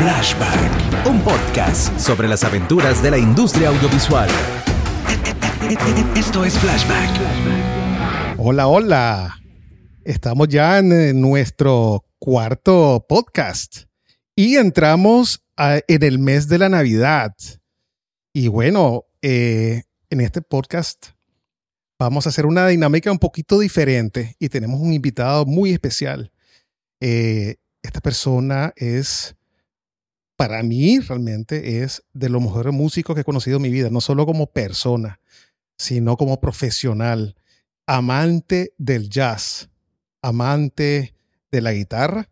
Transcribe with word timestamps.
Flashback, 0.00 1.06
un 1.06 1.20
podcast 1.20 2.00
sobre 2.00 2.26
las 2.26 2.42
aventuras 2.42 3.02
de 3.02 3.10
la 3.10 3.18
industria 3.18 3.68
audiovisual. 3.68 4.30
Esto 6.16 6.42
es 6.42 6.58
Flashback. 6.58 7.10
Hola, 8.38 8.66
hola. 8.68 9.38
Estamos 10.02 10.48
ya 10.48 10.78
en 10.78 11.20
nuestro 11.20 12.06
cuarto 12.18 13.04
podcast 13.06 13.82
y 14.34 14.56
entramos 14.56 15.44
en 15.58 16.02
el 16.02 16.18
mes 16.18 16.48
de 16.48 16.56
la 16.56 16.70
Navidad. 16.70 17.34
Y 18.32 18.48
bueno, 18.48 19.04
eh, 19.20 19.82
en 20.08 20.22
este 20.22 20.40
podcast 20.40 21.08
vamos 21.98 22.24
a 22.24 22.30
hacer 22.30 22.46
una 22.46 22.66
dinámica 22.68 23.12
un 23.12 23.18
poquito 23.18 23.58
diferente 23.58 24.34
y 24.38 24.48
tenemos 24.48 24.80
un 24.80 24.94
invitado 24.94 25.44
muy 25.44 25.72
especial. 25.72 26.32
Eh, 27.02 27.56
esta 27.82 28.00
persona 28.00 28.72
es, 28.76 29.36
para 30.40 30.62
mí 30.62 31.00
realmente, 31.00 31.82
es 31.82 32.02
de 32.14 32.30
los 32.30 32.40
mejores 32.40 32.72
músicos 32.72 33.14
que 33.14 33.20
he 33.20 33.24
conocido 33.24 33.56
en 33.56 33.62
mi 33.62 33.68
vida, 33.68 33.90
no 33.90 34.00
solo 34.00 34.24
como 34.24 34.46
persona, 34.46 35.20
sino 35.76 36.16
como 36.16 36.40
profesional, 36.40 37.36
amante 37.86 38.72
del 38.78 39.10
jazz, 39.10 39.68
amante 40.22 41.14
de 41.52 41.60
la 41.60 41.74
guitarra. 41.74 42.30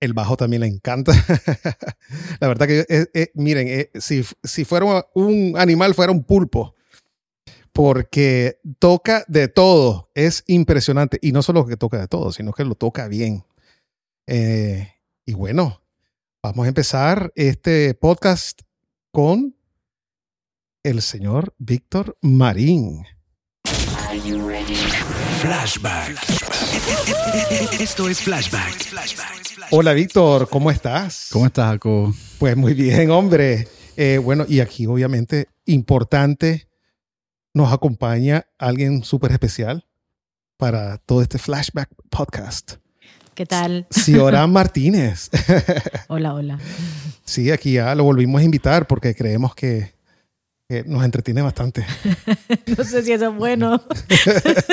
El 0.00 0.14
bajo 0.14 0.38
también 0.38 0.60
le 0.60 0.68
encanta. 0.68 1.12
la 2.40 2.48
verdad 2.48 2.66
que, 2.66 2.86
eh, 2.88 3.08
eh, 3.12 3.30
miren, 3.34 3.90
si, 4.00 4.24
si 4.42 4.64
fuera 4.64 5.06
un 5.12 5.52
animal, 5.58 5.92
fuera 5.92 6.12
un 6.12 6.24
pulpo 6.24 6.76
porque 7.74 8.58
toca 8.78 9.26
de 9.28 9.48
todo. 9.48 10.10
Es 10.14 10.44
impresionante. 10.46 11.18
Y 11.20 11.32
no 11.32 11.42
solo 11.42 11.66
que 11.66 11.76
toca 11.76 12.00
de 12.00 12.08
todo, 12.08 12.32
sino 12.32 12.54
que 12.54 12.64
lo 12.64 12.74
toca 12.74 13.06
bien. 13.06 13.44
Eh, 14.26 14.94
y 15.26 15.34
bueno, 15.34 15.82
vamos 16.42 16.66
a 16.66 16.68
empezar 16.68 17.32
este 17.34 17.94
podcast 17.94 18.60
con 19.10 19.56
el 20.82 21.02
señor 21.02 21.54
Víctor 21.58 22.16
Marín. 22.22 23.04
Flashback. 25.40 26.18
Esto 27.80 28.08
es 28.08 28.20
Flashback. 28.20 28.72
Hola 29.70 29.92
Víctor, 29.92 30.48
¿cómo 30.48 30.70
estás? 30.70 31.28
¿Cómo 31.32 31.46
estás, 31.46 31.72
Jacob? 31.72 32.14
Pues 32.38 32.56
muy 32.56 32.74
bien, 32.74 33.10
hombre. 33.10 33.68
Eh, 33.96 34.18
bueno, 34.18 34.44
y 34.48 34.60
aquí 34.60 34.86
obviamente 34.86 35.48
importante 35.66 36.68
nos 37.52 37.72
acompaña 37.72 38.46
alguien 38.58 39.02
súper 39.02 39.32
especial 39.32 39.86
para 40.56 40.98
todo 40.98 41.22
este 41.22 41.38
flashback 41.38 41.90
podcast. 42.10 42.76
¿Qué 43.38 43.46
tal? 43.46 43.86
Ciora 43.88 44.44
Martínez. 44.48 45.30
hola, 46.08 46.34
hola. 46.34 46.58
Sí, 47.24 47.52
aquí 47.52 47.74
ya 47.74 47.94
lo 47.94 48.02
volvimos 48.02 48.40
a 48.40 48.44
invitar 48.44 48.88
porque 48.88 49.14
creemos 49.14 49.54
que, 49.54 49.92
nos 50.86 51.04
entretiene 51.04 51.40
bastante. 51.40 51.86
no 52.76 52.82
sé 52.82 53.04
si 53.04 53.12
eso 53.12 53.30
es 53.30 53.36
bueno. 53.36 53.80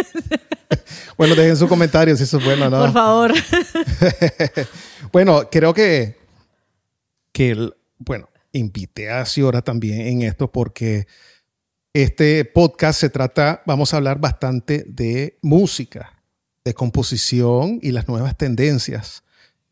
bueno, 1.16 1.36
dejen 1.36 1.56
sus 1.56 1.70
comentarios 1.70 2.18
si 2.18 2.24
eso 2.24 2.40
es 2.40 2.44
bueno 2.44 2.66
o 2.66 2.70
no. 2.72 2.80
Por 2.80 2.92
favor. 2.92 3.34
bueno, 5.12 5.48
creo 5.52 5.72
que, 5.72 6.18
que 7.32 7.70
bueno, 8.00 8.30
invité 8.52 9.12
a 9.12 9.26
Ciora 9.26 9.62
también 9.62 10.02
en 10.08 10.22
esto 10.24 10.52
porque 10.52 11.06
este 11.94 12.44
podcast 12.46 13.00
se 13.00 13.12
trata, 13.12 13.62
vamos 13.68 13.94
a 13.94 13.98
hablar 13.98 14.20
bastante 14.20 14.86
de 14.88 15.38
música, 15.44 16.15
de 16.66 16.74
composición 16.74 17.80
y 17.82 17.92
las 17.92 18.10
nuevas 18.10 18.38
tendencias. 18.38 19.24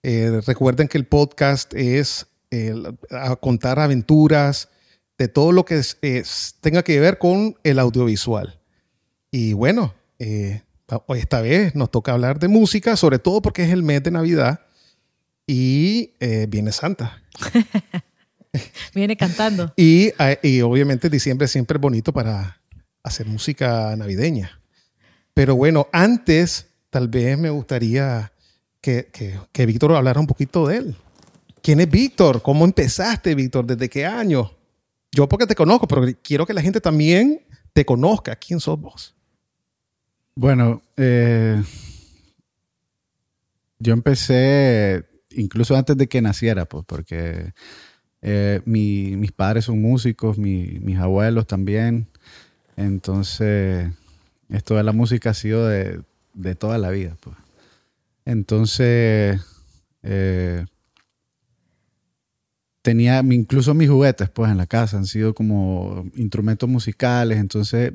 Eh, 0.04 0.42
recuerden 0.46 0.88
que 0.88 0.98
el 0.98 1.06
podcast 1.06 1.74
es 1.74 2.28
contar 3.40 3.80
aventuras 3.80 4.70
de 5.18 5.28
todo 5.28 5.52
lo 5.52 5.66
que 5.66 5.82
tenga 6.62 6.84
que 6.84 7.00
ver 7.00 7.18
con 7.18 7.58
el 7.64 7.80
audiovisual. 7.80 8.60
Y 9.32 9.54
bueno, 9.54 9.96
eh, 10.20 10.62
esta 11.16 11.42
vez 11.42 11.76
nos 11.76 11.90
toca 11.92 12.14
hablar 12.14 12.40
de 12.40 12.48
música, 12.48 12.96
sobre 12.96 13.20
todo 13.20 13.42
porque 13.42 13.64
es 13.64 13.72
el 13.72 13.84
mes 13.84 14.04
de 14.04 14.12
Navidad 14.12 14.62
y 15.48 16.12
eh, 16.20 16.46
viene 16.50 16.72
Santa. 16.72 17.22
Viene 18.94 19.18
cantando. 19.18 19.74
Y, 19.76 20.12
y, 20.44 20.62
obviamente 20.62 21.10
diciembre 21.10 21.48
siempre 21.48 21.78
es 21.78 21.82
bonito 21.82 22.14
para 22.14 22.62
hacer 23.02 23.26
música 23.26 23.96
navideña. 23.96 24.62
Pero 25.34 25.56
bueno, 25.56 25.88
antes 25.92 26.68
tal 26.94 27.08
vez 27.08 27.40
me 27.40 27.50
gustaría 27.50 28.32
que, 28.80 29.10
que, 29.12 29.40
que 29.52 29.66
Víctor 29.66 29.96
hablara 29.96 30.20
un 30.20 30.28
poquito 30.28 30.68
de 30.68 30.78
él. 30.78 30.96
¿Quién 31.64 31.80
es 31.80 31.90
Víctor? 31.90 32.44
¿Cómo 32.44 32.66
empezaste, 32.66 33.34
Víctor? 33.34 33.66
¿Desde 33.66 33.90
qué 33.90 34.06
año? 34.06 34.52
Yo 35.12 35.28
porque 35.28 35.48
te 35.48 35.56
conozco, 35.56 35.88
pero 35.88 36.06
quiero 36.22 36.46
que 36.46 36.54
la 36.54 36.62
gente 36.62 36.80
también 36.80 37.42
te 37.74 37.84
conozca. 37.84 38.36
¿Quién 38.36 38.60
sos 38.60 38.80
vos? 38.80 39.16
Bueno, 40.36 40.84
eh, 40.96 41.64
yo 43.80 43.94
empecé 43.94 45.04
incluso 45.32 45.76
antes 45.76 45.98
de 45.98 46.08
que 46.08 46.22
naciera, 46.22 46.66
pues, 46.66 46.86
porque 46.86 47.54
eh, 48.22 48.62
mis 48.66 49.32
padres 49.32 49.66
son 49.66 49.82
músicos, 49.82 50.38
mis 50.38 51.00
abuelos 51.00 51.48
también. 51.48 52.08
Entonces, 52.78 53.92
esto 54.50 54.76
de 54.76 54.84
la 54.84 54.92
música 54.92 55.32
ha 55.32 55.34
sido 55.34 55.68
de, 55.68 56.04
toda 56.58 56.78
la 56.78 56.90
vida. 56.90 57.16
Pues. 57.22 57.36
Entonces, 58.26 59.40
eh, 60.02 60.66
tenía 62.84 63.24
incluso 63.32 63.74
mis 63.74 63.90
juguetes 63.90 64.30
pues 64.30 64.52
en 64.52 64.58
la 64.58 64.68
casa 64.68 64.98
han 64.98 65.06
sido 65.06 65.34
como 65.34 66.06
instrumentos 66.16 66.68
musicales 66.68 67.40
entonces 67.40 67.94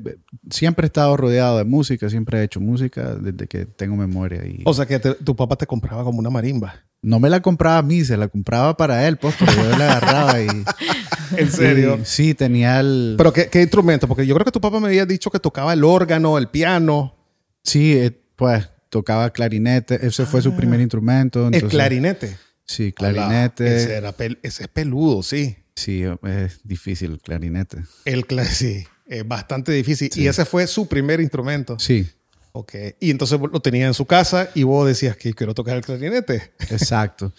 siempre 0.49 0.85
he 0.85 0.87
estado 0.87 1.15
rodeado 1.15 1.59
de 1.59 1.63
música 1.63 2.09
siempre 2.09 2.39
he 2.39 2.43
hecho 2.43 2.59
música 2.59 3.13
desde 3.13 3.47
que 3.47 3.65
tengo 3.67 3.95
memoria 3.95 4.43
y 4.45 4.63
o 4.65 4.73
sea 4.73 4.87
que 4.87 4.99
tu 4.99 5.35
papá 5.35 5.55
te 5.55 5.67
compraba 5.67 6.03
como 6.03 6.17
una 6.17 6.31
marimba 6.31 6.73
no 7.03 7.19
me 7.19 7.29
la 7.29 7.39
compraba 7.39 7.77
a 7.77 7.83
mí 7.83 8.03
se 8.03 8.17
la 8.17 8.29
compraba 8.29 8.75
para 8.75 9.07
él 9.07 9.17
pues 9.17 9.35
porque 9.37 9.53
yo 9.55 9.77
la 9.77 9.97
agarraba 9.97 10.41
y 10.41 10.47
en 11.37 11.51
serio 11.51 11.99
sí 12.03 12.33
tenía 12.33 12.79
el 12.79 13.13
pero 13.15 13.31
¿qué, 13.31 13.47
qué, 13.47 13.61
instrumento 13.61 14.07
porque 14.07 14.25
yo 14.25 14.33
creo 14.33 14.45
que 14.45 14.51
tu 14.51 14.59
papá 14.59 14.79
me 14.79 14.87
había 14.87 15.05
dicho 15.05 15.29
que 15.29 15.39
tocaba 15.39 15.71
el 15.71 15.83
órgano 15.83 16.39
el 16.39 16.47
piano 16.47 17.15
sí 17.63 17.93
eh, 17.93 18.18
pues 18.39 18.69
tocaba 18.89 19.31
clarinete 19.31 20.03
ese 20.07 20.25
fue 20.25 20.41
su 20.41 20.49
ah. 20.49 20.57
primer 20.57 20.79
instrumento 20.79 21.47
el 21.47 21.67
clarinete 21.67 22.35
Sí, 22.69 22.91
clarinete. 22.91 23.77
ese, 23.77 23.95
era 23.95 24.13
ese 24.43 24.63
es 24.63 24.67
peludo, 24.67 25.23
sí. 25.23 25.55
Sí, 25.75 26.03
es 26.03 26.59
difícil 26.63 27.13
el 27.13 27.19
clarinete. 27.19 27.79
El 28.05 28.27
sí, 28.45 28.85
es 29.07 29.27
bastante 29.27 29.71
difícil. 29.71 30.11
Y 30.15 30.27
ese 30.27 30.45
fue 30.45 30.67
su 30.67 30.87
primer 30.87 31.19
instrumento. 31.19 31.79
Sí. 31.79 32.07
Ok. 32.51 32.75
Y 32.99 33.09
entonces 33.09 33.39
lo 33.39 33.59
tenía 33.59 33.87
en 33.87 33.95
su 33.95 34.05
casa 34.05 34.51
y 34.53 34.61
vos 34.63 34.87
decías 34.87 35.17
que 35.17 35.33
quiero 35.33 35.55
tocar 35.55 35.77
el 35.77 35.83
clarinete. 35.83 36.53
Exacto. 36.69 37.33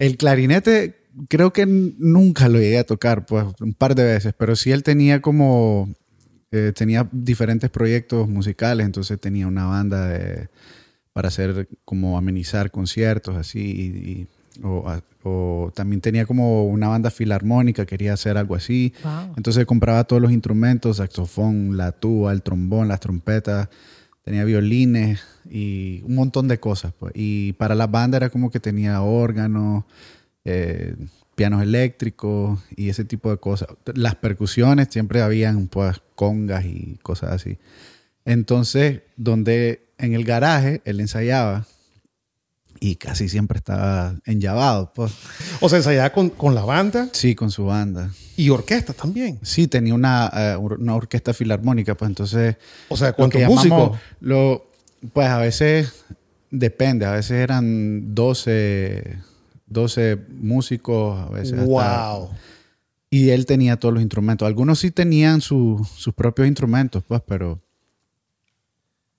El 0.00 0.16
clarinete 0.16 1.06
creo 1.28 1.52
que 1.52 1.64
nunca 1.64 2.48
lo 2.48 2.58
llegué 2.58 2.78
a 2.78 2.84
tocar, 2.84 3.24
pues 3.24 3.44
un 3.60 3.74
par 3.74 3.94
de 3.94 4.02
veces, 4.02 4.34
pero 4.36 4.56
sí 4.56 4.72
él 4.72 4.82
tenía 4.82 5.22
como, 5.22 5.94
eh, 6.52 6.72
tenía 6.74 7.08
diferentes 7.10 7.70
proyectos 7.70 8.28
musicales, 8.28 8.86
entonces 8.86 9.18
tenía 9.20 9.46
una 9.46 9.66
banda 9.66 10.06
de, 10.06 10.48
para 11.12 11.28
hacer 11.28 11.68
como 11.84 12.16
amenizar 12.16 12.70
conciertos 12.70 13.36
así 13.36 13.60
y 13.60 14.26
o, 14.62 15.72
también 15.74 16.00
tenía 16.00 16.26
como 16.26 16.66
una 16.66 16.88
banda 16.88 17.10
filarmónica, 17.10 17.86
quería 17.86 18.12
hacer 18.12 18.36
algo 18.36 18.54
así. 18.54 18.92
Entonces 19.36 19.64
compraba 19.66 20.04
todos 20.04 20.20
los 20.20 20.32
instrumentos, 20.32 20.98
saxofón, 20.98 21.76
la 21.76 21.92
tuba, 21.92 22.32
el 22.32 22.42
trombón, 22.42 22.88
las 22.88 23.00
trompetas, 23.00 23.68
tenía 24.24 24.44
violines 24.44 25.20
y 25.48 26.02
un 26.04 26.16
montón 26.16 26.48
de 26.48 26.58
cosas. 26.58 26.92
Pues. 26.98 27.12
Y 27.14 27.52
para 27.54 27.74
la 27.74 27.86
banda 27.86 28.16
era 28.16 28.30
como 28.30 28.50
que 28.50 28.60
tenía 28.60 29.00
órganos, 29.02 29.84
eh, 30.44 30.96
pianos 31.42 31.60
eléctricos 31.60 32.60
y 32.76 32.88
ese 32.88 33.04
tipo 33.04 33.28
de 33.28 33.36
cosas. 33.36 33.66
Las 33.96 34.14
percusiones 34.14 34.86
siempre 34.92 35.22
habían 35.22 35.66
pues 35.66 36.00
congas 36.14 36.64
y 36.64 37.00
cosas 37.02 37.32
así. 37.32 37.58
Entonces, 38.24 39.00
donde 39.16 39.88
en 39.98 40.14
el 40.14 40.24
garaje 40.24 40.82
él 40.84 41.00
ensayaba 41.00 41.66
y 42.78 42.94
casi 42.94 43.28
siempre 43.28 43.58
estaba 43.58 44.14
enllavado. 44.24 44.92
Pues. 44.94 45.10
O 45.58 45.68
sea, 45.68 45.78
ensayaba 45.78 46.10
con, 46.10 46.30
con, 46.30 46.54
la 46.54 46.62
banda. 46.62 47.08
Sí, 47.10 47.34
con 47.34 47.50
su 47.50 47.64
banda. 47.64 48.12
¿Y 48.36 48.50
orquesta 48.50 48.92
también? 48.92 49.40
Sí, 49.42 49.66
tenía 49.66 49.94
una, 49.94 50.30
eh, 50.32 50.56
una 50.56 50.94
orquesta 50.94 51.34
filarmónica, 51.34 51.96
pues 51.96 52.08
entonces... 52.08 52.54
O 52.88 52.96
sea, 52.96 53.14
¿cuántos 53.14 53.42
músicos? 53.42 53.98
Lo, 54.20 54.70
pues 55.12 55.26
a 55.26 55.38
veces 55.38 56.04
depende, 56.52 57.04
a 57.04 57.10
veces 57.10 57.32
eran 57.32 58.14
12, 58.14 59.18
12 59.72 60.18
músicos, 60.40 61.18
a 61.20 61.28
veces 61.30 61.64
¡Wow! 61.64 62.30
y 63.10 63.30
él 63.30 63.44
tenía 63.46 63.76
todos 63.76 63.92
los 63.94 64.02
instrumentos. 64.02 64.46
Algunos 64.46 64.78
sí 64.78 64.90
tenían 64.90 65.40
sus 65.40 65.80
propios 66.16 66.48
instrumentos, 66.48 67.02
pues, 67.06 67.20
pero 67.26 67.60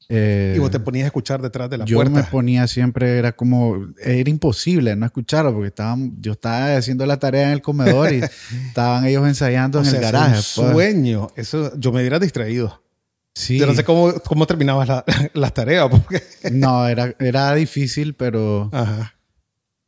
Eh, 0.10 0.54
Y 0.56 0.60
vos 0.60 0.70
te 0.70 0.80
ponías 0.80 1.06
a 1.06 1.08
escuchar 1.08 1.42
detrás 1.42 1.70
de 1.70 1.78
la 1.78 1.86
yo 1.86 1.96
puerta. 1.98 2.14
me 2.14 2.24
ponía 2.24 2.68
siempre, 2.68 3.18
era 3.18 3.32
como, 3.32 3.88
era 4.04 4.30
imposible 4.30 4.96
no 4.98 5.06
escucharlo 5.06 5.54
porque 5.54 5.68
estaban, 5.70 6.22
yo 6.22 6.34
estaba 6.34 6.76
haciendo 6.76 7.06
la 7.06 7.18
tarea 7.20 7.48
en 7.48 7.54
el 7.54 7.62
comedor 7.62 8.12
y 8.14 8.22
estaban 8.68 9.06
ellos 9.06 9.26
ensayando 9.28 9.80
O 9.80 9.82
en 9.84 9.90
sea, 9.90 10.00
el 10.00 10.06
es 10.06 10.12
garaje. 10.12 10.28
un 10.30 10.34
pues. 10.34 10.72
sueño. 10.74 11.28
Eso, 11.38 11.72
yo 11.80 11.92
me 11.94 12.02
hubiera 12.02 12.20
distraído. 12.20 12.82
Sí. 13.34 13.58
Yo 13.58 13.66
no 13.66 13.74
sé 13.74 13.84
cómo, 13.84 14.14
cómo 14.26 14.46
terminabas 14.46 14.88
la- 14.90 15.06
las 15.34 15.54
tareas. 15.54 15.88
Porque... 15.90 16.22
No, 16.52 16.86
era, 16.88 17.16
era 17.20 17.56
difícil, 17.56 18.14
pero, 18.14 18.70
Ajá. 18.74 19.13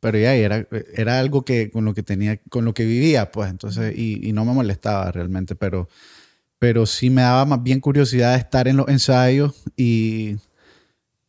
Pero 0.06 0.20
ya 0.20 0.34
era, 0.36 0.68
era 0.94 1.18
algo 1.18 1.44
que 1.44 1.68
con 1.68 1.84
lo 1.84 1.92
que 1.92 2.04
tenía, 2.04 2.36
con 2.48 2.64
lo 2.64 2.72
que 2.74 2.84
vivía, 2.84 3.32
pues, 3.32 3.50
entonces, 3.50 3.92
y, 3.98 4.20
y 4.28 4.32
no 4.32 4.44
me 4.44 4.52
molestaba 4.52 5.10
realmente, 5.10 5.56
pero, 5.56 5.88
pero 6.60 6.86
sí 6.86 7.10
me 7.10 7.22
daba 7.22 7.44
más 7.44 7.60
bien 7.64 7.80
curiosidad 7.80 8.36
estar 8.36 8.68
en 8.68 8.76
los 8.76 8.86
ensayos 8.88 9.64
y 9.76 10.36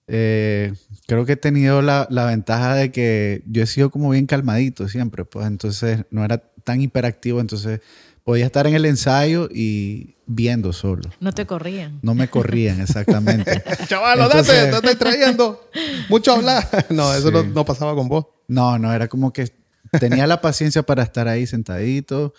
eh, 0.07 0.73
creo 1.07 1.25
que 1.25 1.31
he 1.31 1.37
tenido 1.37 1.81
la, 1.81 2.05
la 2.11 2.25
ventaja 2.27 2.75
de 2.75 2.91
que 2.91 3.41
yo 3.47 3.63
he 3.63 3.65
sido 3.65 3.89
como 3.89 4.11
bien 4.11 4.27
calmadito 4.27 4.87
siempre, 4.87 5.25
pues, 5.25 5.47
entonces 5.47 6.03
no 6.11 6.23
era 6.23 6.37
tan 6.63 6.79
hiperactivo, 6.79 7.39
entonces 7.41 7.79
podía 8.23 8.45
estar 8.45 8.67
en 8.67 8.75
el 8.75 8.85
ensayo 8.85 9.49
y 9.51 10.17
viendo 10.27 10.71
solo. 10.71 11.09
No 11.19 11.31
te 11.31 11.47
corrían. 11.47 11.97
No 12.03 12.13
me 12.13 12.27
corrían 12.29 12.79
exactamente. 12.79 13.63
Chaval, 13.87 14.19
date, 14.19 14.43
te 14.43 14.69
estoy 14.69 14.95
trayendo. 14.95 15.67
Mucho 16.09 16.33
hablar. 16.33 16.67
No, 16.91 17.11
eso 17.15 17.31
no, 17.31 17.41
Sí. 17.41 17.49
no 17.55 17.65
pasaba 17.65 17.95
con 17.95 18.07
vos. 18.07 18.25
No, 18.47 18.77
no, 18.77 18.93
era 18.93 19.07
como 19.07 19.33
que 19.33 19.53
tenía 19.99 20.27
la 20.27 20.41
paciencia 20.41 20.83
para 20.83 21.03
estar 21.03 21.27
ahí 21.27 21.45
sentadito 21.45 22.33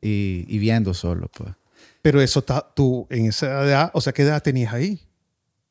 y, 0.00 0.44
y 0.48 0.58
viendo 0.58 0.94
solo, 0.94 1.28
pues. 1.28 1.50
Pero 2.02 2.20
eso 2.20 2.40
está 2.40 2.60
tú 2.74 3.06
en 3.10 3.26
esa 3.26 3.64
edad, 3.64 3.90
o 3.92 4.00
sea, 4.00 4.12
¿qué 4.12 4.22
edad 4.22 4.42
tenías 4.42 4.72
ahí? 4.72 5.00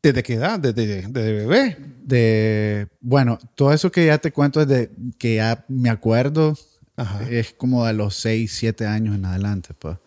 ¿Desde 0.02 0.24
qué 0.24 0.36
edad? 0.36 0.60
¿Desde, 0.60 1.08
desde 1.08 1.34
bebé? 1.34 1.78
De, 2.04 2.88
bueno, 3.02 3.40
todo 3.56 3.74
eso 3.74 3.92
que 3.92 4.06
ya 4.06 4.18
te 4.18 4.32
cuento 4.32 4.62
es 4.62 4.68
de 4.68 4.92
que 5.18 5.36
ya 5.36 5.66
me 5.68 5.90
acuerdo, 5.90 6.58
Ajá. 6.96 7.24
es 7.30 7.54
como 7.54 7.86
de 7.86 7.94
los 7.94 8.16
6, 8.16 8.52
7 8.54 8.86
años 8.86 9.16
en 9.16 9.26
adelante, 9.26 9.74
pues. 9.74 9.98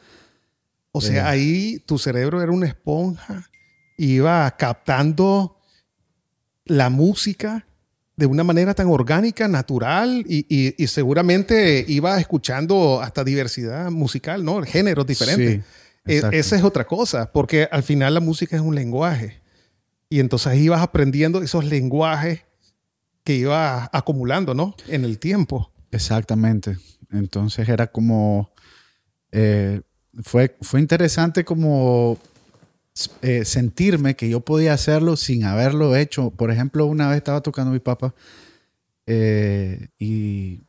O 0.93 1.00
sea, 1.00 1.28
ahí 1.28 1.78
tu 1.87 1.99
cerebro 1.99 2.43
era 2.43 2.50
una 2.50 2.66
esponja, 2.66 3.49
iba 3.96 4.50
captando 4.56 5.56
la 6.64 6.90
música 6.90 7.66
de 8.20 8.26
una 8.26 8.44
manera 8.44 8.75
tan 8.75 8.87
orgánica, 8.88 9.49
natural, 9.49 10.25
y, 10.28 10.46
y- 10.49 10.75
y 10.76 10.87
seguramente 10.87 11.84
iba 11.88 12.20
escuchando 12.20 13.00
hasta 13.02 13.25
diversidad 13.25 13.90
musical, 13.90 14.44
¿no? 14.44 14.62
Géneros 14.62 15.06
diferentes. 15.06 15.64
Sí, 16.06 16.12
E- 16.12 16.22
esa 16.38 16.56
es 16.56 16.62
otra 16.62 16.87
cosa, 16.87 17.32
porque 17.32 17.67
al 17.72 17.82
final 17.82 18.14
la 18.14 18.20
música 18.20 18.55
es 18.56 18.62
un 18.62 18.75
lenguaje. 18.75 19.40
Y 20.08 20.20
entonces 20.20 20.55
ibas 20.58 20.81
aprendiendo 20.82 21.43
esos 21.43 21.64
lenguajes 21.64 22.40
que 23.25 23.34
ibas 23.37 23.88
acumulando, 23.93 24.55
¿no? 24.55 24.75
En 24.88 25.05
el 25.05 25.19
tiempo. 25.19 25.73
Exactamente. 25.90 26.76
Entonces 27.12 27.69
era 27.69 27.87
como, 27.88 28.50
eh, 29.32 29.81
fue, 30.23 30.56
fue 30.61 30.81
interesante 30.81 31.44
como 31.44 32.19
eh, 33.23 33.44
sentirme 33.44 34.17
que 34.17 34.29
yo 34.29 34.41
podía 34.41 34.73
hacerlo 34.73 35.17
sin 35.17 35.44
haberlo 35.44 35.97
hecho. 35.97 36.31
Por 36.31 36.50
ejemplo, 36.50 36.87
una 36.87 37.08
vez 37.08 37.19
estaba 37.19 37.41
tocando 37.41 37.73
mi 37.73 37.79
papá 37.79 38.14
eh, 39.06 39.88
y 39.99 40.61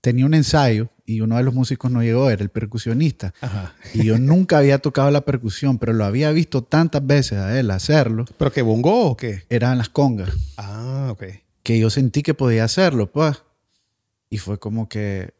tenía 0.00 0.26
un 0.26 0.34
ensayo 0.34 0.88
y 1.06 1.20
uno 1.20 1.36
de 1.36 1.42
los 1.42 1.54
músicos 1.54 1.90
no 1.90 2.02
llegó, 2.02 2.30
era 2.30 2.42
el 2.42 2.50
percusionista. 2.50 3.34
Ajá. 3.40 3.74
Y 3.94 4.04
yo 4.04 4.18
nunca 4.18 4.58
había 4.58 4.78
tocado 4.78 5.10
la 5.10 5.22
percusión, 5.22 5.78
pero 5.78 5.92
lo 5.92 6.04
había 6.04 6.30
visto 6.32 6.62
tantas 6.62 7.06
veces 7.06 7.38
a 7.38 7.58
él 7.58 7.70
hacerlo. 7.70 8.24
¿Pero 8.38 8.52
qué, 8.52 8.62
bongo 8.62 9.10
o 9.10 9.16
qué? 9.16 9.44
Eran 9.48 9.78
las 9.78 9.88
congas. 9.88 10.30
Ah, 10.56 11.08
ok. 11.10 11.24
que 11.62 11.78
yo 11.78 11.90
sentí 11.90 12.22
que 12.22 12.34
podía 12.34 12.64
hacerlo, 12.64 13.10
pues. 13.10 13.42
Y 14.30 14.38
fue 14.38 14.58
como 14.58 14.88
que 14.88 15.34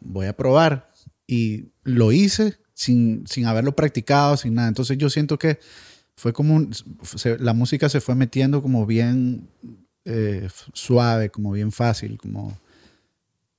voy 0.00 0.26
a 0.26 0.36
probar. 0.36 0.90
Y 1.26 1.70
lo 1.82 2.12
hice 2.12 2.58
sin, 2.74 3.26
sin 3.26 3.46
haberlo 3.46 3.74
practicado, 3.74 4.36
sin 4.36 4.54
nada. 4.54 4.68
Entonces 4.68 4.98
yo 4.98 5.08
siento 5.08 5.38
que 5.38 5.58
fue 6.16 6.32
como 6.32 6.54
un- 6.54 6.70
se- 7.16 7.38
la 7.38 7.54
música 7.54 7.88
se 7.88 8.00
fue 8.00 8.14
metiendo 8.14 8.62
como 8.62 8.84
bien 8.86 9.48
eh, 10.04 10.48
suave, 10.74 11.30
como 11.30 11.50
bien 11.52 11.72
fácil, 11.72 12.18
como 12.18 12.58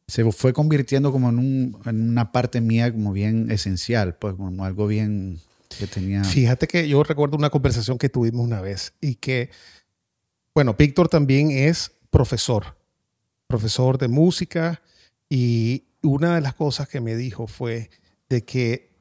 se 0.07 0.29
fue 0.31 0.53
convirtiendo 0.53 1.11
como 1.11 1.29
en, 1.29 1.39
un- 1.39 1.77
en 1.85 2.09
una 2.09 2.31
parte 2.31 2.61
mía 2.61 2.91
como 2.91 3.11
bien 3.13 3.49
esencial, 3.49 4.15
pues 4.15 4.35
como 4.35 4.63
algo 4.63 4.85
bien 4.85 5.39
que 5.79 5.87
tenía. 5.87 6.23
Fíjate 6.23 6.67
que 6.67 6.87
yo 6.87 7.01
recuerdo 7.03 7.35
una 7.37 7.49
conversación 7.49 7.97
que 7.97 8.09
tuvimos 8.09 8.45
una 8.45 8.61
vez 8.61 8.93
y 9.01 9.15
que, 9.15 9.49
bueno, 10.53 10.75
Víctor 10.77 11.09
también 11.09 11.49
es 11.51 11.91
profesor, 12.11 12.77
profesor 13.47 13.97
de 13.97 14.07
música 14.07 14.81
y 15.27 15.85
una 16.03 16.35
de 16.35 16.41
las 16.41 16.53
cosas 16.53 16.87
que 16.87 17.01
me 17.01 17.15
dijo 17.15 17.47
fue 17.47 17.89
de 18.29 18.43
que 18.45 18.91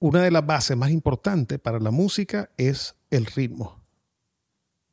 una 0.00 0.22
de 0.22 0.30
las 0.30 0.44
bases 0.44 0.76
más 0.76 0.90
importantes 0.90 1.60
para 1.60 1.78
la 1.78 1.90
música 1.90 2.50
es 2.56 2.96
el 3.10 3.26
ritmo. 3.26 3.80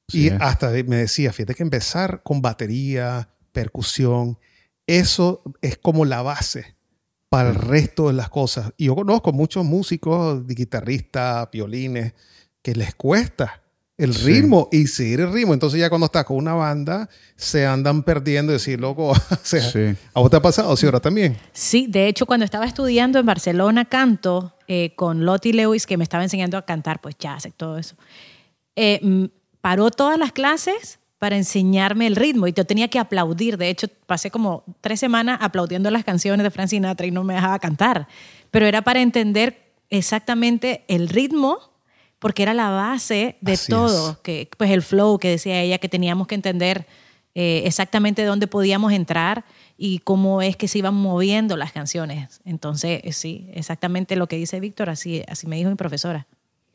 Sí. 0.07 0.27
Y 0.27 0.29
hasta 0.29 0.69
me 0.85 0.97
decía, 0.97 1.33
fíjate 1.33 1.55
que 1.55 1.63
empezar 1.63 2.21
con 2.23 2.41
batería, 2.41 3.29
percusión, 3.51 4.37
eso 4.85 5.41
es 5.61 5.77
como 5.77 6.05
la 6.05 6.21
base 6.21 6.77
para 7.29 7.49
el 7.49 7.55
resto 7.55 8.07
de 8.07 8.13
las 8.13 8.29
cosas. 8.29 8.71
Y 8.77 8.85
yo 8.85 8.95
conozco 8.95 9.33
muchos 9.33 9.65
músicos, 9.65 10.45
guitarristas, 10.45 11.49
violines, 11.51 12.13
que 12.61 12.75
les 12.75 12.95
cuesta 12.95 13.63
el 13.97 14.13
Sí. 14.13 14.25
ritmo 14.25 14.69
y 14.71 14.85
seguir 14.87 15.21
el 15.21 15.33
ritmo. 15.33 15.53
Entonces 15.53 15.79
ya 15.79 15.89
cuando 15.89 16.05
estás 16.05 16.23
con 16.25 16.37
una 16.37 16.53
banda, 16.53 17.09
se 17.35 17.65
andan 17.65 18.03
perdiendo 18.03 18.51
y 18.51 18.55
decir, 18.55 18.79
loco, 18.79 19.09
o 19.11 19.15
sea, 19.43 19.61
Sí. 19.61 19.95
¿a 20.13 20.19
vos 20.19 20.29
te 20.29 20.37
ha 20.37 20.41
pasado? 20.41 20.75
Sí, 20.77 20.85
ahora 20.85 20.99
también. 20.99 21.37
Sí, 21.51 21.87
de 21.89 22.07
hecho, 22.07 22.25
cuando 22.25 22.45
estaba 22.45 22.65
estudiando 22.65 23.17
en 23.19 23.25
Barcelona 23.25 23.85
canto 23.85 24.53
eh, 24.67 24.93
con 24.95 25.25
Lottie 25.25 25.53
Lewis, 25.53 25.85
que 25.87 25.97
me 25.97 26.03
estaba 26.03 26.23
enseñando 26.23 26.57
a 26.57 26.61
cantar, 26.65 26.99
pues 27.01 27.15
jazz 27.17 27.45
y 27.45 27.51
todo 27.51 27.77
eso, 27.77 27.95
eh, 28.75 29.29
paró 29.61 29.89
todas 29.91 30.19
las 30.19 30.31
clases 30.31 30.99
para 31.17 31.35
enseñarme 31.35 32.05
el 32.05 32.15
ritmo 32.15 32.45
y 32.47 32.53
yo 32.53 32.65
tenía 32.65 32.89
que 32.89 32.99
aplaudir. 32.99 33.57
De 33.57 33.69
hecho, 33.69 33.87
pasé 34.05 34.29
como 34.29 34.63
tres 34.81 34.99
semanas 34.99 35.39
aplaudiendo 35.41 35.89
las 35.89 36.03
canciones 36.03 36.43
de 36.43 36.51
Frank 36.51 36.67
Sinatra 36.67 37.07
y 37.07 37.11
no 37.11 37.23
me 37.23 37.33
dejaba 37.33 37.57
cantar. 37.57 38.07
Pero 38.51 38.67
era 38.67 38.83
para 38.83 39.01
entender 39.01 39.73
exactamente 39.89 40.85
el 40.87 41.09
ritmo, 41.09 41.57
porque 42.19 42.43
era 42.43 42.53
la 42.53 42.69
base 42.69 43.37
de 43.41 43.53
Así 43.53 43.71
todo. 43.71 44.11
es. 44.11 44.17
Que, 44.19 44.49
pues 44.57 44.71
el 44.71 44.81
flow 44.81 45.19
que 45.19 45.29
decía 45.29 45.61
ella, 45.61 45.77
que 45.77 45.89
teníamos 45.89 46.27
que 46.27 46.35
entender 46.35 46.87
eh, 47.35 47.63
exactamente 47.65 48.23
dónde 48.25 48.47
podíamos 48.47 48.91
entrar 48.93 49.45
y 49.77 49.99
cómo 49.99 50.41
es 50.41 50.55
que 50.57 50.67
se 50.67 50.79
iban 50.79 50.95
moviendo 50.95 51.55
las 51.55 51.71
canciones. 51.71 52.41
Entonces, 52.45 53.01
eh, 53.03 53.13
sí, 53.13 53.47
exactamente 53.53 54.15
lo 54.15 54.27
que 54.27 54.37
dice 54.37 54.59
Víctor, 54.59 54.89
así, 54.89 55.21
así 55.27 55.45
me 55.45 55.55
dijo 55.57 55.69
mi 55.69 55.75
profesora. 55.75 56.25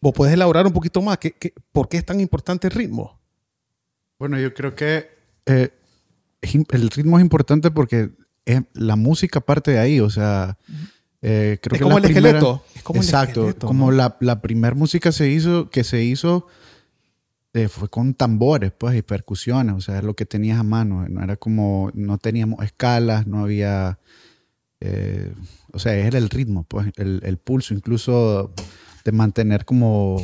¿Vos 0.01 0.13
podés 0.13 0.35
elaborar 0.35 0.67
un 0.67 0.73
poquito 0.73 1.03
más? 1.03 1.19
¿Qué, 1.19 1.33
qué- 1.33 1.53
por 1.73 1.89
qué 1.89 1.97
es 1.97 2.05
tan 2.07 2.21
importante 2.21 2.69
el 2.69 2.73
ritmo? 2.75 3.19
Bueno, 4.19 4.39
yo 4.39 4.55
creo 4.55 4.75
que 4.77 5.09
eh, 5.47 5.71
el 6.71 6.91
ritmo 6.91 7.19
es 7.19 7.23
importante 7.23 7.71
porque 7.73 8.11
es- 8.45 8.63
la 8.75 8.95
música 8.97 9.41
parte 9.41 9.73
de 9.73 9.79
ahí, 9.81 9.99
o 10.01 10.11
sea, 10.11 10.59
eh, 11.23 11.59
creo 11.63 11.75
Es 11.75 11.79
que 11.79 11.85
como 11.85 11.99
el 11.99 12.03
primera- 12.05 12.29
esqueleto, 12.29 12.65
es 12.75 12.83
como 12.83 13.01
el 13.01 13.07
exacto, 13.07 13.41
esqueleto, 13.43 13.67
como 13.67 13.91
¿no? 13.91 13.97
la, 13.97 14.17
la 14.21 14.41
primera 14.43 14.75
música 14.75 15.13
se 15.13 15.29
hizo, 15.31 15.71
que 15.71 15.85
se 15.85 16.03
hizo 16.03 16.47
eh, 17.55 17.69
fue 17.69 17.89
con 17.89 18.15
tambores, 18.15 18.73
pues, 18.73 18.97
y 18.97 19.03
percusiones, 19.03 19.75
o 19.75 19.81
sea, 19.81 19.99
es 19.99 20.05
lo 20.05 20.15
que 20.15 20.25
tenías 20.27 20.59
a 20.59 20.63
mano, 20.63 21.07
no 21.09 21.23
era 21.23 21.37
como, 21.37 21.91
no 21.95 22.17
teníamos 22.19 22.65
escalas, 22.65 23.27
no 23.27 23.45
había, 23.45 23.99
eh, 24.81 25.33
o 25.73 25.79
sea, 25.79 25.95
era 25.95 26.17
el 26.19 26.31
ritmo, 26.31 26.65
pues, 26.65 26.89
el, 26.97 27.21
el 27.25 27.37
pulso, 27.37 27.75
incluso 27.75 28.53
de 29.05 29.13
mantener 29.13 29.65
como 29.67 30.17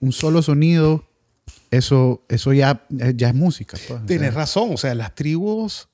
un 0.00 0.12
solo 0.12 0.42
sonido, 0.42 1.04
eso, 1.70 2.22
eso 2.28 2.52
ya, 2.52 2.86
ya 2.88 3.28
es 3.28 3.34
música. 3.34 3.76
Pues, 3.88 4.00
o 4.00 4.06
Tienes 4.06 4.30
sea, 4.30 4.38
razón, 4.40 4.70
o 4.72 4.76
sea, 4.76 4.94
las 4.94 5.14
tribus 5.14 5.88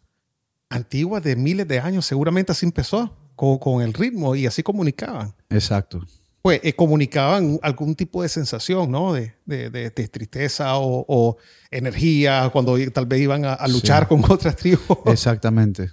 antiguas 0.69 1.23
de 1.25 1.37
miles 1.37 1.67
de 1.69 1.81
años 1.81 2.05
seguramente 2.07 2.53
así 2.53 2.67
empezó, 2.67 3.17
con, 3.37 3.59
con 3.59 3.83
el 3.83 3.93
ritmo 3.93 4.35
y 4.35 4.47
así 4.47 4.63
comunicaban. 4.63 5.35
Exacto. 5.51 6.03
Pues 6.43 6.61
eh, 6.63 6.75
comunicaban 6.75 7.59
algún 7.63 7.95
tipo 7.95 8.23
de 8.23 8.29
sensación, 8.29 8.91
¿no? 8.91 9.15
De, 9.15 9.33
de- 9.47 9.71
de- 9.71 9.91
de 9.91 10.09
tristeza 10.09 10.77
o, 10.77 11.05
o 11.09 11.37
energía, 11.71 12.51
cuando 12.53 12.77
tal 12.93 13.07
vez 13.07 13.21
iban 13.21 13.45
a, 13.45 13.55
a 13.55 13.67
luchar 13.69 14.03
Sí. 14.05 14.09
con 14.09 14.23
otras 14.31 14.55
tribus. 14.57 14.99
Exactamente. 15.07 15.91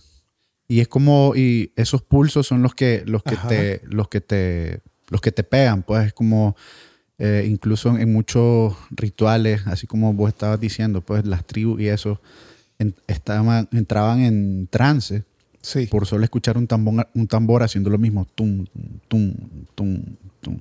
Y 0.68 0.80
es 0.80 0.88
como, 0.88 1.34
y 1.36 1.72
esos 1.76 2.02
pulsos 2.02 2.48
son 2.48 2.62
los 2.62 2.74
que, 2.76 3.04
los 3.06 3.24
que 3.24 3.36
Ajá. 3.36 3.48
te, 3.48 3.82
los 3.86 4.08
que 4.10 4.22
te, 4.22 4.82
los 5.10 5.22
que 5.22 5.32
te 5.32 5.44
pegan, 5.44 5.84
pues 5.84 6.08
es 6.08 6.14
como, 6.14 6.56
eh, 7.18 7.46
incluso 7.50 7.90
en, 7.90 8.02
en 8.02 8.12
muchos 8.14 8.76
rituales, 8.92 9.62
así 9.68 9.86
como 9.88 10.14
vos 10.14 10.30
estabas 10.30 10.60
diciendo, 10.60 11.02
pues 11.02 11.26
las 11.26 11.46
tribus 11.46 11.80
y 11.82 11.88
eso, 11.88 12.22
en- 12.80 12.96
estaban, 13.08 13.68
entraban 13.74 14.22
en 14.22 14.68
trance 14.70 15.24
Sí. 15.62 15.88
por 15.88 16.06
solo 16.08 16.24
escuchar 16.24 16.58
un 16.58 16.68
tambor, 16.68 17.08
un 17.14 17.28
tambor 17.28 17.64
haciendo 17.64 17.90
lo 17.90 17.98
mismo, 17.98 18.26
tum, 18.36 18.66
tum, 19.08 19.34
tum, 19.76 20.04
tum. 20.42 20.60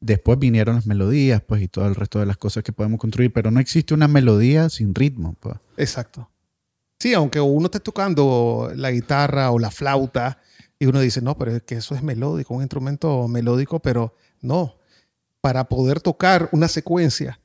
después 0.00 0.38
vinieron 0.38 0.76
las 0.76 0.86
melodías, 0.86 1.42
pues, 1.46 1.62
y 1.62 1.68
todo 1.68 1.86
el 1.86 1.94
resto 1.94 2.18
de 2.18 2.26
las 2.26 2.36
cosas 2.36 2.62
que 2.64 2.72
podemos 2.72 2.98
construir, 2.98 3.32
pero 3.32 3.50
no 3.50 3.60
existe 3.60 3.94
una 3.94 4.08
melodía 4.08 4.68
sin 4.68 4.94
ritmo, 4.94 5.36
pues. 5.40 5.56
Exacto. 5.76 6.28
Sí, 6.98 7.12
aunque 7.14 7.40
uno 7.40 7.66
esté 7.66 7.80
tocando 7.80 8.70
la 8.74 8.90
guitarra 8.90 9.50
o 9.50 9.58
la 9.58 9.70
flauta 9.70 10.40
y 10.78 10.86
uno 10.86 11.00
dice, 11.00 11.20
no, 11.20 11.36
pero 11.36 11.54
es 11.54 11.62
que 11.62 11.76
eso 11.76 11.94
es 11.94 12.02
melódico, 12.02 12.54
un 12.54 12.62
instrumento 12.62 13.28
melódico, 13.28 13.80
pero 13.80 14.14
no. 14.40 14.76
Para 15.40 15.68
poder 15.68 16.00
tocar 16.00 16.48
una 16.52 16.68
secuencia 16.68 17.40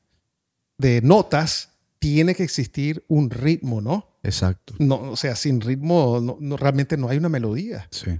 de 0.77 1.01
notas, 1.01 1.69
tiene 2.00 2.33
que 2.33 2.43
existir 2.43 3.05
un 3.07 3.29
ritmo, 3.29 3.79
¿no? 3.79 4.11
Exacto. 4.23 4.73
No, 4.79 4.95
o 5.11 5.15
sea, 5.15 5.35
sin 5.35 5.61
ritmo 5.61 6.19
no, 6.21 6.37
no- 6.39 6.57
realmente 6.57 6.97
no 6.97 7.09
hay 7.09 7.17
una 7.17 7.29
melodía. 7.29 7.87
Sí, 7.91 8.19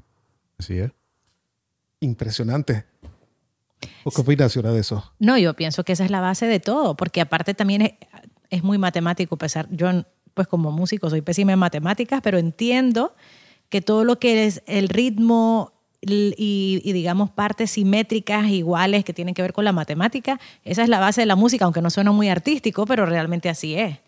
así 0.58 0.80
es. 0.80 0.92
Impresionante. 2.00 2.86
¿O 4.04 4.12
¿Qué 4.12 4.22
opinas, 4.22 4.54
de 4.54 4.80
eso? 4.80 5.14
No, 5.20 5.38
yo 5.38 5.54
pienso 5.56 5.84
que 5.84 5.94
esa 5.94 6.06
es 6.06 6.12
la 6.12 6.22
base 6.22 6.48
de 6.48 6.60
todo, 6.60 6.96
porque 6.96 7.22
aparte 7.22 7.54
también 7.54 7.82
es, 7.84 7.94
es 8.50 8.64
muy 8.64 8.78
matemático, 8.78 9.38
pesar, 9.38 9.68
yo 9.72 9.90
pues 10.34 10.48
como 10.48 10.72
músico 10.72 11.10
soy 11.10 11.22
pésima 11.22 11.54
en 11.54 11.60
matemáticas, 11.60 12.22
pero 12.24 12.38
entiendo 12.38 13.16
que 13.70 13.82
todo 13.82 14.04
lo 14.04 14.20
que 14.20 14.46
es 14.46 14.64
el 14.66 14.90
ritmo 14.90 15.74
y, 16.04 16.82
digamos 16.94 17.30
partes 17.30 17.72
simétricas 17.72 18.48
iguales 18.48 19.04
que 19.06 19.14
tienen 19.14 19.36
que 19.36 19.42
ver 19.44 19.54
con 19.54 19.66
la 19.66 19.72
matemática, 19.72 20.40
esa 20.64 20.82
es 20.84 20.90
la 20.90 21.00
base 21.00 21.22
de 21.22 21.28
la 21.28 21.36
música, 21.36 21.66
aunque 21.66 21.82
no 21.82 21.90
suena 21.90 22.12
muy 22.12 22.28
artístico, 22.28 22.86
pero 22.86 23.06
realmente 23.06 23.50
así 23.50 23.76
es. 23.76 24.00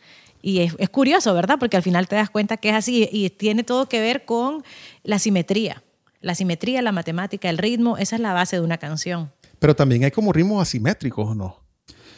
Y 0.45 0.59
es, 0.59 0.75
es 0.77 0.89
curioso, 0.89 1.33
¿verdad? 1.33 1.57
Porque 1.57 1.77
al 1.77 1.83
final 1.83 2.07
te 2.09 2.17
das 2.17 2.29
cuenta 2.29 2.57
que 2.57 2.69
es 2.69 2.75
así 2.75 3.07
y 3.09 3.29
tiene 3.29 3.63
todo 3.63 3.87
que 3.87 4.01
ver 4.01 4.25
con 4.25 4.61
la 5.01 5.17
simetría. 5.17 5.83
La 6.19 6.35
simetría, 6.35 6.81
la 6.81 6.91
matemática, 6.91 7.49
el 7.49 7.57
ritmo, 7.57 7.97
esa 7.97 8.17
es 8.17 8.21
la 8.21 8.33
base 8.33 8.57
de 8.57 8.61
una 8.61 8.77
canción. 8.77 9.31
Pero 9.59 9.73
también 9.73 10.03
hay 10.03 10.11
como 10.11 10.33
ritmos 10.33 10.61
asimétricos, 10.61 11.29
¿o 11.29 11.33
no? 11.33 11.63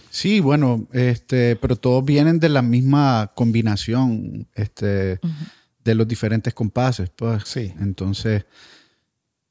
Sí, 0.10 0.40
bueno, 0.40 0.88
este, 0.94 1.56
pero 1.58 1.76
todos 1.76 2.04
vienen 2.04 2.40
de 2.40 2.50
la 2.50 2.64
misma 2.64 3.32
combinación 3.36 4.48
este, 4.56 5.20
de 5.84 5.96
los 5.96 6.08
diferentes 6.08 6.54
compases, 6.54 7.12
pues. 7.16 7.44
Sí. 7.46 7.74
Entonces, 7.80 8.46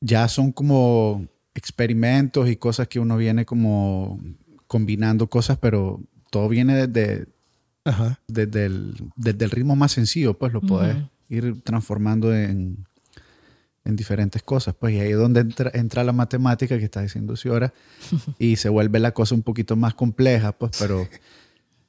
ya 0.00 0.26
son 0.26 0.50
como 0.50 1.28
experimentos 1.54 2.48
y 2.50 2.56
cosas 2.56 2.88
que 2.88 2.98
uno 2.98 3.16
viene 3.16 3.44
como 3.44 4.18
combinando 4.66 5.28
cosas, 5.28 5.58
pero 5.58 6.00
todo 6.30 6.48
viene 6.48 6.88
desde, 6.88 7.28
Ajá. 7.84 8.18
desde, 8.28 8.66
el, 8.66 8.94
desde 9.16 9.44
el 9.44 9.50
ritmo 9.50 9.76
más 9.76 9.92
sencillo, 9.92 10.34
pues 10.38 10.52
lo 10.52 10.60
puedes 10.60 10.96
Ujú. 10.96 11.08
ir 11.28 11.62
transformando 11.62 12.34
en, 12.34 12.86
en 13.84 13.96
diferentes 13.96 14.42
cosas. 14.42 14.74
Pues 14.78 14.94
y 14.94 15.00
ahí 15.00 15.10
es 15.12 15.18
donde 15.18 15.40
entra, 15.40 15.70
entra 15.74 16.02
la 16.04 16.12
matemática 16.12 16.78
que 16.78 16.84
está 16.84 17.02
diciendo 17.02 17.36
Ciora 17.36 17.72
y 18.38 18.56
se 18.56 18.68
vuelve 18.68 18.98
la 19.00 19.12
cosa 19.12 19.34
un 19.34 19.42
poquito 19.42 19.76
más 19.76 19.94
compleja, 19.94 20.52
pues, 20.52 20.72
pero, 20.78 21.06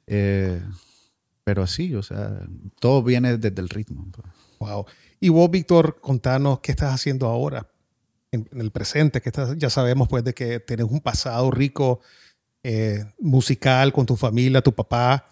eh, 0.06 0.60
pero 1.44 1.66
sí, 1.66 1.94
o 1.94 2.02
sea, 2.02 2.40
todo 2.80 3.02
viene 3.02 3.38
desde 3.38 3.60
el 3.60 3.68
ritmo. 3.68 4.06
pues. 4.12 4.26
Wow. 4.58 4.86
Y 5.20 5.28
vos, 5.30 5.50
Víctor, 5.50 5.98
contanos 6.00 6.60
qué 6.60 6.72
estás 6.72 6.92
haciendo 6.92 7.26
ahora, 7.26 7.68
en, 8.32 8.48
en 8.52 8.60
el 8.60 8.70
presente, 8.70 9.20
que 9.20 9.28
estás, 9.28 9.56
ya 9.56 9.70
sabemos 9.70 10.08
pues 10.08 10.24
de 10.24 10.34
que 10.34 10.60
tenés 10.60 10.86
un 10.90 11.00
pasado 11.00 11.50
rico 11.50 12.00
eh, 12.62 13.04
musical 13.20 13.92
con 13.92 14.04
tu 14.06 14.16
familia, 14.16 14.60
tu 14.60 14.74
papá. 14.74 15.30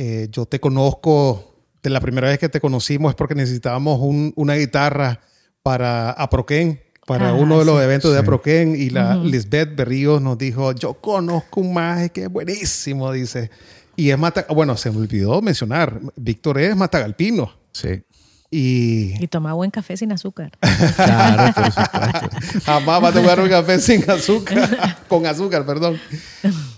Eh, 0.00 0.28
yo 0.30 0.46
te 0.46 0.60
conozco, 0.60 1.56
de 1.82 1.90
la 1.90 2.00
primera 2.00 2.28
vez 2.28 2.38
que 2.38 2.48
te 2.48 2.60
conocimos 2.60 3.10
es 3.10 3.16
porque 3.16 3.34
necesitábamos 3.34 3.98
un- 4.00 4.32
una 4.36 4.54
guitarra 4.54 5.20
para 5.64 6.12
Aproquén, 6.12 6.80
para 7.04 7.30
Ah, 7.30 7.32
uno 7.34 7.58
de 7.58 7.64
los 7.64 7.78
sí. 7.78 7.84
eventos 7.84 8.12
de. 8.12 8.18
Aproquén, 8.20 8.76
y 8.76 8.90
la. 8.90 9.16
Lisbeth 9.16 9.74
Berríos 9.74 10.22
nos 10.22 10.38
dijo, 10.38 10.70
yo 10.72 10.94
conozco 10.94 11.60
un 11.62 11.72
maje 11.74 12.10
que 12.10 12.22
es 12.24 12.28
buenísimo, 12.30 13.10
dice. 13.10 13.50
Y 13.96 14.10
es 14.10 14.18
Mata, 14.18 14.46
bueno, 14.50 14.76
se 14.76 14.90
me 14.92 14.98
olvidó 14.98 15.42
mencionar, 15.42 16.00
Víctor 16.14 16.58
es 16.60 16.76
matagalpino. 16.76 17.50
Sí, 17.72 18.02
Y 18.50 19.22
Y 19.22 19.26
toma 19.26 19.52
buen 19.54 19.70
café 19.72 19.96
sin 19.96 20.12
azúcar. 20.12 20.52
claro, 20.96 21.52
por 21.54 21.72
supuesto. 21.72 22.60
jamás 22.64 23.02
va 23.02 23.08
a 23.08 23.12
tomar 23.12 23.40
un 23.40 23.48
café 23.48 23.80
sin 23.80 24.08
azúcar, 24.08 24.98
con 25.08 25.26
azúcar, 25.26 25.66
perdón. 25.66 25.98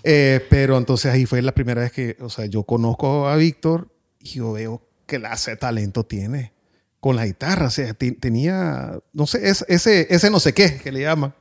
Eh, 0.03 0.45
pero 0.49 0.79
entonces 0.79 1.13
ahí 1.13 1.27
fue 1.27 1.43
la 1.43 1.53
primera 1.53 1.83
vez 1.83 1.93
que, 1.93 2.17
o 2.21 2.29
sea, 2.31 2.47
yo 2.47 2.63
conozco 2.65 3.29
a 3.29 3.37
Víctor 3.37 3.89
y 4.19 4.31
yo 4.37 4.53
veo 4.53 4.83
que 5.07 5.19
clase 5.19 5.53
de 5.53 5.57
talento 5.57 6.05
tiene 6.05 6.53
con 7.01 7.17
la 7.17 7.27
guitarra. 7.27 7.67
O 7.67 7.71
sea, 7.71 7.93
te- 7.95 8.13
tenía, 8.13 8.99
no 9.13 9.27
sé, 9.27 9.49
es- 9.49 9.65
ese, 9.69 10.07
ese 10.11 10.31
no 10.31 10.41
sé 10.41 10.53
qué 10.55 10.77
que 10.77 10.93
le 10.93 11.01
llaman. 11.01 11.35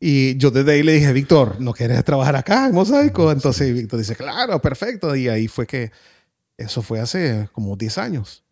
Y 0.00 0.36
yo 0.36 0.50
desde 0.50 0.72
ahí 0.72 0.82
le 0.82 0.92
dije, 0.92 1.12
Víctor, 1.12 1.60
¿no 1.60 1.72
quieres 1.72 2.04
trabajar 2.04 2.36
acá 2.36 2.66
en 2.66 2.74
Mosaico? 2.74 3.32
Entonces 3.32 3.72
Víctor 3.72 3.98
dice, 4.00 4.14
claro, 4.16 4.60
perfecto. 4.60 5.16
Y 5.16 5.28
ahí 5.28 5.48
fue 5.48 5.66
que, 5.66 5.90
eso 6.58 6.82
fue 6.82 7.00
hace 7.00 7.48
como 7.52 7.74
10 7.76 7.96
años. 7.98 8.42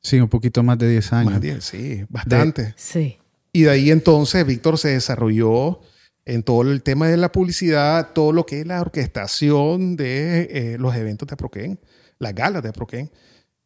Sí, 0.00 0.18
un 0.20 0.28
poquito 0.28 0.62
más 0.62 0.78
de 0.78 0.88
10 0.90 1.12
años. 1.12 1.32
Más 1.32 1.40
de 1.42 1.52
10, 1.52 1.64
sí, 1.64 2.04
bastante. 2.08 2.72
Sí. 2.76 3.18
Y 3.52 3.62
de 3.62 3.70
ahí 3.70 3.90
entonces 3.90 4.46
Víctor 4.46 4.78
se 4.78 4.88
desarrolló 4.88 5.80
en 6.28 6.42
todo 6.42 6.60
el 6.62 6.82
tema 6.82 7.08
de 7.08 7.16
la 7.16 7.32
publicidad, 7.32 8.10
todo 8.12 8.32
lo 8.32 8.44
que 8.44 8.60
es 8.60 8.66
la 8.66 8.80
orquestación 8.82 9.96
de 9.96 10.42
eh, 10.50 10.76
los 10.78 10.94
eventos 10.94 11.26
de 11.26 11.32
Aproquén, 11.32 11.80
las 12.18 12.34
galas 12.34 12.62
de 12.62 12.68
Aproquén, 12.68 13.10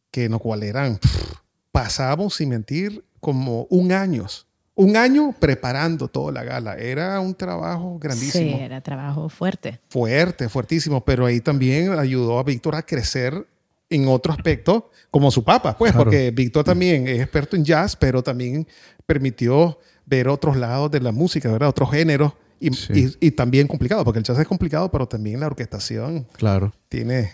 que 0.09 0.29
no 0.29 0.39
cual 0.39 0.63
eran, 0.63 0.97
pff, 0.97 1.33
pasamos 1.73 2.35
sin 2.35 2.49
mentir 2.49 3.03
como 3.19 3.67
un 3.69 3.91
año, 3.91 4.27
un 4.75 4.95
año 4.95 5.35
preparando 5.37 6.07
toda 6.07 6.31
la 6.31 6.43
gala. 6.45 6.75
Era 6.77 7.19
un 7.19 7.35
trabajo 7.35 7.99
grandísimo, 7.99 8.57
Sí, 8.57 8.63
era 8.63 8.79
trabajo 8.81 9.27
fuerte. 9.27 9.79
fuerte, 9.89 10.47
fuertísimo, 10.47 11.03
pero 11.03 11.25
ahí 11.25 11.41
también 11.41 11.91
ayudó 11.99 12.39
a 12.39 12.43
Víctor 12.43 12.75
a 12.75 12.81
crecer 12.83 13.45
en 13.89 14.07
otro 14.07 14.31
aspecto, 14.33 14.89
como 15.11 15.29
su 15.31 15.43
papá, 15.43 15.77
pues, 15.77 15.91
Claro. 15.91 16.05
porque 16.05 16.31
Víctor 16.31 16.63
también 16.63 17.07
es 17.09 17.19
experto 17.19 17.55
en 17.57 17.65
jazz, 17.65 17.95
pero 17.97 18.23
también 18.23 18.65
permitió 19.05 19.79
ver 20.05 20.27
otros 20.29 20.55
lados 20.55 20.89
de 20.91 21.01
la 21.01 21.11
música, 21.11 21.51
¿verdad? 21.51 21.69
Otros 21.69 21.91
géneros. 21.91 22.33
Y, 22.65 22.73
Sí. 22.73 22.93
y- 23.19 23.27
y 23.27 23.31
también 23.31 23.67
complicado, 23.67 24.03
porque 24.05 24.19
el 24.19 24.25
jazz 24.25 24.39
es 24.39 24.47
complicado, 24.47 24.89
pero 24.91 25.07
también 25.07 25.39
la 25.39 25.47
orquestación 25.47 26.27
Claro. 26.37 26.73
tiene... 26.89 27.31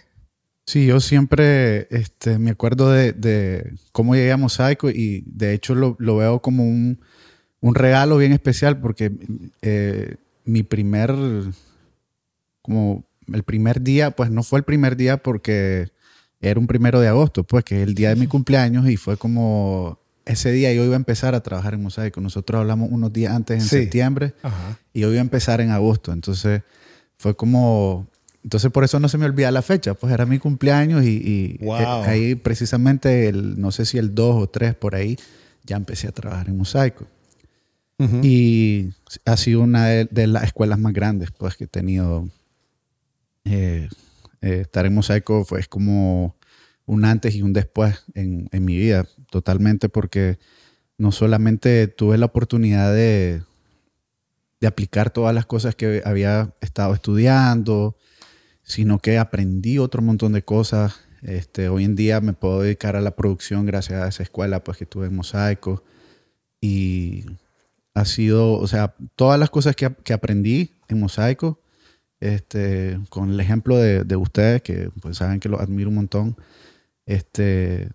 Sí, 0.65 0.85
yo 0.85 0.99
siempre 0.99 1.87
este, 1.89 2.37
me 2.37 2.51
acuerdo 2.51 2.91
de, 2.91 3.11
de 3.13 3.73
cómo 3.91 4.13
llegué 4.15 4.31
a 4.31 4.37
Mosaico 4.37 4.89
y 4.91 5.23
de 5.25 5.53
hecho 5.53 5.73
lo, 5.73 5.95
lo 5.99 6.17
veo 6.17 6.41
como 6.41 6.63
un, 6.63 6.99
un 7.59 7.73
regalo 7.75 8.17
bien 8.17 8.33
especial 8.33 8.79
porque 8.79 9.11
eh, 9.63 10.15
mi 10.45 10.61
primer, 10.63 11.11
como 12.61 13.03
el 13.33 13.43
primer 13.43 13.81
día, 13.81 14.11
pues 14.11 14.29
no 14.31 14.43
fue 14.43 14.59
el 14.59 14.65
primer 14.65 14.95
día 14.95 15.17
porque 15.17 15.89
era 16.41 16.59
un 16.59 16.67
primero 16.67 16.99
de 16.99 17.07
agosto, 17.07 17.43
pues 17.43 17.63
que 17.63 17.81
es 17.81 17.87
el 17.87 17.95
día 17.95 18.09
de 18.09 18.15
mi 18.15 18.27
cumpleaños 18.27 18.87
y 18.89 18.95
fue 18.97 19.17
como 19.17 19.99
ese 20.31 20.51
día 20.51 20.73
yo 20.73 20.83
iba 20.85 20.93
a 20.93 20.97
empezar 20.97 21.35
a 21.35 21.41
trabajar 21.41 21.73
en 21.73 21.81
Mosaico. 21.83 22.21
Nosotros 22.21 22.59
hablamos 22.59 22.89
unos 22.91 23.11
días 23.11 23.33
antes 23.33 23.55
en 23.55 23.61
Sí. 23.61 23.69
septiembre 23.81 24.33
Ajá. 24.43 24.77
y 24.93 25.01
yo 25.01 25.09
iba 25.09 25.19
a 25.19 25.21
empezar 25.21 25.59
en 25.61 25.71
agosto. 25.71 26.11
Entonces 26.13 26.61
fue 27.17 27.35
como. 27.35 28.07
Entonces 28.43 28.71
por 28.71 28.83
eso 28.85 28.99
no 28.99 29.09
se 29.09 29.17
me 29.17 29.25
olvida 29.25 29.51
la 29.51 29.61
fecha, 29.61 29.93
pues 29.95 30.13
era 30.13 30.25
mi 30.25 30.39
cumpleaños 30.39 31.03
y, 31.03 31.57
y, 31.59 31.65
Wow. 31.65 31.77
eh, 31.77 31.85
ahí 32.07 32.35
precisamente, 32.35 33.27
el, 33.27 33.59
no 33.59 33.71
sé 33.71 33.85
si 33.85 33.97
el 33.97 34.15
2 34.15 34.35
o 34.43 34.47
3 34.47 34.75
por 34.75 34.95
ahí, 34.95 35.17
ya 35.65 35.75
empecé 35.75 36.07
a 36.07 36.11
trabajar 36.13 36.47
en 36.47 36.57
mosaico. 36.57 37.05
Ujú. 37.97 38.21
Y 38.23 38.93
ha 39.25 39.35
sido 39.35 39.59
una 39.61 39.87
de, 39.87 40.05
de 40.09 40.27
las 40.27 40.45
escuelas 40.45 40.79
más 40.79 40.93
grandes 40.93 41.31
pues, 41.31 41.57
que 41.57 41.65
he 41.65 41.67
tenido. 41.67 42.29
Eh, 43.43 43.89
eh, 44.41 44.59
estar 44.61 44.85
en 44.85 44.93
mosaico 44.93 45.43
fue 45.43 45.59
es 45.59 45.67
como 45.67 46.35
un 46.89 47.05
antes 47.05 47.35
y 47.35 47.43
un 47.43 47.53
después 47.53 48.03
en, 48.15 48.49
mi 48.51 48.75
vida, 48.75 49.05
totalmente, 49.29 49.89
porque 49.89 50.39
no 50.97 51.11
solamente 51.11 51.87
tuve 51.87 52.17
la 52.17 52.25
oportunidad 52.25 52.91
de, 52.91 53.43
de 54.59 54.67
aplicar 54.67 55.11
todas 55.11 55.35
las 55.35 55.45
cosas 55.45 55.75
que 55.75 56.01
había 56.03 56.55
estado 56.61 56.95
estudiando, 56.95 57.95
sino 58.63 58.97
que 58.97 59.19
aprendí 59.19 59.77
otro 59.77 60.01
montón 60.01 60.33
de 60.33 60.41
cosas. 60.41 61.01
Este, 61.21 61.69
hoy 61.69 61.83
en 61.83 61.95
día 61.95 62.21
me 62.21 62.33
puedo 62.33 62.61
dedicar 62.61 62.95
a 62.95 63.01
la 63.01 63.15
producción 63.15 63.67
gracias 63.67 64.01
a 64.01 64.07
esa 64.07 64.23
escuela 64.23 64.63
pues, 64.63 64.79
que 64.79 64.87
tuve 64.87 65.05
en 65.05 65.15
Mosaico. 65.15 65.83
Y 66.59 67.23
ha 67.93 68.05
sido, 68.05 68.53
o 68.53 68.65
sea, 68.65 68.95
todas 69.15 69.39
las 69.39 69.51
cosas 69.51 69.75
que, 69.75 69.93
que 70.03 70.13
aprendí 70.13 70.73
en 70.87 70.99
Mosaico, 70.99 71.61
este, 72.19 72.99
con 73.09 73.29
el 73.29 73.39
ejemplo 73.39 73.77
de, 73.77 74.05
de 74.05 74.15
ustedes, 74.15 74.63
que 74.63 74.89
pues 74.99 75.17
saben 75.17 75.39
que 75.39 75.49
los 75.49 75.61
admiro 75.61 75.89
un 75.89 75.95
montón, 75.95 76.35
este, 77.09 77.89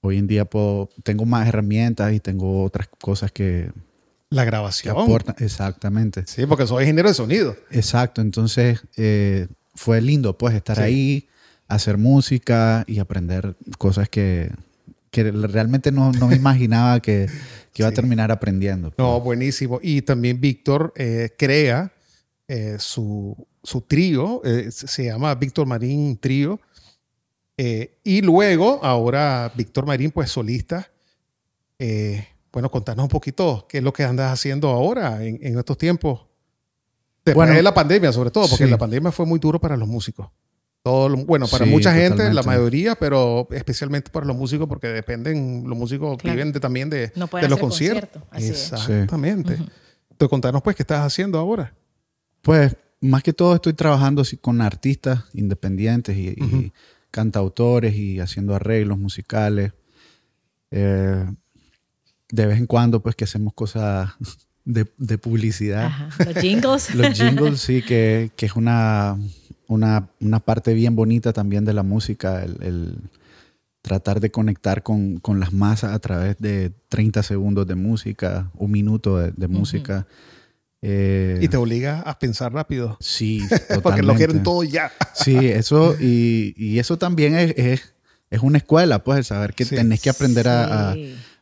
hoy 0.00 0.18
en 0.18 0.26
día 0.26 0.44
puedo, 0.44 0.88
tengo 1.02 1.24
más 1.26 1.48
herramientas 1.48 2.12
y 2.12 2.20
tengo 2.20 2.62
otras 2.62 2.88
cosas 3.00 3.32
que, 3.32 3.70
La 4.30 4.42
que 4.44 4.46
grabación. 4.50 4.96
aportan. 4.98 5.34
Exactamente. 5.40 6.24
Sí, 6.26 6.46
porque 6.46 6.66
soy 6.66 6.84
ingeniero 6.84 7.08
de 7.08 7.14
sonido. 7.14 7.56
Exacto, 7.70 8.20
entonces 8.20 8.80
eh, 8.96 9.48
fue 9.74 10.00
lindo 10.00 10.38
pues 10.38 10.54
estar 10.54 10.76
Sí. 10.76 10.82
ahí, 10.82 11.28
hacer 11.68 11.98
música 11.98 12.84
y 12.86 12.98
aprender 13.00 13.56
cosas 13.78 14.08
que, 14.08 14.50
que 15.10 15.30
realmente 15.32 15.90
no, 15.90 16.12
no 16.12 16.28
me 16.28 16.36
imaginaba 16.36 17.00
que, 17.00 17.26
que 17.72 17.82
iba 17.82 17.88
Sí. 17.88 17.92
a 17.92 17.94
terminar 17.94 18.30
aprendiendo. 18.30 18.90
pues. 18.90 18.98
No, 18.98 19.20
buenísimo. 19.20 19.80
Y 19.82 20.02
también 20.02 20.40
Víctor 20.40 20.92
eh, 20.96 21.30
crea 21.36 21.92
eh, 22.46 22.76
su, 22.78 23.34
su 23.62 23.80
trío, 23.80 24.42
se 24.70 25.04
llama 25.06 25.34
Víctor 25.34 25.66
Marín 25.66 26.16
Trío. 26.18 26.60
Eh, 27.56 27.98
y 28.04 28.20
luego, 28.22 28.80
ahora 28.82 29.52
Víctor 29.54 29.86
Marín, 29.86 30.10
pues 30.10 30.30
solista. 30.30 30.90
Eh, 31.78 32.26
bueno, 32.52 32.70
contanos 32.70 33.02
un 33.04 33.08
poquito 33.08 33.66
qué 33.68 33.78
es 33.78 33.84
lo 33.84 33.92
que 33.92 34.04
andas 34.04 34.32
haciendo 34.32 34.68
ahora 34.68 35.24
en, 35.24 35.38
en 35.42 35.58
estos 35.58 35.76
tiempos. 35.78 36.20
Después 37.24 37.34
Bueno, 37.46 37.54
de 37.54 37.62
la 37.62 37.72
pandemia, 37.74 38.12
sobre 38.12 38.30
todo, 38.30 38.48
porque 38.48 38.64
sí. 38.64 38.70
la 38.70 38.78
pandemia 38.78 39.10
fue 39.10 39.24
muy 39.26 39.38
duro 39.38 39.60
para 39.60 39.76
los 39.76 39.88
músicos. 39.88 40.28
Todo 40.82 41.08
lo- 41.08 41.24
bueno, 41.24 41.46
para 41.48 41.64
Sí, 41.64 41.70
mucha 41.70 41.94
gente, 41.94 42.32
la 42.32 42.42
mayoría, 42.42 42.94
pero 42.94 43.48
especialmente 43.50 44.10
para 44.10 44.26
los 44.26 44.36
músicos, 44.36 44.68
porque 44.68 44.88
dependen, 44.88 45.64
los 45.66 45.78
músicos 45.78 46.18
Claro. 46.18 46.36
viven 46.36 46.52
de- 46.52 46.60
también 46.60 46.90
de, 46.90 47.10
No 47.16 47.26
de 47.26 47.42
los 47.42 47.52
hacer 47.52 47.58
conciertos. 47.58 48.22
es. 48.36 48.50
Exactamente. 48.50 49.54
Entonces, 49.54 50.28
contanos 50.28 50.60
pues 50.62 50.76
qué 50.76 50.82
estás 50.82 51.00
haciendo 51.00 51.38
ahora. 51.38 51.74
Pues 52.42 52.76
más 53.00 53.22
que 53.22 53.32
todo 53.32 53.54
estoy 53.54 53.72
trabajando 53.72 54.20
así 54.22 54.36
con 54.36 54.60
artistas 54.60 55.24
independientes 55.32 56.16
y. 56.16 56.72
cantautores 57.14 57.94
y 57.94 58.18
haciendo 58.18 58.56
arreglos 58.56 58.98
musicales. 58.98 59.72
Eh, 60.72 61.24
de 62.28 62.46
vez 62.46 62.58
en 62.58 62.66
cuando 62.66 63.00
pues 63.00 63.14
que 63.14 63.22
hacemos 63.22 63.54
cosas 63.54 64.10
de, 64.64 64.92
de 64.98 65.16
publicidad. 65.16 65.84
Ajá. 65.84 66.08
Los 66.24 66.34
jingles. 66.34 66.92
Los 66.96 67.16
jingles 67.16 67.60
sí 67.60 67.82
que, 67.82 68.32
que 68.34 68.46
es 68.46 68.56
una, 68.56 69.16
una, 69.68 70.08
una 70.20 70.40
parte 70.40 70.74
bien 70.74 70.96
bonita 70.96 71.32
también 71.32 71.64
de 71.64 71.72
la 71.72 71.84
música, 71.84 72.42
el, 72.42 72.60
el 72.62 72.98
tratar 73.80 74.18
de 74.18 74.32
conectar 74.32 74.82
con, 74.82 75.20
con 75.20 75.38
las 75.38 75.52
masas 75.52 75.94
a 75.94 76.00
través 76.00 76.36
de 76.40 76.72
30 76.88 77.22
segundos 77.22 77.64
de 77.68 77.76
música, 77.76 78.50
un 78.54 78.72
minuto 78.72 79.18
de, 79.18 79.30
de 79.30 79.46
música. 79.46 80.08
Eh, 80.86 81.38
Y 81.40 81.48
te 81.48 81.56
obliga 81.56 82.00
a 82.00 82.18
pensar 82.18 82.52
rápido. 82.52 82.96
Sí, 83.00 83.40
Porque 83.48 83.72
lo 83.72 83.80
totalmente. 83.82 84.16
quieren 84.16 84.42
todo 84.42 84.62
ya. 84.64 84.92
Sí, 85.14 85.48
eso, 85.48 85.96
y, 85.98 86.52
y 86.56 86.78
eso 86.78 86.98
también 86.98 87.34
es, 87.34 87.54
es, 87.56 87.94
es 88.30 88.40
una 88.40 88.58
escuela, 88.58 89.02
pues, 89.02 89.18
el 89.18 89.24
saber 89.24 89.54
que 89.54 89.64
Sí. 89.64 89.74
tenés 89.76 90.00
que 90.02 90.10
aprender 90.10 90.46
a, 90.48 90.94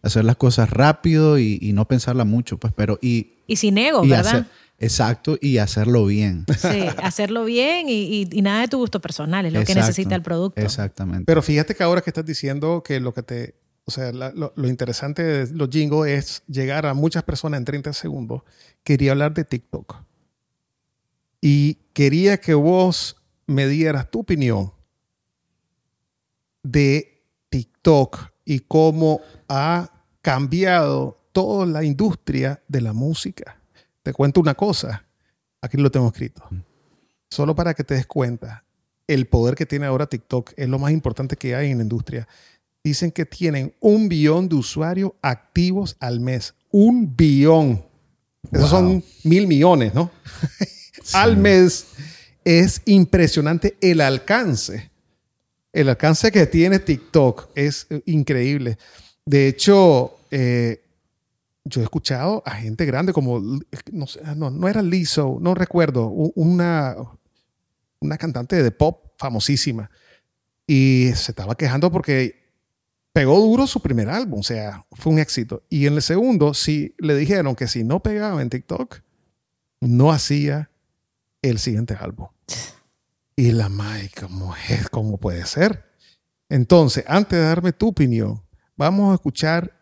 hacer 0.03 0.25
las 0.25 0.37
cosas 0.37 0.71
rápido 0.71 1.39
y, 1.39 1.59
y 1.61 1.73
no 1.73 1.87
pensarla 1.89 2.25
mucho, 2.25 2.59
pues, 2.59 2.73
pero 2.77 2.99
y, 3.03 3.33
Y 3.47 3.57
sin 3.57 3.79
ego, 3.79 4.05
y 4.05 4.09
¿verdad? 4.11 4.27
hacer, 4.27 4.45
exacto, 4.79 5.39
y 5.41 5.59
hacerlo 5.59 6.07
bien. 6.07 6.45
Sí, 6.59 6.87
hacerlo 7.03 7.45
bien 7.45 7.89
y, 7.89 8.03
y- 8.03 8.29
y 8.33 8.43
nada 8.43 8.63
de 8.63 8.69
tu 8.69 8.79
gusto 8.79 9.01
personal, 9.01 9.47
es 9.47 9.53
lo 9.53 9.65
que 9.65 9.75
necesita 9.75 10.15
el 10.15 10.23
producto. 10.23 10.61
Exactamente. 10.61 11.25
Pero 11.27 11.41
fíjate 11.43 11.75
que 11.75 11.83
ahora 11.83 12.01
que 12.01 12.11
estás 12.11 12.27
diciendo 12.27 12.83
que 12.85 13.01
lo 13.01 13.13
que 13.15 13.23
te. 13.23 13.55
O 13.85 13.91
sea, 13.91 14.13
la- 14.13 14.31
lo, 14.33 14.53
lo 14.57 14.69
interesante 14.69 15.23
de 15.23 15.53
los 15.55 15.69
jingles 15.71 16.13
es 16.13 16.43
llegar 16.47 16.87
a 16.87 16.95
muchas 16.95 17.23
personas 17.25 17.59
en 17.59 17.65
30 17.65 17.93
segundos. 17.93 18.43
Quería 18.85 19.13
hablar 19.13 19.35
de 19.35 19.45
TikTok. 19.45 19.97
Y 21.41 21.75
quería 21.93 22.39
que 22.39 22.55
vos 22.55 23.17
me 23.47 23.67
dieras 23.67 24.11
tu 24.11 24.21
opinión 24.21 24.73
de 26.63 27.23
TikTok 27.51 28.31
y 28.45 28.61
cómo 28.61 29.21
ha 29.49 29.91
cambiado 30.21 31.19
toda 31.33 31.67
la 31.67 31.83
industria 31.85 32.63
de 32.69 32.81
la 32.81 32.93
música. 32.93 33.61
Te 34.03 34.13
cuento 34.13 34.41
una 34.41 34.55
cosa. 34.55 35.05
Aquí 35.61 35.77
lo 35.77 35.91
tengo 35.91 36.07
escrito. 36.09 36.43
Solo 37.31 37.55
para 37.55 37.75
que 37.75 37.85
te 37.85 37.95
des 37.95 38.07
cuenta. 38.07 38.65
El 39.09 39.27
poder 39.27 39.55
que 39.57 39.67
tiene 39.67 39.87
ahora 39.87 40.07
TikTok 40.07 40.53
es 40.57 40.69
lo 40.69 40.79
más 40.79 40.93
importante 40.93 41.37
que 41.37 41.55
hay 41.57 41.71
en 41.71 41.79
la 41.79 41.83
industria. 41.83 42.29
Dicen 42.85 43.13
que 43.13 43.25
tienen 43.25 43.75
un 43.81 44.09
billón 44.09 44.49
de 44.49 44.57
usuarios 44.57 45.13
activos 45.23 45.97
al 46.01 46.19
mes. 46.21 46.55
Un 46.71 47.15
billón. 47.17 47.85
Esos 48.51 48.71
Wow. 48.71 48.81
son 48.81 49.05
mil 49.25 49.47
millones, 49.47 49.95
¿no? 49.95 50.11
al 51.13 51.37
mes. 51.37 51.87
Es 52.45 52.83
impresionante 52.87 53.77
el 53.81 54.01
alcance. 54.01 54.91
El 55.73 55.89
alcance 55.89 56.33
que 56.33 56.47
tiene 56.47 56.81
TikTok 56.81 57.51
es 57.55 57.87
eh, 57.89 58.03
increíble. 58.07 58.77
De 59.25 59.47
hecho, 59.47 60.19
eh, 60.33 60.83
yo 61.65 61.81
he 61.81 61.85
escuchado 61.85 62.43
a 62.45 62.51
gente 62.57 62.85
grande 62.85 63.13
como, 63.13 63.41
no, 63.93 64.07
sé, 64.09 64.21
no, 64.35 64.51
no 64.51 64.67
era 64.69 64.83
Lizzo, 64.83 65.39
no 65.41 65.55
recuerdo, 65.55 66.09
una, 66.09 66.97
una 68.01 68.19
cantante 68.19 68.61
de 68.61 68.71
pop 68.73 69.13
famosísima. 69.17 69.89
Y 70.67 71.11
se 71.15 71.31
estaba 71.31 71.55
quejando 71.55 71.93
porque 71.93 72.42
pegó 73.13 73.39
duro 73.41 73.67
su 73.67 73.81
primer 73.81 74.09
álbum, 74.09 74.41
o 74.41 74.43
sea, 74.43 74.87
fue 74.93 75.13
un 75.13 75.19
éxito. 75.19 75.63
Y 75.69 75.87
en 75.87 75.95
el 75.95 76.03
segundo, 76.03 76.55
sí 76.55 76.95
le 76.99 77.17
dijeron 77.17 77.55
que 77.55 77.69
si 77.69 77.85
no 77.85 78.03
pegaba 78.03 78.41
en 78.43 78.51
TikTok, 78.51 79.01
no 79.81 80.13
hacía 80.13 80.71
el 81.43 81.59
siguiente 81.59 81.97
álbum. 81.99 82.29
Y 83.37 83.53
la 83.53 83.69
Mai, 83.69 84.09
¿cómo, 84.11 84.55
es? 84.69 84.89
¿cómo 84.89 85.19
puede 85.19 85.45
ser? 85.47 85.85
Entonces, 86.49 87.05
antes 87.07 87.39
de 87.39 87.45
darme 87.45 87.73
tu 87.73 87.89
opinión, 87.89 88.43
vamos 88.77 89.11
a 89.11 89.15
escuchar 89.15 89.79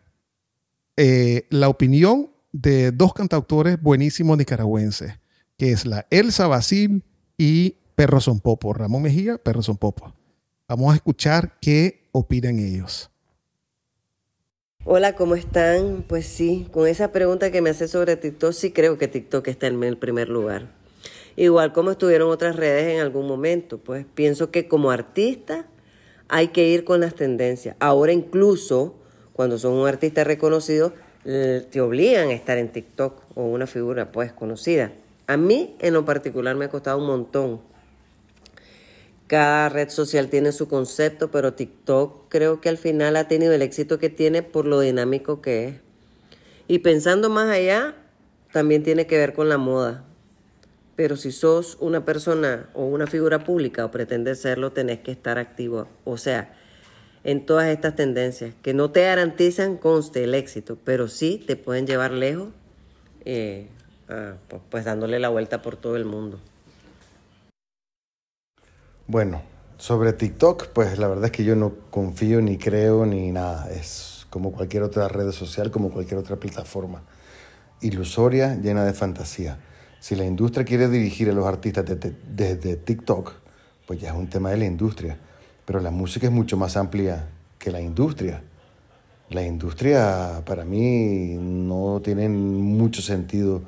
eh, 0.97 1.47
la 1.49 1.69
opinión 1.69 2.31
de 2.51 2.91
dos 2.91 3.13
cantautores 3.13 3.81
buenísimos 3.81 4.37
nicaragüenses, 4.37 5.19
que 5.57 5.71
es 5.71 5.85
la 5.85 6.07
Elsa 6.09 6.47
Basil 6.47 7.03
y 7.37 7.77
Perro 7.95 8.19
Son 8.19 8.39
Popo, 8.39 8.73
Ramón 8.73 9.03
Mejía, 9.03 9.37
Perro 9.37 9.61
Son 9.61 9.77
Popo. 9.77 10.13
Vamos 10.67 10.93
a 10.93 10.95
escuchar 10.95 11.57
qué 11.61 12.09
opinan 12.11 12.59
ellos. 12.59 13.11
Hola, 14.83 15.13
¿cómo 15.13 15.35
están? 15.35 16.03
Pues 16.07 16.25
sí, 16.25 16.67
con 16.71 16.87
esa 16.87 17.11
pregunta 17.11 17.51
que 17.51 17.61
me 17.61 17.69
hace 17.69 17.87
sobre 17.87 18.15
TikTok, 18.15 18.51
sí 18.51 18.71
creo 18.71 18.97
que 18.97 19.07
TikTok 19.07 19.47
está 19.47 19.67
en 19.67 19.83
el 19.83 19.95
primer 19.95 20.27
lugar. 20.27 20.69
Igual 21.35 21.71
como 21.71 21.91
estuvieron 21.91 22.31
otras 22.31 22.55
redes 22.55 22.95
en 22.95 22.99
algún 22.99 23.27
momento, 23.27 23.77
pues 23.77 24.07
pienso 24.15 24.49
que 24.49 24.67
como 24.67 24.89
artista 24.89 25.67
hay 26.29 26.47
que 26.47 26.67
ir 26.67 26.83
con 26.83 26.99
las 27.01 27.13
tendencias. 27.13 27.75
Ahora 27.79 28.11
incluso, 28.11 28.95
cuando 29.33 29.59
son 29.59 29.73
un 29.73 29.87
artista 29.87 30.23
reconocido, 30.23 30.93
te 31.23 31.79
obligan 31.79 32.29
a 32.29 32.33
estar 32.33 32.57
en 32.57 32.69
TikTok 32.69 33.21
o 33.35 33.43
una 33.43 33.67
figura 33.67 34.11
pues 34.11 34.33
conocida. 34.33 34.91
A 35.27 35.37
mí 35.37 35.75
en 35.77 35.93
lo 35.93 36.05
particular 36.05 36.55
me 36.55 36.65
ha 36.65 36.69
costado 36.69 36.97
un 36.97 37.05
montón 37.05 37.61
cada 39.31 39.69
red 39.69 39.87
social 39.87 40.27
tiene 40.27 40.51
su 40.51 40.67
concepto, 40.67 41.31
pero 41.31 41.53
TikTok 41.53 42.25
creo 42.27 42.59
que 42.59 42.67
al 42.67 42.77
final 42.77 43.15
ha 43.15 43.29
tenido 43.29 43.53
el 43.53 43.61
éxito 43.61 43.97
que 43.97 44.09
tiene 44.09 44.43
por 44.43 44.65
lo 44.65 44.81
dinámico 44.81 45.41
que 45.41 45.69
es. 45.69 45.75
Y 46.67 46.79
pensando 46.79 47.29
más 47.29 47.47
allá, 47.49 47.95
también 48.51 48.83
tiene 48.83 49.07
que 49.07 49.17
ver 49.17 49.31
con 49.31 49.47
la 49.47 49.57
moda. 49.57 50.03
Pero 50.97 51.15
si 51.15 51.31
sos 51.31 51.77
una 51.79 52.03
persona 52.03 52.67
o 52.73 52.83
una 52.83 53.07
figura 53.07 53.45
pública 53.45 53.85
o 53.85 53.89
pretendes 53.91 54.41
serlo, 54.41 54.73
tenés 54.73 54.99
que 54.99 55.11
estar 55.11 55.37
activo. 55.37 55.87
O 56.03 56.17
sea, 56.17 56.53
en 57.23 57.45
todas 57.45 57.69
estas 57.69 57.95
tendencias, 57.95 58.53
que 58.61 58.73
no 58.73 58.91
te 58.91 59.03
garantizan, 59.03 59.77
conste, 59.77 60.25
el 60.25 60.35
éxito, 60.35 60.77
pero 60.83 61.07
sí 61.07 61.41
te 61.47 61.55
pueden 61.55 61.87
llevar 61.87 62.11
lejos, 62.11 62.49
eh, 63.23 63.69
ah, 64.09 64.33
pues, 64.49 64.61
pues 64.69 64.83
dándole 64.83 65.19
la 65.19 65.29
vuelta 65.29 65.61
por 65.61 65.77
todo 65.77 65.95
el 65.95 66.03
mundo. 66.03 66.37
Bueno, 69.11 69.41
sobre 69.75 70.13
TikTok, 70.13 70.67
pues 70.67 70.97
la 70.97 71.09
verdad 71.09 71.25
es 71.25 71.31
que 71.31 71.43
yo 71.43 71.53
no 71.57 71.73
confío 71.89 72.39
ni 72.39 72.57
creo 72.57 73.05
ni 73.05 73.33
nada. 73.33 73.69
Es 73.69 74.25
como 74.29 74.53
cualquier 74.53 74.83
otra 74.83 75.09
red 75.09 75.31
social, 75.31 75.69
como 75.69 75.91
cualquier 75.91 76.17
otra 76.17 76.37
plataforma. 76.37 77.03
Ilusoria, 77.81 78.55
llena 78.55 78.85
de 78.85 78.93
fantasía. 78.93 79.59
Si 79.99 80.15
la 80.15 80.23
industria 80.23 80.63
quiere 80.63 80.87
dirigir 80.87 81.29
a 81.29 81.33
los 81.33 81.45
artistas 81.45 81.83
desde, 81.85 82.77
TikTok, 82.77 83.33
pues 83.85 83.99
ya 83.99 84.11
es 84.11 84.15
un 84.15 84.29
tema 84.29 84.51
de 84.51 84.55
la 84.59 84.65
industria. 84.65 85.19
Pero 85.65 85.81
la 85.81 85.91
música 85.91 86.27
es 86.27 86.31
mucho 86.31 86.55
más 86.55 86.77
amplia 86.77 87.27
que 87.59 87.69
la 87.69 87.81
industria. 87.81 88.41
La 89.29 89.43
industria 89.43 90.41
para 90.45 90.63
mí 90.63 91.35
no 91.37 91.99
tiene 92.01 92.29
mucho 92.29 93.01
sentido 93.01 93.61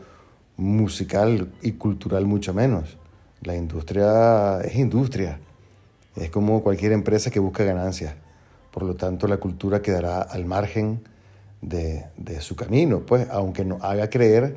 musical 0.56 1.52
y 1.62 1.74
cultural 1.74 2.28
mucho 2.28 2.54
menos. 2.54 2.98
La 3.44 3.56
industria 3.56 4.62
es 4.62 4.76
industria. 4.76 5.40
Es 6.16 6.30
como 6.30 6.64
cualquier 6.64 6.92
empresa 6.94 7.30
que 7.30 7.40
busca 7.40 7.64
ganancias. 7.64 8.16
Por 8.72 8.84
lo 8.84 8.96
tanto, 8.96 9.28
la 9.28 9.38
cultura 9.38 9.82
quedará 9.82 10.22
al 10.22 10.46
margen 10.46 11.04
de, 11.62 12.06
de 12.18 12.42
su 12.42 12.56
camino, 12.56 13.06
pues, 13.06 13.28
aunque 13.30 13.66
nos 13.66 13.84
haga 13.84 14.10
creer 14.10 14.56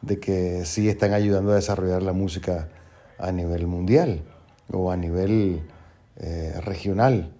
de 0.00 0.18
que 0.18 0.64
sí 0.64 0.88
están 0.88 1.12
ayudando 1.12 1.52
a 1.52 1.56
desarrollar 1.56 2.02
la 2.02 2.12
música 2.12 2.68
a 3.18 3.32
nivel 3.32 3.66
mundial 3.66 4.22
o 4.70 4.90
a 4.90 4.96
nivel 4.96 5.62
eh, 6.16 6.54
regional. 6.64 7.32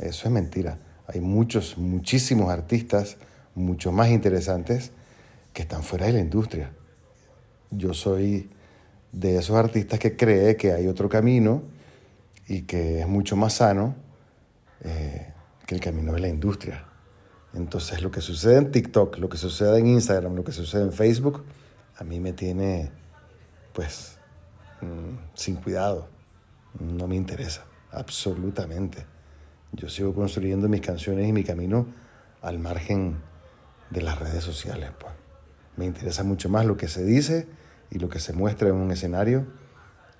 Eso 0.00 0.26
es 0.26 0.32
mentira. 0.32 0.78
Hay 1.06 1.20
muchos, 1.20 1.78
muchísimos 1.78 2.50
artistas, 2.50 3.16
mucho 3.54 3.92
más 3.92 4.08
interesantes, 4.10 4.92
que 5.52 5.62
están 5.62 5.82
fuera 5.82 6.06
de 6.06 6.14
la 6.14 6.20
industria. 6.20 6.70
Yo 7.70 7.94
soy 7.94 8.50
de 9.12 9.36
esos 9.38 9.56
artistas 9.56 9.98
que 9.98 10.16
cree 10.16 10.56
que 10.56 10.72
hay 10.72 10.86
otro 10.86 11.08
camino 11.08 11.62
y 12.46 12.62
que 12.62 13.00
es 13.00 13.08
mucho 13.08 13.36
más 13.36 13.54
sano 13.54 13.94
eh, 14.82 15.32
que 15.66 15.74
el 15.74 15.80
camino 15.80 16.12
de 16.12 16.20
la 16.20 16.28
industria. 16.28 16.84
Entonces 17.54 18.02
lo 18.02 18.10
que 18.10 18.20
sucede 18.20 18.58
en 18.58 18.70
TikTok, 18.70 19.18
lo 19.18 19.28
que 19.28 19.36
sucede 19.36 19.78
en 19.78 19.86
Instagram, 19.86 20.34
lo 20.34 20.44
que 20.44 20.52
sucede 20.52 20.82
en 20.82 20.92
Facebook, 20.92 21.44
a 21.96 22.04
mí 22.04 22.20
me 22.20 22.32
tiene 22.32 22.90
pues 23.72 24.18
mm, 24.80 25.34
sin 25.34 25.56
cuidado. 25.56 26.08
No 26.78 27.08
me 27.08 27.16
interesa, 27.16 27.64
absolutamente. 27.90 29.06
Yo 29.72 29.88
sigo 29.88 30.14
construyendo 30.14 30.68
mis 30.68 30.80
canciones 30.80 31.28
y 31.28 31.32
mi 31.32 31.44
camino 31.44 31.86
al 32.40 32.58
margen 32.58 33.20
de 33.90 34.02
las 34.02 34.18
redes 34.18 34.44
sociales. 34.44 34.90
Pues. 34.98 35.12
Me 35.76 35.86
interesa 35.86 36.24
mucho 36.24 36.48
más 36.48 36.66
lo 36.66 36.76
que 36.76 36.88
se 36.88 37.04
dice 37.04 37.48
y 37.90 37.98
lo 37.98 38.08
que 38.08 38.20
se 38.20 38.32
muestra 38.32 38.68
en 38.68 38.74
un 38.74 38.90
escenario 38.90 39.46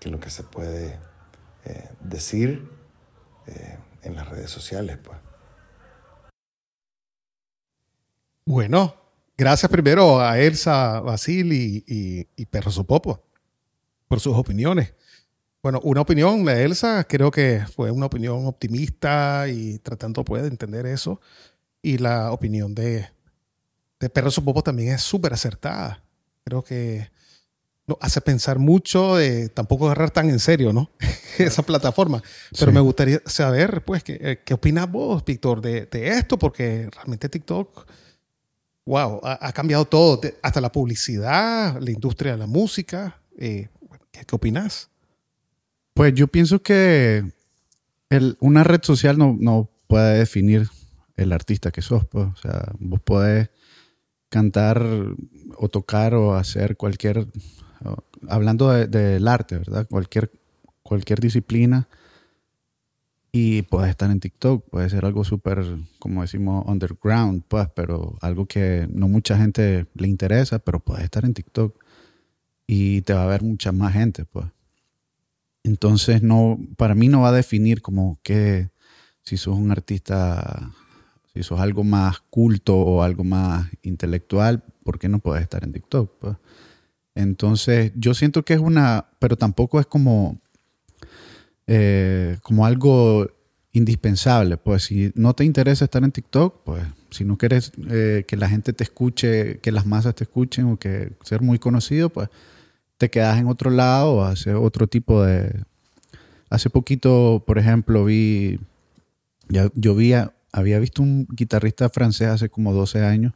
que 0.00 0.11
lo 0.11 0.20
que 0.20 0.31
se 0.31 0.42
puede 0.42 0.98
eh, 1.64 1.88
decir 2.00 2.68
eh, 3.46 3.78
en 4.02 4.14
las 4.14 4.28
redes 4.28 4.50
sociales. 4.50 4.98
Pues. 4.98 5.18
Bueno, 8.44 8.94
gracias 9.37 9.70
primero 9.70 10.20
a 10.20 10.38
Elsa 10.38 11.00
Basil 11.00 11.52
y, 11.52 11.85
y, 12.37 12.46
Perro 12.46 12.70
Sopopo 12.70 13.24
por 14.07 14.20
sus 14.20 14.37
opiniones. 14.37 14.94
Bueno, 15.62 15.81
una 15.83 16.00
opinión 16.00 16.44
de 16.44 16.64
Elsa 16.64 17.04
creo 17.04 17.31
que 17.31 17.64
fue 17.74 17.90
una 17.90 18.07
opinión 18.07 18.46
optimista 18.46 19.46
y 19.48 19.78
tratando 19.81 20.24
pues, 20.24 20.42
de 20.42 20.48
entender 20.48 20.87
eso. 20.87 21.20
Y 21.83 21.98
la 21.98 22.33
opinión 22.33 22.74
de, 22.74 23.09
de 24.00 24.09
Perro 24.09 24.31
Sopopo 24.31 24.62
también 24.62 24.94
es 24.94 25.02
súper 25.02 25.33
acertada. 25.33 26.02
Creo 26.44 26.62
que 26.62 27.11
nos 27.88 27.98
hace 28.01 28.20
pensar 28.20 28.59
mucho, 28.59 29.16
de 29.16 29.48
tampoco 29.48 29.87
agarrar 29.87 30.11
tan 30.11 30.31
en 30.31 30.38
serio, 30.38 30.72
¿no? 30.72 30.90
Esa 31.38 31.62
plataforma. 31.62 32.22
Pero 32.59 32.70
me 32.70 32.81
gustaría 32.81 33.20
saber, 33.27 33.83
pues, 33.85 34.05
¿qué, 34.05 34.18
eh, 34.20 34.42
qué 34.44 34.55
opinas 34.55 34.90
vos, 34.90 35.24
Víctor, 35.24 35.61
de, 35.61 35.87
de 35.87 36.09
esto? 36.11 36.38
Porque 36.38 36.88
realmente 36.94 37.29
TikTok 37.29 37.87
wow, 38.88 39.20
ha, 39.22 39.53
cambiado 39.53 39.85
todo, 39.85 40.18
hasta 40.42 40.62
la 40.62 40.72
publicidad, 40.72 41.79
la 41.79 41.90
industria 41.90 42.33
de 42.33 42.38
la 42.38 42.46
música. 42.46 43.20
Eh, 43.37 43.68
¿qué, 44.11 44.24
¿qué, 44.24 44.35
opinas? 44.35 44.88
Pues 45.92 46.14
yo 46.14 46.27
pienso 46.27 46.62
que 46.62 47.22
una 48.40 48.64
red 48.64 48.81
social 48.83 49.18
no, 49.18 49.70
puede 49.87 50.18
definir 50.18 50.68
el 51.16 51.33
artista 51.33 51.70
que 51.70 51.83
sos. 51.83 52.07
Pues. 52.07 52.29
O 52.29 52.37
sea, 52.37 52.72
vos 52.79 53.01
podés 53.01 53.51
cantar 54.31 54.83
o 55.57 55.68
tocar 55.68 56.14
o 56.14 56.35
hacer 56.35 56.79
cualquier, 56.79 57.27
hablando 58.28 58.70
del 58.70 59.28
arte, 59.28 59.58
¿verdad? 59.58 59.86
Cualquier, 59.88 60.30
cualquier 60.82 61.20
disciplina 61.20 61.88
y 63.30 63.62
puedes 63.62 63.90
estar 63.90 64.10
en 64.10 64.20
TikTok, 64.20 64.68
puede 64.70 64.88
ser 64.88 65.04
algo 65.04 65.22
súper, 65.22 65.64
como 65.98 66.22
decimos, 66.22 66.64
underground, 66.66 67.42
pues, 67.46 67.68
pero 67.74 68.16
algo 68.20 68.46
que 68.46 68.88
no 68.90 69.06
mucha 69.08 69.36
gente 69.36 69.86
le 69.94 70.08
interesa, 70.08 70.58
pero 70.58 70.80
puedes 70.80 71.04
estar 71.04 71.24
en 71.24 71.34
TikTok 71.34 71.84
y 72.66 73.02
te 73.02 73.12
va 73.12 73.24
a 73.24 73.26
ver 73.26 73.42
mucha 73.42 73.70
más 73.72 73.92
gente, 73.92 74.24
pues. 74.24 74.46
Entonces, 75.62 76.22
no, 76.22 76.58
para 76.76 76.94
mí 76.94 77.08
no 77.08 77.20
va 77.20 77.28
a 77.28 77.32
definir 77.32 77.82
como 77.82 78.18
que 78.22 78.70
si 79.22 79.36
sos 79.36 79.56
un 79.56 79.70
artista, 79.70 80.72
si 81.34 81.42
sos 81.42 81.60
algo 81.60 81.84
más 81.84 82.20
culto 82.30 82.76
o 82.76 83.02
algo 83.02 83.24
más 83.24 83.68
intelectual, 83.82 84.64
¿por 84.84 84.98
qué 84.98 85.08
no 85.08 85.18
puedes 85.18 85.42
estar 85.42 85.64
en 85.64 85.72
TikTok? 85.72 86.18
Pues? 86.18 86.36
Entonces, 87.18 87.90
yo 87.96 88.14
siento 88.14 88.44
que 88.44 88.54
es 88.54 88.61
una, 88.61 89.07
pero 89.18 89.37
tampoco 89.37 89.81
es 89.81 89.87
como 89.87 90.38
eh, 91.66 92.38
como 92.42 92.64
algo 92.64 93.28
indispensable. 93.72 94.57
Pues 94.57 94.85
si 94.85 95.11
no 95.16 95.35
te 95.35 95.44
interesa 95.44 95.85
estar 95.85 96.04
en 96.04 96.12
TikTok, 96.12 96.62
pues 96.62 96.85
si 97.11 97.24
no 97.24 97.37
quieres 97.37 97.72
eh, 97.90 98.24
que 98.28 98.37
la 98.37 98.48
gente 98.48 98.72
te 98.72 98.85
escuche, 98.85 99.59
que 99.59 99.72
las 99.72 99.85
masas 99.85 100.14
te 100.14 100.24
escuchen 100.24 100.66
o 100.66 100.78
que 100.78 101.12
ser 101.24 101.42
muy 101.42 101.59
conocido, 101.59 102.09
pues 102.09 102.28
te 102.98 103.11
quedas 103.11 103.37
en 103.38 103.48
otro 103.48 103.70
lado 103.70 104.14
o 104.14 104.22
haces 104.22 104.54
otro 104.54 104.87
tipo 104.87 105.24
de... 105.24 105.64
Hace 106.50 106.70
poquito, 106.70 107.42
por 107.46 107.59
ejemplo, 107.59 108.04
vi, 108.04 108.61
ya, 109.48 109.70
yo 109.74 109.96
vi, 109.96 110.12
había 110.52 110.78
visto 110.78 111.02
un 111.02 111.26
guitarrista 111.31 111.90
francés 111.90 112.28
hace 112.28 112.48
como 112.48 112.72
12 112.72 113.04
años 113.04 113.33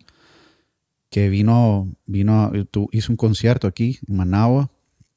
que 1.13 1.29
vino, 1.29 1.95
vino, 2.07 2.51
hizo 2.91 3.13
un 3.13 3.19
concierto 3.19 3.67
aquí 3.67 3.99
en 4.09 4.17
Managua 4.17 4.71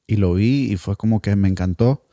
y 0.06 0.16
lo 0.16 0.34
vi 0.34 0.70
y 0.70 0.76
fue 0.76 0.94
como 0.94 1.22
que 1.22 1.34
me 1.36 1.48
encantó 1.48 2.06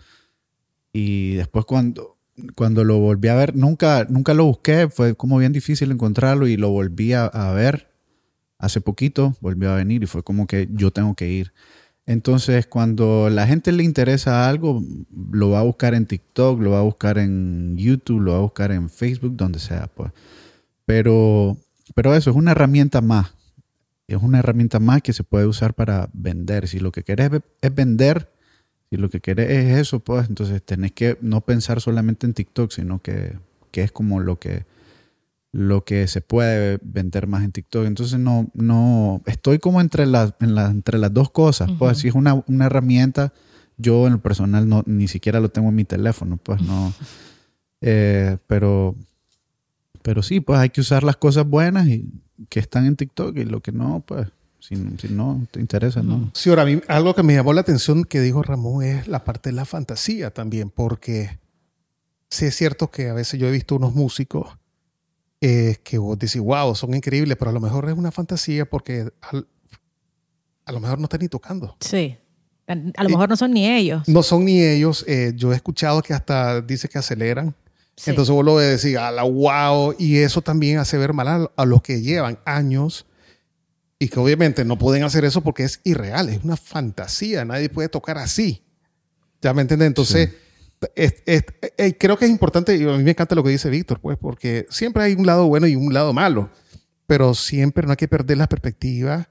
y 0.94 1.34
después 1.34 1.66
cuando, 1.66 2.18
cuando 2.56 2.86
lo 2.86 3.00
volví 3.00 3.28
a 3.28 3.36
ver, 3.36 3.58
nunca, 3.58 4.06
nunca 4.08 4.34
lo 4.34 4.46
busqué, 4.46 4.88
fue 4.88 5.16
como 5.16 5.38
bien 5.38 5.52
difícil 5.52 5.92
encontrarlo 5.92 6.48
y 6.48 6.56
lo 6.56 6.70
volví 6.70 7.12
a, 7.12 7.30
ver 7.54 7.92
hace 8.58 8.80
poquito, 8.80 9.36
volvió 9.42 9.72
a 9.72 9.76
venir 9.76 10.04
y 10.04 10.08
fue 10.08 10.24
como 10.24 10.48
que 10.48 10.70
yo 10.72 10.92
tengo 10.92 11.14
que 11.16 11.30
ir. 11.30 11.52
Entonces, 12.06 12.68
cuando 12.68 13.30
la 13.30 13.48
gente 13.48 13.74
le 13.74 13.84
interesa 13.84 14.48
algo, 14.48 14.82
lo 15.30 15.50
va 15.50 15.60
a 15.60 15.64
buscar 15.64 15.94
en 15.94 16.06
TikTok, 16.06 16.62
lo 16.62 16.72
va 16.72 16.80
a 16.80 16.84
buscar 16.84 17.18
en 17.18 17.76
YouTube, 17.78 18.22
lo 18.22 18.32
va 18.32 18.38
a 18.38 18.42
buscar 18.42 18.72
en 18.72 18.90
Facebook, 18.90 19.36
donde 19.36 19.60
sea. 19.60 19.88
Pues. 19.88 20.14
Pero, 20.86 21.58
pero 21.96 22.16
eso 22.16 22.30
es 22.30 22.36
una 22.38 22.52
herramienta 22.52 23.02
más. 23.02 23.34
Es 24.08 24.22
una 24.22 24.40
herramienta 24.40 24.80
más 24.80 25.02
que 25.02 25.14
se 25.14 25.24
puede 25.24 25.46
usar 25.46 25.74
para 25.74 26.10
vender. 26.14 26.68
Si 26.68 26.80
lo 26.80 26.92
que 26.92 27.04
querés 27.04 27.32
es 27.62 27.76
vender, 27.76 28.34
y 28.94 28.98
lo 28.98 29.10
que 29.10 29.22
querés 29.22 29.50
es 29.50 29.80
eso, 29.80 30.02
pues 30.02 30.30
entonces 30.30 30.62
tenés 30.62 30.92
que 30.92 31.18
no 31.20 31.42
pensar 31.42 31.82
solamente 31.82 32.28
en 32.28 32.36
TikTok, 32.36 32.70
sino 32.70 33.02
que, 33.02 33.40
es 33.72 33.92
como 33.92 34.20
lo 34.20 34.38
que, 34.38 34.68
lo 35.52 35.84
que 35.84 36.08
se 36.08 36.22
puede 36.22 36.78
vender 36.84 37.26
más 37.26 37.44
en 37.44 37.52
TikTok. 37.52 37.88
Entonces 37.88 38.20
no, 38.20 38.52
no, 38.54 39.24
estoy 39.26 39.58
como 39.58 39.82
entre 39.82 40.06
las, 40.06 40.36
entre 40.40 41.00
las 41.00 41.12
dos 41.12 41.32
cosas. 41.32 41.72
Pues 41.80 41.98
si 41.98 42.10
es 42.10 42.14
una, 42.14 42.44
herramienta, 42.64 43.34
yo 43.78 44.06
en 44.06 44.14
lo 44.14 44.22
personal 44.22 44.70
no, 44.70 44.84
ni 44.86 45.08
siquiera 45.08 45.40
lo 45.40 45.50
tengo 45.50 45.70
en 45.70 45.76
mi 45.76 45.86
teléfono, 45.86 46.38
pues 46.38 46.62
no. 46.62 46.94
Eh, 47.86 48.38
pero, 48.48 48.96
pero 50.04 50.24
sí, 50.24 50.40
pues 50.40 50.58
hay 50.58 50.70
que 50.70 50.80
usar 50.80 51.04
las 51.04 51.18
cosas 51.18 51.46
buenas 51.46 51.86
y 51.88 52.10
que 52.50 52.60
están 52.60 52.86
en 52.86 52.96
TikTok 52.96 53.38
y 53.38 53.46
lo 53.46 53.62
que 53.62 53.72
no, 53.72 54.04
pues 54.06 54.28
si, 54.60 54.76
no 55.10 55.46
te 55.52 55.60
interesa, 55.60 56.02
¿no? 56.02 56.32
Sí, 56.34 56.50
ahora 56.50 56.62
a 56.62 56.66
mí 56.66 56.80
algo 56.88 57.14
que 57.14 57.24
me 57.24 57.34
llamó 57.34 57.52
la 57.52 57.62
atención 57.62 58.06
que 58.06 58.22
dijo 58.22 58.44
Ramón 58.44 58.84
es 58.84 59.08
la 59.08 59.24
parte 59.24 59.50
de 59.50 59.56
la 59.56 59.66
fantasía 59.66 60.32
también, 60.32 60.70
porque 60.70 61.38
sí 62.30 62.46
es 62.46 62.56
cierto 62.56 62.90
que 62.90 63.10
a 63.10 63.14
veces 63.14 63.40
yo 63.40 63.48
he 63.48 63.52
visto 63.52 63.76
unos 63.76 63.94
músicos 63.94 64.58
eh, 65.42 65.78
que 65.84 65.98
vos 65.98 66.18
decís, 66.18 66.40
wow, 66.40 66.74
son 66.76 66.94
increíbles, 66.94 67.36
pero 67.38 67.52
a 67.52 67.54
lo 67.54 67.60
mejor 67.60 67.90
es 67.90 67.96
una 67.96 68.12
fantasía 68.12 68.66
porque 68.66 69.12
a 69.22 70.72
lo 70.72 70.80
mejor 70.80 71.00
no 71.00 71.06
están 71.06 71.20
ni 71.20 71.28
tocando. 71.28 71.76
Sí. 71.82 72.18
A 72.66 73.04
lo 73.04 73.10
mejor 73.10 73.28
no 73.28 73.36
son 73.36 73.52
ni 73.52 73.68
ellos. 73.70 74.08
No 74.08 74.24
son 74.24 74.46
ni 74.46 74.62
ellos. 74.62 75.04
Eh, 75.06 75.34
yo 75.36 75.52
he 75.52 75.56
escuchado 75.56 76.02
que 76.02 76.14
hasta 76.14 76.62
dice 76.62 76.88
que 76.88 76.98
aceleran. 76.98 77.54
Entonces 78.06 78.34
vos 78.34 78.44
lo 78.44 78.58
decís, 78.58 78.98
a 78.98 79.12
la 79.12 79.24
wow, 79.24 79.96
y 79.98 80.18
eso 80.18 80.42
también 80.42 80.80
hace 80.80 80.98
ver 80.98 81.14
mal 81.14 81.28
a, 81.28 81.52
a 81.56 81.66
los 81.66 81.82
que 81.82 82.02
llevan 82.02 82.40
años 82.46 83.06
y 84.00 84.10
que 84.10 84.20
obviamente 84.20 84.66
no 84.66 84.78
pueden 84.78 85.04
hacer 85.04 85.24
eso 85.24 85.42
porque 85.42 85.64
es 85.64 85.80
irreal, 85.84 86.30
es 86.30 86.44
una 86.44 86.58
fantasía, 86.58 87.46
nadie 87.46 87.70
puede 87.70 87.90
tocar 87.90 88.18
así. 88.18 88.64
¿Ya 89.42 89.54
me 89.54 89.62
entiendes? 89.62 89.88
Entonces, 89.88 90.32
eh, 90.96 91.98
creo 91.98 92.18
que 92.18 92.26
es 92.26 92.32
importante, 92.32 92.76
y 92.76 92.84
a 92.84 92.98
mí 92.98 93.04
me 93.04 93.12
encanta 93.12 93.36
lo 93.36 93.44
que 93.44 93.50
dice 93.50 93.70
Víctor, 93.70 94.00
pues, 94.00 94.18
porque 94.18 94.66
siempre 94.70 95.04
hay 95.04 95.14
un 95.14 95.26
lado 95.26 95.48
bueno 95.48 95.68
y 95.68 95.76
un 95.76 95.94
lado 95.94 96.14
malo, 96.14 96.50
pero 97.08 97.34
siempre 97.34 97.86
no 97.86 97.92
hay 97.92 97.98
que 97.98 98.08
perder 98.08 98.38
la 98.38 98.48
perspectiva 98.48 99.30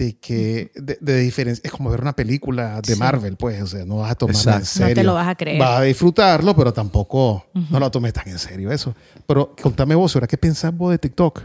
de 0.00 0.16
que, 0.18 0.72
de, 0.74 1.20
diferencia, 1.20 1.60
es 1.62 1.70
como 1.70 1.90
ver 1.90 2.00
una 2.00 2.16
película 2.16 2.80
de 2.80 2.96
Marvel, 2.96 3.36
pues, 3.36 3.60
o 3.60 3.66
sea, 3.66 3.84
no 3.84 3.98
vas 3.98 4.12
a 4.12 4.14
tomarla 4.14 4.56
en 4.56 4.64
serio. 4.64 4.88
No 4.88 4.94
te 4.94 5.04
lo 5.04 5.12
vas 5.12 5.28
a 5.28 5.34
creer. 5.34 5.58
Vas 5.58 5.80
a 5.80 5.82
disfrutarlo, 5.82 6.56
pero 6.56 6.72
tampoco, 6.72 7.44
no 7.68 7.78
lo 7.78 7.90
tomes 7.90 8.14
tan 8.14 8.26
en 8.26 8.38
serio 8.38 8.72
eso. 8.72 8.94
Pero 9.26 9.54
contame 9.60 9.94
vos, 9.94 10.16
¿ahora 10.16 10.26
qué 10.26 10.38
pensás 10.38 10.74
vos 10.74 10.90
de 10.90 10.98
TikTok? 10.98 11.42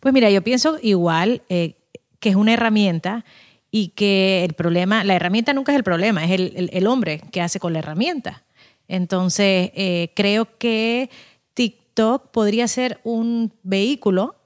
Pues 0.00 0.12
mira, 0.12 0.28
yo 0.28 0.44
pienso 0.44 0.76
igual, 0.82 1.40
eh, 1.48 1.76
que 2.20 2.28
es 2.28 2.36
una 2.36 2.52
herramienta 2.52 3.24
y 3.70 3.88
que 3.88 4.44
el 4.44 4.52
problema, 4.52 5.02
la 5.02 5.14
herramienta 5.14 5.54
nunca 5.54 5.72
es 5.72 5.76
el 5.76 5.84
problema, 5.84 6.26
es 6.26 6.32
el, 6.32 6.68
el, 6.74 6.86
hombre 6.86 7.22
que 7.32 7.40
hace 7.40 7.58
con 7.58 7.72
la 7.72 7.78
herramienta. 7.78 8.44
Entonces, 8.86 9.70
eh, 9.74 10.12
creo 10.14 10.58
que 10.58 11.08
TikTok 11.54 12.32
podría 12.32 12.68
ser 12.68 13.00
un 13.02 13.54
vehículo 13.62 14.36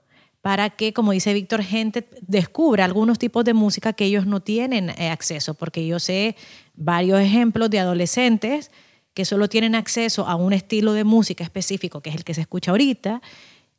para 0.49 0.71
que, 0.71 0.95
como 0.95 1.13
dice 1.13 1.35
Víctor, 1.35 1.63
gente 1.63 2.09
descubra 2.23 2.87
algunos 2.87 3.19
tipos 3.19 3.45
de 3.45 3.53
música 3.53 3.93
que 3.93 4.07
ellos 4.07 4.25
no 4.25 4.41
tienen 4.41 4.89
eh, 4.89 5.11
acceso, 5.11 5.53
porque 5.53 5.87
yo 5.87 6.01
sé 6.01 6.37
varios 6.75 7.21
ejemplos 7.21 7.69
de 7.69 7.81
adolescentes 7.81 8.71
que 9.13 9.27
solo 9.27 9.51
tienen 9.51 9.75
acceso 9.75 10.27
a 10.27 10.37
un 10.37 10.55
estilo 10.55 10.95
de 10.95 11.05
música 11.05 11.45
específico, 11.45 12.01
que 12.01 12.09
es 12.09 12.17
el 12.17 12.25
que 12.25 12.33
se 12.33 12.41
escucha 12.41 12.71
ahorita, 12.71 13.21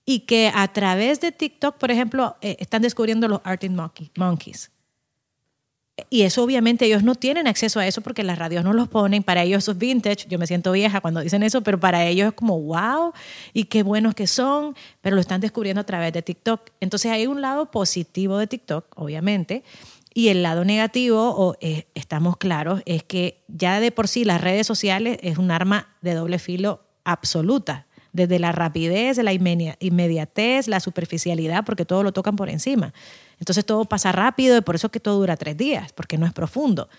y 0.05 0.27
que 0.27 0.51
a 0.53 0.67
través 0.67 1.19
de 1.21 1.31
TikTok, 1.31 1.79
por 1.79 1.89
ejemplo, 1.89 2.37
eh, 2.41 2.57
están 2.59 2.83
descubriendo 2.83 3.27
los 3.27 3.41
Arctic 3.43 3.71
Monkeys. 4.15 4.69
Y 6.09 6.21
eso 6.23 6.43
obviamente 6.43 6.85
ellos 6.85 7.03
no 7.03 7.15
tienen 7.15 7.47
acceso 7.47 7.79
a 7.79 7.87
eso 7.87 8.01
porque 8.01 8.23
las 8.23 8.37
radios 8.37 8.63
no 8.63 8.73
los 8.73 8.87
ponen. 8.87 9.23
Para 9.23 9.43
ellos 9.43 9.63
eso 9.63 9.71
es 9.71 9.77
vintage. 9.77 10.25
Yo 10.27 10.37
me 10.39 10.47
siento 10.47 10.71
vieja 10.71 11.01
cuando 11.01 11.21
dicen 11.21 11.43
eso, 11.43 11.61
pero 11.61 11.79
para 11.79 12.05
ellos 12.05 12.27
es 12.29 12.33
como 12.33 12.59
wow 12.59 13.13
y 13.53 13.65
qué 13.65 13.83
buenos 13.83 14.13
que 14.15 14.27
son, 14.27 14.75
pero 15.01 15.15
lo 15.15 15.21
están 15.21 15.41
descubriendo 15.41 15.81
a 15.81 15.85
través 15.85 16.13
de 16.13 16.21
TikTok. 16.21 16.61
Entonces 16.79 17.11
hay 17.11 17.27
un 17.27 17.41
lado 17.41 17.71
positivo 17.71 18.37
de 18.37 18.47
TikTok, 18.47 18.85
obviamente, 18.95 19.63
Y 20.13 20.29
el 20.29 20.41
lado 20.41 20.65
negativo, 20.65 21.29
o, 21.37 21.55
eh, 21.61 21.85
estamos 21.93 22.35
claros, 22.37 22.81
es 22.85 23.03
que 23.03 23.41
ya 23.47 23.79
de 23.79 23.91
por 23.91 24.07
sí 24.07 24.25
las 24.25 24.41
redes 24.41 24.65
sociales 24.65 25.19
es 25.21 25.37
un 25.37 25.51
arma 25.51 25.87
de 26.01 26.15
doble 26.15 26.39
filo 26.39 26.81
absoluta. 27.03 27.85
Desde 28.11 28.39
la 28.39 28.51
rapidez, 28.51 29.17
la 29.19 29.33
inmedi- 29.33 29.75
inmediatez, 29.79 30.67
la 30.67 30.79
superficialidad, 30.79 31.63
porque 31.63 31.85
todo 31.85 32.01
lo 32.01 32.11
tocan 32.11 32.35
por 32.35 32.49
encima. 32.49 32.91
Entonces 33.39 33.65
todo 33.65 33.85
pasa 33.85 34.11
rápido 34.11 34.57
y 34.57 34.61
por 34.61 34.75
eso 34.75 34.87
es 34.87 34.91
que 34.91 34.99
todo 34.99 35.17
dura 35.17 35.37
tres 35.37 35.57
días, 35.57 35.91
porque 35.93 36.17
no 36.17 36.25
es 36.25 36.33
profundo. 36.33 36.89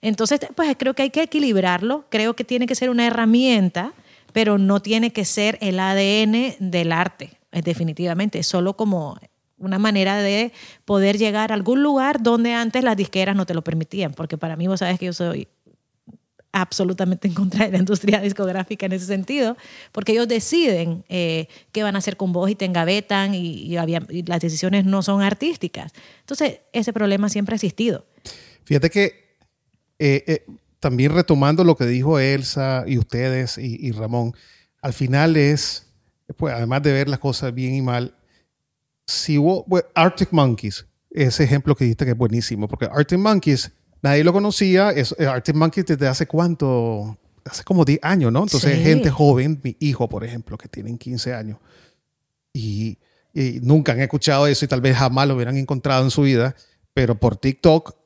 Entonces, 0.00 0.40
pues 0.54 0.76
creo 0.78 0.94
que 0.94 1.02
hay 1.02 1.10
que 1.10 1.22
equilibrarlo. 1.22 2.04
Creo 2.10 2.34
que 2.34 2.44
tiene 2.44 2.66
que 2.66 2.74
ser 2.74 2.90
una 2.90 3.06
herramienta, 3.06 3.94
pero 4.32 4.58
no 4.58 4.82
tiene 4.82 5.12
que 5.12 5.24
ser 5.24 5.56
el 5.62 5.80
ADN 5.80 6.56
del 6.58 6.92
arte, 6.92 7.38
eh, 7.52 7.62
definitivamente. 7.62 8.38
Es 8.38 8.46
solo 8.46 8.76
como 8.76 9.18
una 9.56 9.78
manera 9.78 10.18
de 10.18 10.52
poder 10.84 11.16
llegar 11.16 11.52
a 11.52 11.54
algún 11.54 11.82
lugar 11.82 12.22
donde 12.22 12.52
antes 12.52 12.84
las 12.84 12.96
disqueras 12.96 13.34
no 13.34 13.46
te 13.46 13.54
lo 13.54 13.62
permitían, 13.62 14.12
porque 14.12 14.36
para 14.36 14.56
mí 14.56 14.66
vos 14.66 14.80
sabes 14.80 14.98
que 14.98 15.06
yo 15.06 15.12
soy 15.12 15.48
absolutamente 16.54 17.28
en 17.28 17.34
contra 17.34 17.66
de 17.66 17.72
la 17.72 17.78
industria 17.78 18.20
discográfica 18.20 18.86
en 18.86 18.92
ese 18.92 19.06
sentido, 19.06 19.56
porque 19.92 20.12
ellos 20.12 20.28
deciden 20.28 21.04
eh, 21.08 21.48
qué 21.72 21.82
van 21.82 21.96
a 21.96 21.98
hacer 21.98 22.16
con 22.16 22.32
vos 22.32 22.48
y 22.48 22.54
te 22.54 22.64
engavetan 22.64 23.34
y, 23.34 23.40
y 23.64 23.76
había- 23.76 24.06
y 24.08 24.22
las 24.22 24.40
decisiones 24.40 24.84
no 24.84 25.02
son 25.02 25.20
artísticas. 25.20 25.92
Entonces, 26.20 26.60
ese 26.72 26.92
problema 26.92 27.28
siempre 27.28 27.54
ha 27.54 27.56
existido. 27.56 28.06
Fíjate 28.64 28.88
que 28.88 29.36
eh, 29.98 30.24
eh, 30.26 30.46
también 30.80 31.12
retomando 31.12 31.64
lo 31.64 31.76
que 31.76 31.86
dijo 31.86 32.18
Elsa 32.18 32.84
y 32.86 32.98
ustedes 32.98 33.58
y, 33.58 33.76
y 33.86 33.90
Ramón, 33.92 34.32
al 34.80 34.92
final 34.92 35.36
es, 35.36 35.86
pues, 36.36 36.54
además 36.54 36.82
de 36.82 36.92
ver 36.92 37.08
las 37.08 37.18
cosas 37.18 37.52
bien 37.52 37.74
y 37.74 37.82
mal, 37.82 38.14
si 39.06 39.38
hubo 39.38 39.64
bueno, 39.66 39.86
Arctic 39.94 40.28
Monkeys, 40.32 40.86
ese 41.10 41.44
ejemplo 41.44 41.74
que 41.74 41.84
dijiste 41.84 42.04
que 42.04 42.12
es 42.12 42.16
buenísimo, 42.16 42.68
porque 42.68 42.86
Arctic 42.90 43.18
Monkeys, 43.18 43.70
nadie 44.04 44.22
lo 44.22 44.32
conocía, 44.32 44.90
es, 44.90 45.14
eh, 45.18 45.26
Arctic 45.26 45.56
Monkeys 45.56 45.86
desde 45.86 46.06
hace 46.06 46.26
cuánto, 46.26 47.16
hace 47.44 47.64
como 47.64 47.84
10 47.84 47.98
años, 48.02 48.30
¿no? 48.30 48.42
Entonces, 48.44 48.76
Sí. 48.76 48.82
gente 48.84 49.10
joven, 49.10 49.60
mi 49.64 49.76
hijo, 49.80 50.08
por 50.08 50.22
ejemplo, 50.24 50.56
que 50.58 50.68
tienen 50.68 50.96
15 50.98 51.32
años, 51.34 51.58
y, 52.52 52.98
y 53.32 53.58
nunca 53.62 53.92
han 53.92 54.00
escuchado 54.00 54.46
eso 54.46 54.64
y 54.64 54.68
tal 54.68 54.80
vez 54.80 54.96
jamás 54.96 55.26
lo 55.26 55.34
hubieran 55.34 55.56
encontrado 55.56 56.04
en 56.04 56.10
su 56.10 56.22
vida, 56.22 56.54
pero 56.92 57.16
por 57.16 57.36
TikTok 57.36 57.96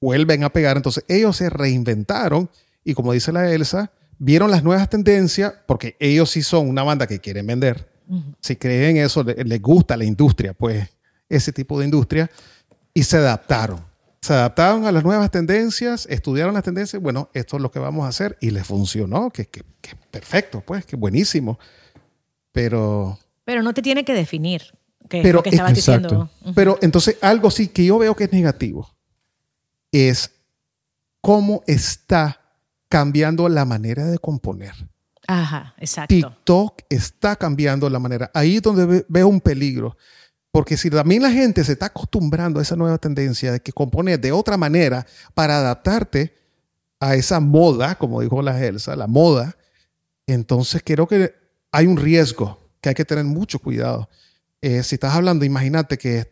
vuelven 0.00 0.44
a 0.44 0.50
pegar. 0.52 0.76
Entonces 0.76 1.04
ellos 1.08 1.36
se 1.36 1.48
reinventaron 1.48 2.50
y 2.84 2.92
como 2.94 3.12
dice 3.12 3.32
la 3.32 3.50
Elsa, 3.50 3.90
vieron 4.18 4.50
las 4.50 4.62
nuevas 4.62 4.90
tendencias 4.90 5.54
porque 5.66 5.96
ellos 6.00 6.30
sí 6.30 6.42
son 6.42 6.68
una 6.68 6.82
banda 6.82 7.06
que 7.06 7.18
quieren 7.20 7.46
vender. 7.46 7.88
Si 8.40 8.56
creen 8.56 8.98
eso, 8.98 9.22
le- 9.24 9.42
les 9.44 9.62
gusta 9.62 9.96
la 9.96 10.04
industria, 10.04 10.52
pues 10.52 10.86
ese 11.30 11.52
tipo 11.52 11.78
de 11.78 11.86
industria, 11.86 12.30
y 12.92 13.02
se 13.02 13.16
adaptaron. 13.16 13.80
Se 14.24 14.32
adaptaron 14.32 14.86
a 14.86 14.92
las 14.92 15.04
nuevas 15.04 15.30
tendencias, 15.30 16.06
estudiaron 16.08 16.54
las 16.54 16.62
tendencias, 16.64 17.02
bueno, 17.02 17.28
esto 17.34 17.56
es 17.56 17.62
lo 17.62 17.70
que 17.70 17.78
vamos 17.78 18.06
a 18.06 18.08
hacer 18.08 18.38
y 18.40 18.52
les 18.52 18.66
funcionó, 18.66 19.28
que, 19.30 19.44
que, 19.48 19.62
que 19.82 19.96
perfecto, 20.10 20.62
pues, 20.66 20.86
que 20.86 20.96
buenísimo. 20.96 21.58
Pero 22.52 23.18
Pero 23.44 23.62
no 23.62 23.74
te 23.74 23.82
tiene 23.82 24.02
que 24.02 24.14
definir, 24.14 24.62
que 25.10 25.18
es 25.18 25.22
Pero 25.22 25.36
lo 25.38 25.42
que 25.42 25.50
es- 25.50 25.54
estabas 25.56 25.72
exacto. 25.76 26.08
diciendo. 26.08 26.30
Ujú. 26.40 26.54
Pero 26.54 26.78
entonces 26.80 27.18
algo 27.20 27.50
sí 27.50 27.68
que 27.68 27.84
yo 27.84 27.98
veo 27.98 28.14
que 28.16 28.24
es 28.24 28.32
negativo 28.32 28.88
es 29.92 30.30
cómo 31.20 31.62
está 31.66 32.40
cambiando 32.88 33.46
la 33.50 33.66
manera 33.66 34.06
de 34.06 34.18
componer. 34.18 34.72
Ajá, 35.26 35.74
exacto. 35.78 36.14
TikTok 36.14 36.82
está 36.88 37.36
cambiando 37.36 37.90
la 37.90 37.98
manera. 37.98 38.30
Ahí 38.32 38.56
es 38.56 38.62
donde 38.62 38.86
ve- 38.86 39.06
veo 39.06 39.28
un 39.28 39.40
peligro. 39.42 39.98
Porque 40.54 40.76
si 40.76 40.88
también 40.88 41.20
la 41.20 41.32
gente 41.32 41.64
se 41.64 41.72
está 41.72 41.86
acostumbrando 41.86 42.60
a 42.60 42.62
esa 42.62 42.76
nueva 42.76 42.96
tendencia 42.98 43.50
de 43.50 43.58
que 43.58 43.72
componer 43.72 44.20
de 44.20 44.30
otra 44.30 44.56
manera 44.56 45.04
para 45.34 45.58
adaptarte 45.58 46.32
a 47.00 47.16
esa 47.16 47.40
moda, 47.40 47.96
como 47.96 48.20
dijo 48.20 48.40
la 48.40 48.64
Elsa, 48.64 48.94
la 48.94 49.08
moda, 49.08 49.56
entonces 50.28 50.80
creo 50.84 51.08
que 51.08 51.34
hay 51.72 51.88
un 51.88 51.96
riesgo 51.96 52.60
que 52.80 52.90
hay 52.90 52.94
que 52.94 53.04
tener 53.04 53.24
mucho 53.24 53.58
cuidado. 53.58 54.08
Eh, 54.62 54.84
si 54.84 54.94
estás 54.94 55.12
hablando, 55.12 55.44
imagínate 55.44 55.98
que 55.98 56.30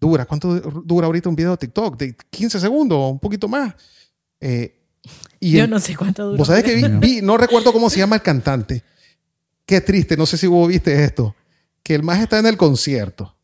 dura, 0.00 0.24
¿cuánto 0.24 0.54
dura 0.58 1.04
ahorita 1.04 1.28
un 1.28 1.36
video 1.36 1.50
de 1.50 1.58
TikTok? 1.58 1.98
De 1.98 2.16
15 2.30 2.58
segundos 2.58 2.96
o 2.96 3.08
un 3.10 3.18
poquito 3.18 3.48
más. 3.48 3.74
Eh, 4.40 4.80
y 5.40 5.52
Yo 5.58 5.64
el- 5.64 5.68
no 5.70 5.78
sé 5.78 5.94
cuánto 5.94 6.24
dura. 6.24 6.38
Vos 6.38 6.48
sabés 6.48 6.64
que 6.64 6.74
vi, 6.74 6.88
vi- 7.00 7.20
no 7.20 7.36
recuerdo 7.36 7.70
cómo 7.70 7.90
se 7.90 7.98
llama 7.98 8.16
el 8.16 8.22
cantante. 8.22 8.82
Qué 9.66 9.82
triste, 9.82 10.16
no 10.16 10.24
sé 10.24 10.38
si 10.38 10.46
vos 10.46 10.66
viste 10.66 11.04
esto. 11.04 11.34
Que 11.86 11.94
el 11.94 12.02
más 12.02 12.20
está 12.20 12.40
en 12.40 12.46
el 12.46 12.56
concierto. 12.56 13.36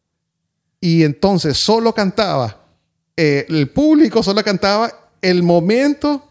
Y 0.81 1.05
entonces 1.05 1.57
solo 1.57 1.95
cantaba, 1.95 2.67
eh, 3.17 3.47
el 3.49 3.71
público 3.71 4.21
solo 4.21 4.43
cantaba 4.43 4.93
el 5.21 5.45
momento 5.45 6.29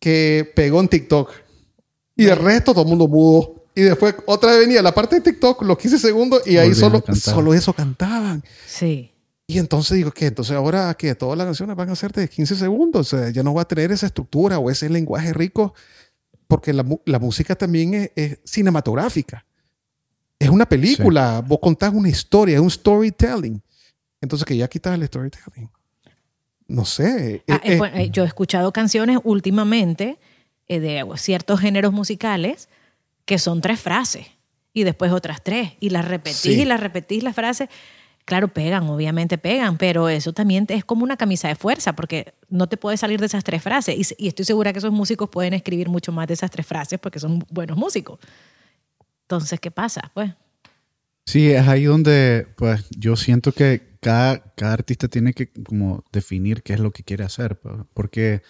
que 0.00 0.50
pegó 0.56 0.80
en 0.80 0.88
TikTok. 0.88 1.30
Y 2.16 2.26
el 2.26 2.36
resto 2.36 2.72
todo 2.72 2.82
el 2.82 2.88
mundo 2.88 3.06
mudo. 3.06 3.66
Y 3.76 3.82
después 3.82 4.16
otra 4.26 4.50
vez 4.50 4.58
venía 4.58 4.82
la 4.82 4.92
parte 4.92 5.14
de 5.14 5.20
TikTok, 5.20 5.62
los 5.62 5.78
15 5.78 6.00
segundos, 6.00 6.42
y 6.44 6.56
ahí 6.56 6.74
solo, 6.74 7.00
solo 7.14 7.54
eso 7.54 7.72
cantaban. 7.72 8.42
Sí. 8.66 9.12
Y 9.46 9.58
entonces 9.58 9.98
digo 9.98 10.10
que 10.10 10.26
entonces 10.26 10.56
ahora 10.56 10.92
que 10.94 11.14
todas 11.14 11.38
las 11.38 11.46
canciones 11.46 11.76
van 11.76 11.90
a 11.90 11.94
ser 11.94 12.10
de 12.10 12.28
15 12.28 12.56
segundos, 12.56 13.12
o 13.12 13.16
sea, 13.16 13.30
ya 13.30 13.44
no 13.44 13.54
va 13.54 13.62
a 13.62 13.68
tener 13.68 13.92
esa 13.92 14.06
estructura 14.06 14.58
o 14.58 14.68
ese 14.68 14.90
lenguaje 14.90 15.32
rico, 15.32 15.74
porque 16.48 16.72
la, 16.72 16.84
la 17.04 17.20
música 17.20 17.54
también 17.54 17.94
es, 17.94 18.10
es 18.16 18.38
cinematográfica. 18.44 19.46
Es 20.44 20.50
una 20.50 20.66
película, 20.66 21.42
vos 21.46 21.58
contás 21.60 21.92
una 21.92 22.08
historia, 22.08 22.56
es 22.56 22.60
un 22.60 22.70
storytelling. 22.70 23.62
Entonces 24.20 24.44
que 24.44 24.56
ya 24.56 24.68
quitas 24.68 24.94
el 24.94 25.06
storytelling. 25.06 25.70
No 26.68 26.84
sé. 26.84 27.44
Ah, 27.48 27.60
eh, 27.64 27.74
eh, 27.74 27.78
eh, 27.82 27.90
eh, 28.04 28.10
yo 28.10 28.22
he 28.22 28.26
escuchado 28.26 28.72
canciones 28.72 29.18
últimamente 29.24 30.18
eh, 30.68 30.80
de 30.80 31.04
ciertos 31.16 31.60
géneros 31.60 31.92
musicales 31.92 32.68
que 33.24 33.38
son 33.38 33.60
tres 33.60 33.80
frases 33.80 34.26
y 34.72 34.84
después 34.84 35.12
otras 35.12 35.42
tres 35.42 35.72
y 35.80 35.90
las 35.90 36.06
repetís 36.06 36.36
Sí. 36.40 36.60
y 36.60 36.64
las 36.64 36.80
repetís 36.80 37.22
las 37.22 37.34
frases. 37.34 37.68
Claro, 38.24 38.46
pegan, 38.48 38.84
obviamente 38.88 39.36
pegan, 39.36 39.76
pero 39.78 40.08
eso 40.08 40.32
también 40.32 40.64
es 40.68 40.84
como 40.84 41.02
una 41.02 41.16
camisa 41.16 41.48
de 41.48 41.56
fuerza 41.56 41.92
porque 41.94 42.34
no 42.48 42.68
te 42.68 42.76
puedes 42.76 43.00
salir 43.00 43.18
de 43.18 43.26
esas 43.26 43.42
tres 43.42 43.60
frases 43.62 43.96
y, 44.16 44.24
y 44.24 44.28
estoy 44.28 44.44
segura 44.44 44.72
que 44.72 44.78
esos 44.78 44.92
músicos 44.92 45.28
pueden 45.28 45.54
escribir 45.54 45.88
mucho 45.88 46.12
más 46.12 46.28
de 46.28 46.34
esas 46.34 46.50
tres 46.50 46.64
frases 46.64 47.00
porque 47.00 47.18
son 47.18 47.44
buenos 47.50 47.76
músicos. 47.76 48.20
Entonces, 49.36 49.60
¿qué 49.60 49.70
pasa? 49.70 50.10
Pues 50.14 50.32
Sí, 51.24 51.50
es 51.50 51.66
ahí 51.68 51.84
donde 51.84 52.48
pues 52.56 52.86
yo 52.90 53.16
siento 53.16 53.52
que 53.52 53.96
cada, 54.00 54.40
cada 54.54 54.72
artista 54.72 55.08
tiene 55.08 55.32
que 55.32 55.50
como 55.50 56.04
definir 56.12 56.62
qué 56.62 56.74
es 56.74 56.80
lo 56.80 56.90
que 56.90 57.04
quiere 57.04 57.24
hacer, 57.24 57.60
pues, 57.60 57.76
porque 57.94 58.42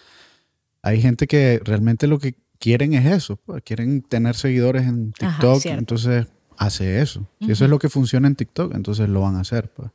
hay 0.81 0.99
gente 1.01 1.27
que 1.27 1.61
realmente 1.63 2.07
lo 2.07 2.17
que 2.19 2.35
quieren 2.59 2.93
es 2.93 3.05
eso, 3.05 3.37
pues, 3.37 3.61
quieren 3.63 4.01
tener 4.01 4.35
seguidores 4.35 4.83
en 4.87 5.13
TikTok, 5.13 5.65
entonces 5.67 6.27
hace 6.57 7.01
eso. 7.01 7.27
Si 7.39 7.51
eso 7.51 7.65
es 7.65 7.69
lo 7.69 7.79
que 7.79 7.89
funciona 7.89 8.27
en 8.27 8.35
TikTok, 8.35 8.73
entonces 8.73 9.07
lo 9.07 9.21
van 9.21 9.35
a 9.35 9.41
hacer. 9.41 9.71
Pues. 9.71 9.91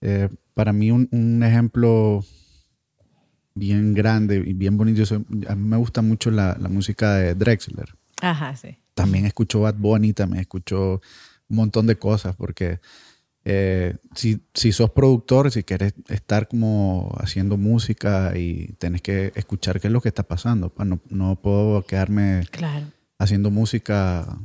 Eh, 0.00 0.28
para 0.54 0.72
mí 0.72 0.90
un, 0.90 1.08
un 1.12 1.42
ejemplo 1.42 2.24
bien 3.54 3.94
grande 3.94 4.42
y 4.44 4.52
bien 4.52 4.76
bonito, 4.76 5.02
a 5.48 5.54
mí 5.54 5.68
me 5.68 5.76
gusta 5.76 6.02
mucho 6.02 6.30
la, 6.30 6.56
la 6.60 6.68
música 6.68 7.14
de 7.14 7.34
Drexler. 7.34 7.94
Ajá, 8.20 8.56
sí. 8.56 8.76
También 8.98 9.26
escucho 9.26 9.60
Bad 9.60 9.76
Bunny, 9.76 10.12
también 10.12 10.40
escucho 10.40 11.00
un 11.48 11.56
montón 11.56 11.86
de 11.86 11.96
cosas, 11.96 12.34
porque 12.36 12.80
eh, 13.44 13.96
si, 14.14 14.40
si 14.52 14.72
sos 14.72 14.90
productor, 14.90 15.50
si 15.50 15.62
quieres 15.62 15.94
estar 16.08 16.48
como 16.48 17.14
haciendo 17.18 17.56
música 17.56 18.36
y 18.36 18.72
tenés 18.78 19.00
que 19.00 19.32
escuchar 19.36 19.80
qué 19.80 19.86
es 19.86 19.92
lo 19.92 20.00
que 20.00 20.08
está 20.08 20.24
pasando, 20.24 20.72
no, 20.84 21.00
no 21.08 21.36
puedo 21.36 21.82
quedarme 21.86 22.42
Claro. 22.50 22.86
haciendo 23.18 23.50
música 23.50 24.38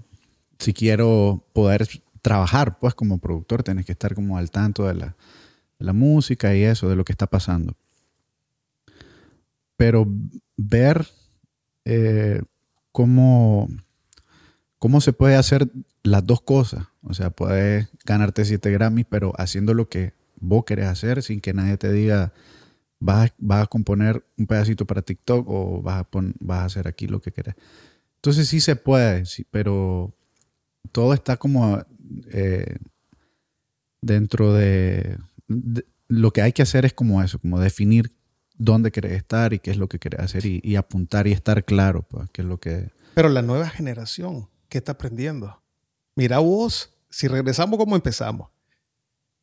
si 0.60 0.72
quiero 0.74 1.44
poder 1.54 1.88
trabajar, 2.22 2.78
pues 2.80 2.94
como 2.94 3.18
productor 3.18 3.64
tenés 3.64 3.86
que 3.86 3.92
estar 3.92 4.14
como 4.16 4.38
al 4.38 4.50
tanto 4.52 4.88
de 4.88 4.94
la, 4.94 5.08
de 5.80 5.86
la 5.86 5.94
música 5.94 6.56
y 6.56 6.62
eso, 6.64 6.88
de 6.88 6.96
lo 6.96 7.04
que 7.04 7.12
está 7.12 7.28
pasando. 7.28 7.76
Pero 9.76 10.08
ver 10.56 11.06
eh, 11.86 12.42
cómo, 12.94 13.68
cómo 14.84 15.00
se 15.00 15.14
puede 15.14 15.38
hacer 15.38 15.70
las 16.04 16.26
dos 16.28 16.42
cosas. 16.42 16.88
O 17.04 17.14
sea, 17.14 17.30
puedes 17.30 17.88
ganarte 18.04 18.44
siete 18.44 18.70
Grammys, 18.70 19.06
pero 19.10 19.32
haciendo 19.38 19.74
lo 19.74 19.88
que 19.88 20.12
vos 20.42 20.66
querés 20.66 20.88
hacer 20.88 21.24
sin 21.24 21.40
que 21.40 21.54
nadie 21.54 21.78
te 21.78 21.90
diga, 21.90 22.34
vas, 23.00 23.32
vas 23.38 23.64
a 23.64 23.68
componer 23.68 24.26
un 24.38 24.46
pedacito 24.46 24.86
para 24.86 25.02
TikTok 25.02 25.48
o 25.48 25.82
vas 25.82 26.02
a, 26.04 26.08
vas 26.42 26.60
a 26.60 26.66
hacer 26.66 26.90
aquí 26.90 27.08
lo 27.08 27.22
que 27.22 27.32
querés. 27.32 27.56
Entonces 28.16 28.50
sí 28.50 28.60
se 28.60 28.76
puede, 28.76 29.26
sí, 29.26 29.46
pero 29.50 30.14
todo 30.92 31.14
está 31.14 31.38
como 31.38 31.82
eh, 32.34 32.76
dentro 34.02 34.54
de, 34.54 35.18
de- 35.48 35.86
Lo 36.10 36.32
que 36.32 36.42
hay 36.42 36.52
que 36.52 36.62
hacer 36.62 36.84
es 36.84 36.92
como 36.94 37.24
eso, 37.24 37.40
como 37.40 37.58
definir 37.58 38.12
dónde 38.58 38.92
querés 38.92 39.14
estar 39.14 39.54
y 39.54 39.60
qué 39.60 39.72
es 39.72 39.78
lo 39.78 39.88
que 39.88 40.00
querés 40.00 40.20
hacer 40.20 40.46
y, 40.46 40.60
y 40.62 40.76
apuntar 40.76 41.26
y 41.28 41.32
estar 41.32 41.64
claro, 41.64 42.04
pues, 42.04 42.28
qué 42.34 42.42
es 42.42 42.48
lo 42.50 42.60
que... 42.60 42.90
Pero 43.14 43.30
la 43.30 43.42
nueva 43.42 43.70
generación, 43.70 44.50
¿qué 44.74 44.80
está 44.80 44.94
aprendiendo? 44.94 45.62
Mira 46.16 46.40
vos, 46.40 46.96
si 47.12 47.28
regresamos 47.28 47.78
como 47.78 47.96
empezamos 47.96 48.50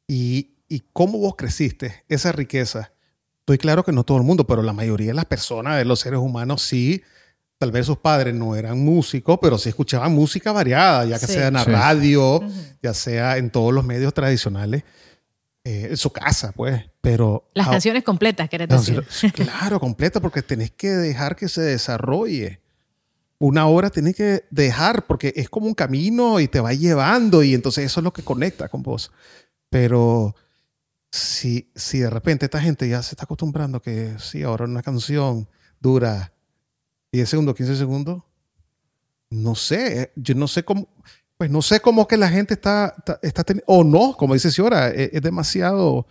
y, 0.09 0.55
y 0.69 0.81
cómo 0.93 1.19
vos 1.19 1.35
creciste 1.37 2.05
esa 2.09 2.33
riqueza, 2.33 2.91
estoy 3.39 3.59
claro 3.59 3.85
que 3.85 3.93
no 3.93 4.03
todo 4.03 4.19
el 4.19 4.25
mundo, 4.25 4.45
pero 4.45 4.61
la 4.61 4.73
mayoría 4.73 5.09
de 5.09 5.15
las 5.15 5.27
personas, 5.27 5.79
de 5.79 5.85
los 5.85 6.01
seres 6.01 6.19
humanos, 6.19 6.63
sí. 6.63 7.03
Tal 7.59 7.71
vez 7.71 7.87
sus 7.87 7.99
padres 7.99 8.35
no 8.35 8.57
eran 8.57 8.83
músicos, 8.83 9.39
pero 9.41 9.57
sí 9.57 9.69
escuchaban 9.69 10.13
música 10.13 10.51
variada, 10.51 11.05
ya 11.05 11.19
que 11.21 11.27
Sí. 11.29 11.35
sea 11.35 11.47
en 11.49 11.55
la 11.55 11.65
Sí. 11.65 11.71
radio, 11.71 12.41
ya 12.83 12.93
sea 12.93 13.37
en 13.37 13.51
todos 13.51 13.73
los 13.73 13.85
medios 13.85 14.13
tradicionales, 14.15 14.83
eh, 15.63 15.89
en 15.91 15.97
su 15.97 16.11
casa, 16.11 16.51
pues. 16.53 16.83
Pero 17.03 17.47
Las 17.55 17.69
ah, 17.69 17.73
canciones 17.73 18.03
completas, 18.03 18.49
querés 18.49 18.69
decir. 18.69 19.05
sí, 19.11 19.31
claro, 19.31 19.79
completa, 19.79 20.19
porque 20.21 20.43
tenés 20.43 20.73
que 20.73 20.89
dejar 20.89 21.37
que 21.37 21.49
se 21.49 21.61
desarrolle. 21.61 22.61
Una 23.43 23.67
hora 23.67 23.89
tenés 23.89 24.17
que 24.17 24.45
dejar, 24.51 25.07
porque 25.07 25.33
es 25.35 25.49
como 25.49 25.67
un 25.67 25.73
camino 25.73 26.41
y 26.41 26.47
te 26.47 26.61
va 26.61 26.75
llevando, 26.75 27.43
y 27.43 27.55
entonces 27.55 27.87
eso 27.87 28.01
es 28.01 28.05
lo 28.05 28.13
que 28.13 28.23
conecta 28.23 28.69
con 28.69 28.83
vos. 28.83 29.11
Pero 29.71 30.35
si, 31.11 31.71
si 31.75 32.01
de 32.01 32.11
repente 32.11 32.45
esta 32.45 32.61
gente 32.61 32.87
ya 32.87 33.03
se 33.03 33.15
está 33.15 33.25
acostumbrando 33.25 33.81
que 33.81 34.15
sí, 34.19 34.43
ahora 34.43 34.67
una 34.67 34.83
canción 34.83 35.49
dura 35.81 36.35
10 37.13 37.29
segundos, 37.31 37.55
15 37.57 37.77
segundos, 37.77 38.23
no 39.31 39.55
sé, 39.55 40.03
eh, 40.03 40.13
yo 40.17 40.35
no 40.35 40.47
sé 40.47 40.63
cómo, 40.63 40.89
pues 41.39 41.51
no 41.51 41.63
sé 41.63 41.81
cómo 41.81 42.07
que 42.07 42.19
la 42.19 42.29
gente 42.29 42.53
está, 42.53 42.95
está, 43.23 43.43
está 43.43 43.55
o 43.65 43.85
no, 43.85 44.19
como 44.19 44.35
dice 44.35 44.51
Ciora, 44.51 44.91
es, 44.91 45.15
es 45.15 45.23
demasiado, 45.23 46.07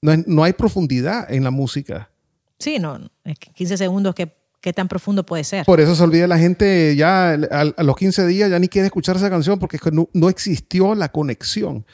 no, 0.00 0.16
no 0.26 0.42
hay 0.42 0.52
profundidad 0.52 1.32
en 1.32 1.44
la 1.44 1.52
música. 1.52 2.10
Sí, 2.58 2.80
no, 2.80 2.98
es 3.22 3.38
que 3.38 3.52
15 3.52 3.76
segundos, 3.76 4.16
¿qué, 4.16 4.41
qué 4.62 4.72
tan 4.72 4.88
profundo 4.88 5.26
puede 5.26 5.44
ser? 5.44 5.66
Por 5.66 5.80
eso 5.80 5.94
se 5.94 6.02
olvida 6.02 6.26
la 6.26 6.38
gente 6.38 6.96
ya 6.96 7.32
a, 7.32 7.60
a 7.76 7.82
los 7.82 7.96
15 7.96 8.26
días 8.26 8.48
ya 8.50 8.58
ni 8.58 8.68
quiere 8.68 8.86
escuchar 8.86 9.16
esa 9.16 9.28
canción 9.28 9.58
porque 9.58 9.78
no, 9.92 10.08
no 10.14 10.30
existió 10.30 10.94
la 10.94 11.10
conexión. 11.12 11.84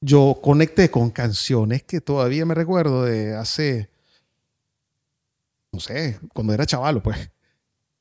Yo 0.00 0.38
conecté 0.42 0.90
con 0.90 1.10
canciones 1.10 1.82
que 1.82 2.00
todavía 2.00 2.46
me 2.46 2.54
recuerdo 2.54 3.04
de 3.04 3.34
hace, 3.34 3.90
no 5.72 5.80
sé, 5.80 6.18
cuando 6.32 6.54
era 6.54 6.66
chavalo, 6.66 7.02
pues. 7.02 7.30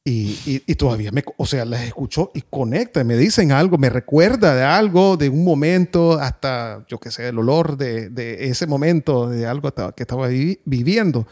Y, 0.06 0.40
y- 0.46 0.64
y 0.66 0.76
todavía 0.76 1.12
me, 1.12 1.22
o 1.36 1.46
sea, 1.46 1.66
las 1.66 1.82
escucho 1.82 2.32
y 2.34 2.42
conecta, 2.44 3.04
me 3.04 3.18
dicen 3.18 3.52
algo, 3.52 3.78
me 3.78 3.90
recuerda 3.90 4.56
de 4.56 4.64
algo, 4.64 5.18
de 5.18 5.28
un 5.28 5.44
momento, 5.44 6.14
hasta, 6.14 6.86
yo 6.88 6.98
qué 7.00 7.12
sé, 7.12 7.28
el 7.28 7.40
olor 7.40 7.76
de, 7.76 8.10
de 8.10 8.48
ese 8.48 8.68
momento, 8.68 9.28
de 9.28 9.46
algo 9.48 9.70
que 9.94 10.04
estaba 10.04 10.28
vi- 10.28 10.62
viviendo. 10.64 11.28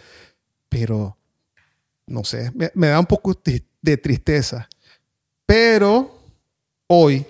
Pero, 0.68 1.16
no 2.08 2.24
sé, 2.24 2.52
me, 2.54 2.88
da 2.88 3.00
un 3.00 3.06
poco 3.06 3.40
de 3.82 3.98
tristeza. 3.98 4.68
Pero 5.46 6.18
hoy 6.88 7.26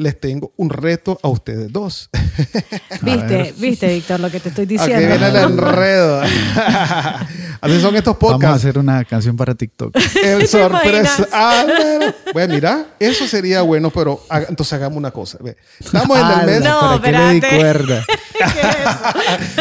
les 0.00 0.18
tengo 0.18 0.52
un 0.56 0.70
reto 0.70 1.18
a 1.22 1.28
ustedes 1.28 1.70
dos. 1.72 2.08
¿Viste, 3.02 3.54
viste, 3.58 3.86
Víctor, 3.94 4.20
lo 4.20 4.30
que 4.30 4.40
te 4.40 4.48
estoy 4.48 4.64
Aquí 4.64 4.76
diciendo? 4.78 5.06
viene 5.06 5.26
el 5.28 5.36
enredo. 5.36 6.22
Así 7.60 7.80
son 7.80 7.94
estos 7.96 8.14
Vamos 8.18 8.34
a 8.34 8.38
podcasts. 8.38 8.56
hacer 8.56 8.78
una 8.78 9.04
canción 9.04 9.36
para 9.36 9.54
TikTok. 9.54 9.94
El 10.24 10.38
¿Te 10.40 10.46
sorpresa. 10.46 11.28
Ah, 11.32 11.66
bueno. 12.32 12.54
Mira, 12.54 12.86
eso 12.98 13.26
sería 13.26 13.60
bueno, 13.62 13.90
pero 13.90 14.24
haga- 14.30 14.46
entonces 14.48 14.72
hagamos 14.72 14.96
una 14.96 15.10
cosa. 15.10 15.38
Estamos 15.78 16.18
en 16.18 16.40
el 16.40 16.46
mes. 16.46 16.60
No, 16.62 16.80
¿Para 16.80 17.02
qué 17.02 17.12
le 17.12 17.34
di 17.34 17.40
cuerda? 17.58 18.04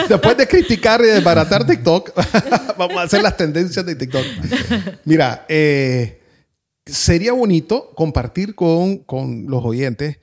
Después 0.07 0.37
de 0.37 0.47
criticar 0.47 1.01
y 1.01 1.07
desbaratar 1.07 1.65
TikTok, 1.65 2.11
vamos 2.77 2.97
a 2.97 3.01
hacer 3.03 3.21
las 3.21 3.35
tendencias 3.35 3.85
de 3.85 3.95
TikTok. 3.95 4.23
Mira, 5.05 5.45
eh, 5.49 6.21
sería 6.91 7.33
bonito 7.33 7.91
compartir 7.95 8.55
con, 8.55 8.99
con 8.99 9.45
los 9.47 9.63
oyentes 9.63 10.19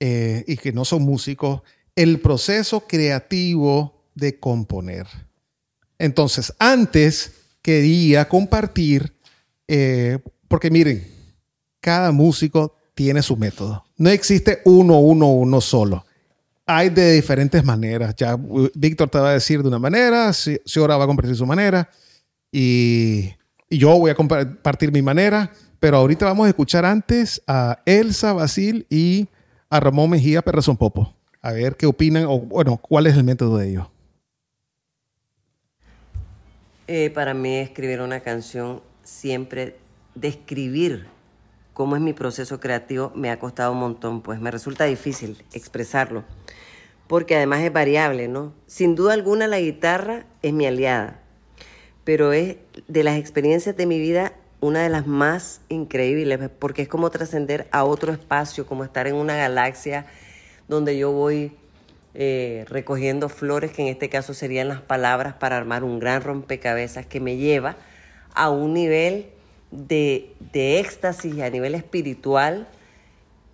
eh, 0.00 0.44
y 0.46 0.56
que 0.56 0.72
no 0.72 0.84
son 0.84 1.02
músicos 1.02 1.62
el 1.94 2.20
proceso 2.20 2.80
creativo 2.86 4.04
de 4.14 4.38
componer. 4.38 5.06
Entonces, 5.98 6.52
antes 6.58 7.32
quería 7.62 8.28
compartir, 8.28 9.16
eh, 9.66 10.18
porque 10.48 10.70
miren, 10.70 11.06
cada 11.80 12.12
músico 12.12 12.74
tiene 12.94 13.22
su 13.22 13.36
método. 13.36 13.84
No 13.96 14.10
existe 14.10 14.60
uno, 14.64 14.98
uno, 15.00 15.32
uno 15.32 15.60
solo. 15.60 16.04
Hay 16.66 16.90
de 16.90 17.12
diferentes 17.12 17.64
maneras. 17.64 18.14
Ya 18.16 18.34
uh, 18.34 18.68
Víctor 18.74 19.08
te 19.08 19.18
va 19.18 19.30
a 19.30 19.34
decir 19.34 19.62
de 19.62 19.68
una 19.68 19.78
manera, 19.78 20.32
Ciora 20.32 20.96
va 20.96 21.04
a 21.04 21.06
compartir 21.06 21.36
su 21.36 21.46
manera 21.46 21.88
y 22.52 23.30
yo 23.70 23.98
voy 23.98 24.10
a 24.10 24.14
compartir 24.14 24.92
mi 24.92 25.02
manera. 25.02 25.50
Pero 25.80 25.98
ahorita 25.98 26.24
vamos 26.24 26.46
a 26.46 26.48
escuchar 26.48 26.84
antes 26.84 27.42
a 27.46 27.82
Elsa 27.84 28.32
Basil 28.32 28.86
y 28.88 29.28
a 29.68 29.80
Ramón 29.80 30.10
Mejía 30.10 30.42
Perrazón 30.42 30.76
Popo. 30.76 31.14
A 31.42 31.52
ver 31.52 31.76
qué 31.76 31.86
opinan 31.86 32.24
o, 32.26 32.38
bueno, 32.40 32.76
cuál 32.78 33.06
es 33.06 33.16
el 33.16 33.24
método 33.24 33.58
de 33.58 33.70
ellos. 33.70 33.86
Eh, 36.88 37.10
para 37.10 37.34
mí 37.34 37.56
escribir 37.56 38.00
una 38.00 38.20
canción 38.20 38.80
siempre 39.02 39.76
describir 40.14 41.06
cómo 41.72 41.94
es 41.94 42.02
mi 42.02 42.12
proceso 42.12 42.58
creativo 42.58 43.12
me 43.14 43.30
ha 43.30 43.38
costado 43.38 43.72
un 43.72 43.78
montón, 43.78 44.22
pues 44.22 44.40
me 44.40 44.50
resulta 44.50 44.84
difícil 44.84 45.44
expresarlo, 45.52 46.24
porque 47.06 47.36
además 47.36 47.60
es 47.60 47.72
variable, 47.72 48.28
¿no? 48.28 48.54
Sin 48.66 48.94
duda 48.94 49.12
alguna 49.12 49.46
la 49.46 49.60
guitarra 49.60 50.26
es 50.42 50.52
mi 50.52 50.64
aliada, 50.64 51.20
pero 52.04 52.32
es 52.32 52.56
de 52.88 53.04
las 53.04 53.18
experiencias 53.18 53.76
de 53.76 53.86
mi 53.86 53.98
vida 53.98 54.32
una 54.60 54.82
de 54.82 54.88
las 54.88 55.06
más 55.06 55.60
increíbles, 55.68 56.38
porque 56.58 56.82
es 56.82 56.88
como 56.88 57.10
trascender 57.10 57.68
a 57.70 57.84
otro 57.84 58.12
espacio, 58.12 58.66
como 58.66 58.84
estar 58.84 59.06
en 59.06 59.14
una 59.14 59.36
galaxia 59.36 60.06
donde 60.68 60.98
yo 60.98 61.12
voy 61.12 61.52
eh, 62.14 62.64
recogiendo 62.68 63.28
flores, 63.28 63.72
que 63.72 63.82
en 63.82 63.88
este 63.88 64.08
caso 64.08 64.34
serían 64.34 64.68
las 64.68 64.80
palabras 64.80 65.34
para 65.34 65.56
armar 65.56 65.84
un 65.84 65.98
gran 65.98 66.22
rompecabezas 66.22 67.06
que 67.06 67.20
me 67.20 67.36
lleva 67.36 67.76
a 68.34 68.50
un 68.50 68.74
nivel 68.74 69.26
de, 69.70 70.34
de 70.52 70.80
éxtasis 70.80 71.40
a 71.40 71.50
nivel 71.50 71.74
espiritual 71.74 72.66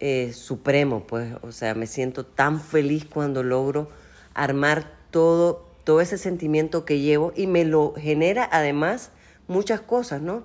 eh, 0.04 0.32
supremo, 0.32 1.04
pues, 1.06 1.32
o 1.42 1.52
sea, 1.52 1.74
me 1.74 1.86
siento 1.86 2.26
tan 2.26 2.60
feliz 2.60 3.04
cuando 3.04 3.42
logro 3.44 3.88
armar 4.34 4.90
todo, 5.10 5.64
todo 5.84 6.00
ese 6.00 6.18
sentimiento 6.18 6.84
que 6.84 6.98
llevo 6.98 7.32
y 7.36 7.46
me 7.46 7.64
lo 7.64 7.94
genera 7.94 8.48
además 8.50 9.10
muchas 9.46 9.80
cosas, 9.80 10.20
¿no? 10.20 10.42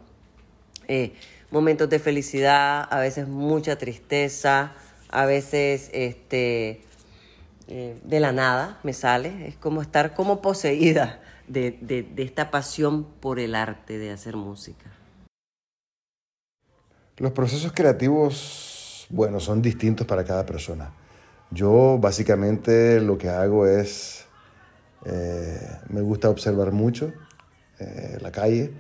Eh, 0.88 1.14
momentos 1.52 1.90
de 1.90 2.00
felicidad, 2.00 2.88
a 2.90 3.00
veces 3.00 3.28
mucha 3.28 3.78
tristeza, 3.78 4.74
a 5.10 5.26
veces 5.26 5.90
este, 5.94 6.82
eh, 7.68 8.00
de 8.04 8.20
la 8.20 8.32
nada 8.32 8.80
me 8.84 8.94
sale, 8.94 9.48
es 9.48 9.56
como 9.56 9.82
estar 9.82 10.14
como 10.14 10.42
poseída 10.42 11.22
de, 11.48 11.78
de, 11.82 12.24
esta 12.24 12.52
pasión 12.52 13.06
por 13.06 13.40
el 13.40 13.56
arte 13.56 13.98
de 13.98 14.12
hacer 14.12 14.36
música. 14.36 14.86
Los 17.18 17.32
procesos 17.32 17.72
creativos, 17.74 19.08
bueno, 19.10 19.40
son 19.40 19.62
distintos 19.62 20.06
para 20.06 20.24
cada 20.24 20.46
persona. 20.46 20.94
Yo 21.52 21.98
básicamente 22.00 23.00
lo 23.00 23.18
que 23.18 23.30
hago 23.30 23.66
es, 23.66 24.26
eh, 25.06 25.60
me 25.90 26.02
gusta 26.02 26.30
observar 26.30 26.72
mucho 26.72 27.14
la 28.22 28.32
calle 28.32 28.74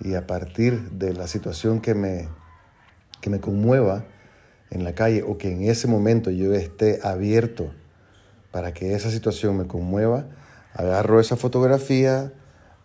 y 0.00 0.14
a 0.14 0.26
partir 0.26 0.90
de 0.90 1.12
la 1.12 1.26
situación 1.26 1.80
que 1.80 1.94
me, 1.94 2.28
que 3.20 3.30
me 3.30 3.40
conmueva 3.40 4.04
en 4.70 4.84
la 4.84 4.94
calle 4.94 5.22
o 5.22 5.38
que 5.38 5.50
en 5.50 5.64
ese 5.64 5.88
momento 5.88 6.30
yo 6.30 6.52
esté 6.54 7.00
abierto 7.02 7.72
para 8.50 8.72
que 8.72 8.94
esa 8.94 9.10
situación 9.10 9.56
me 9.56 9.66
conmueva, 9.66 10.26
agarro 10.74 11.20
esa 11.20 11.36
fotografía, 11.36 12.32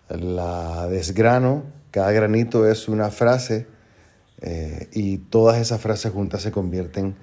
la 0.10 0.88
desgrano, 0.88 1.64
cada 1.92 2.12
granito 2.12 2.68
es 2.68 2.88
una 2.88 3.10
frase 3.10 3.68
eh, 4.42 4.90
y 4.92 5.20
todas 5.20 5.60
esas 5.60 5.80
frases 5.80 6.12
juntas 6.12 6.42
se 6.42 6.52
convierten 6.52 7.16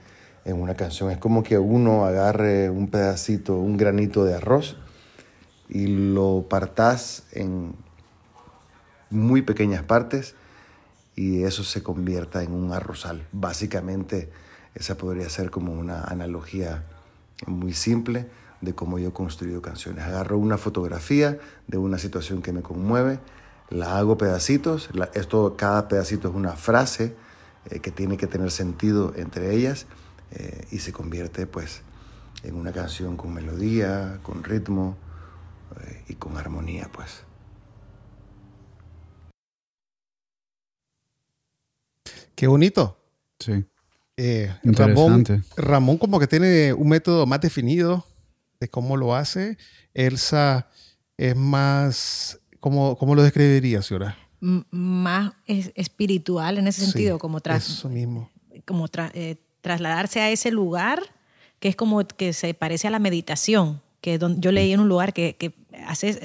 en 0.45 0.61
una 0.61 0.75
canción. 0.75 1.11
Es 1.11 1.19
como 1.19 1.43
que 1.43 1.59
uno 1.59 2.07
agarre 2.07 2.71
un 2.71 2.89
pedacito, 2.89 3.59
un 3.59 3.77
granito 3.77 4.25
de 4.25 4.35
arroz 4.35 4.77
y 5.69 5.87
lo 5.87 6.47
partás 6.49 7.25
en 7.33 7.75
muy 9.11 9.43
pequeñas 9.43 9.83
partes 9.83 10.35
y 11.17 11.43
eso 11.43 11.65
se 11.65 11.83
convierta 11.83 12.43
en 12.43 12.53
un 12.53 12.73
arrozal. 12.73 13.27
Básicamente 13.33 14.31
esa 14.75 14.97
podría 14.97 15.29
ser 15.29 15.51
como 15.51 15.73
una 15.73 16.05
analogía 16.05 16.85
muy 17.47 17.75
simple 17.75 18.27
de 18.61 18.75
cómo 18.75 18.99
yo 18.99 19.09
he 19.09 19.13
construido 19.13 19.63
canciones. 19.63 20.05
Agarro 20.05 20.39
una 20.39 20.59
fotografía 20.59 21.39
de 21.67 21.79
una 21.79 21.99
situación 21.99 22.43
que 22.43 22.53
me 22.53 22.63
conmueve, 22.63 23.19
la 23.69 23.99
hago 23.99 24.19
pedacitos, 24.19 24.91
esto, 25.15 25.55
cada 25.57 25.89
pedacito 25.89 26.29
es 26.29 26.35
una 26.35 26.53
frase 26.53 27.15
eh, 27.71 27.81
que 27.81 27.91
tiene 27.91 28.17
que 28.17 28.27
tener 28.27 28.51
sentido 28.51 29.13
entre 29.17 29.55
ellas 29.55 29.87
eh, 30.33 30.67
y 30.71 30.79
se 30.79 30.93
convierte 30.93 31.47
pues 31.47 31.83
en 32.43 32.55
una 32.55 32.73
canción 32.73 33.17
con 33.17 33.33
melodía, 33.33 34.19
con 34.23 34.45
ritmo 34.45 34.97
eh, 35.81 36.05
y 36.09 36.15
con 36.15 36.37
armonía 36.37 36.89
pues. 36.93 37.30
Qué 42.41 42.47
bonito. 42.47 42.97
Sí. 43.39 43.53
Eh, 44.17 44.51
Ramón, 44.65 45.21
Interesante. 45.21 45.43
Ramón 45.59 45.99
como 45.99 46.19
que 46.19 46.27
tiene 46.27 46.73
un 46.73 46.89
método 46.89 47.27
más 47.27 47.43
definido 47.43 48.07
de 48.59 48.67
cómo 48.69 48.97
lo 48.97 49.15
hace. 49.15 49.59
Elsa 49.93 50.67
es 51.19 51.37
más 51.37 52.41
¿Cómo, 52.61 52.97
cómo 52.97 53.15
lo 53.15 53.23
describirías, 53.23 53.87
Ciora? 53.87 54.17
M- 54.41 54.65
más 54.71 55.33
es- 55.47 55.71
espiritual 55.75 56.57
en 56.57 56.67
ese 56.67 56.83
sentido, 56.87 57.17
Sí, 57.17 57.21
como, 57.21 57.41
tras, 57.43 57.69
Eso 57.69 57.91
mismo. 57.91 58.31
como 58.67 58.89
tra- 58.89 59.11
eh, 59.13 59.37
trasladarse 59.61 60.21
a 60.21 60.31
ese 60.31 60.51
lugar 60.51 61.03
que 61.59 61.69
es 61.69 61.77
como 61.77 62.03
que 62.07 62.33
se 62.33 62.55
parece 62.55 62.89
a 62.89 62.91
la 62.91 62.99
meditación, 63.01 63.83
que 64.01 64.17
don- 64.17 64.41
yo 64.41 64.51
leí 64.51 64.73
en 64.73 64.81
un 64.81 64.89
lugar 64.89 65.13
que, 65.13 65.37
que 65.37 65.53
haces, 65.87 66.19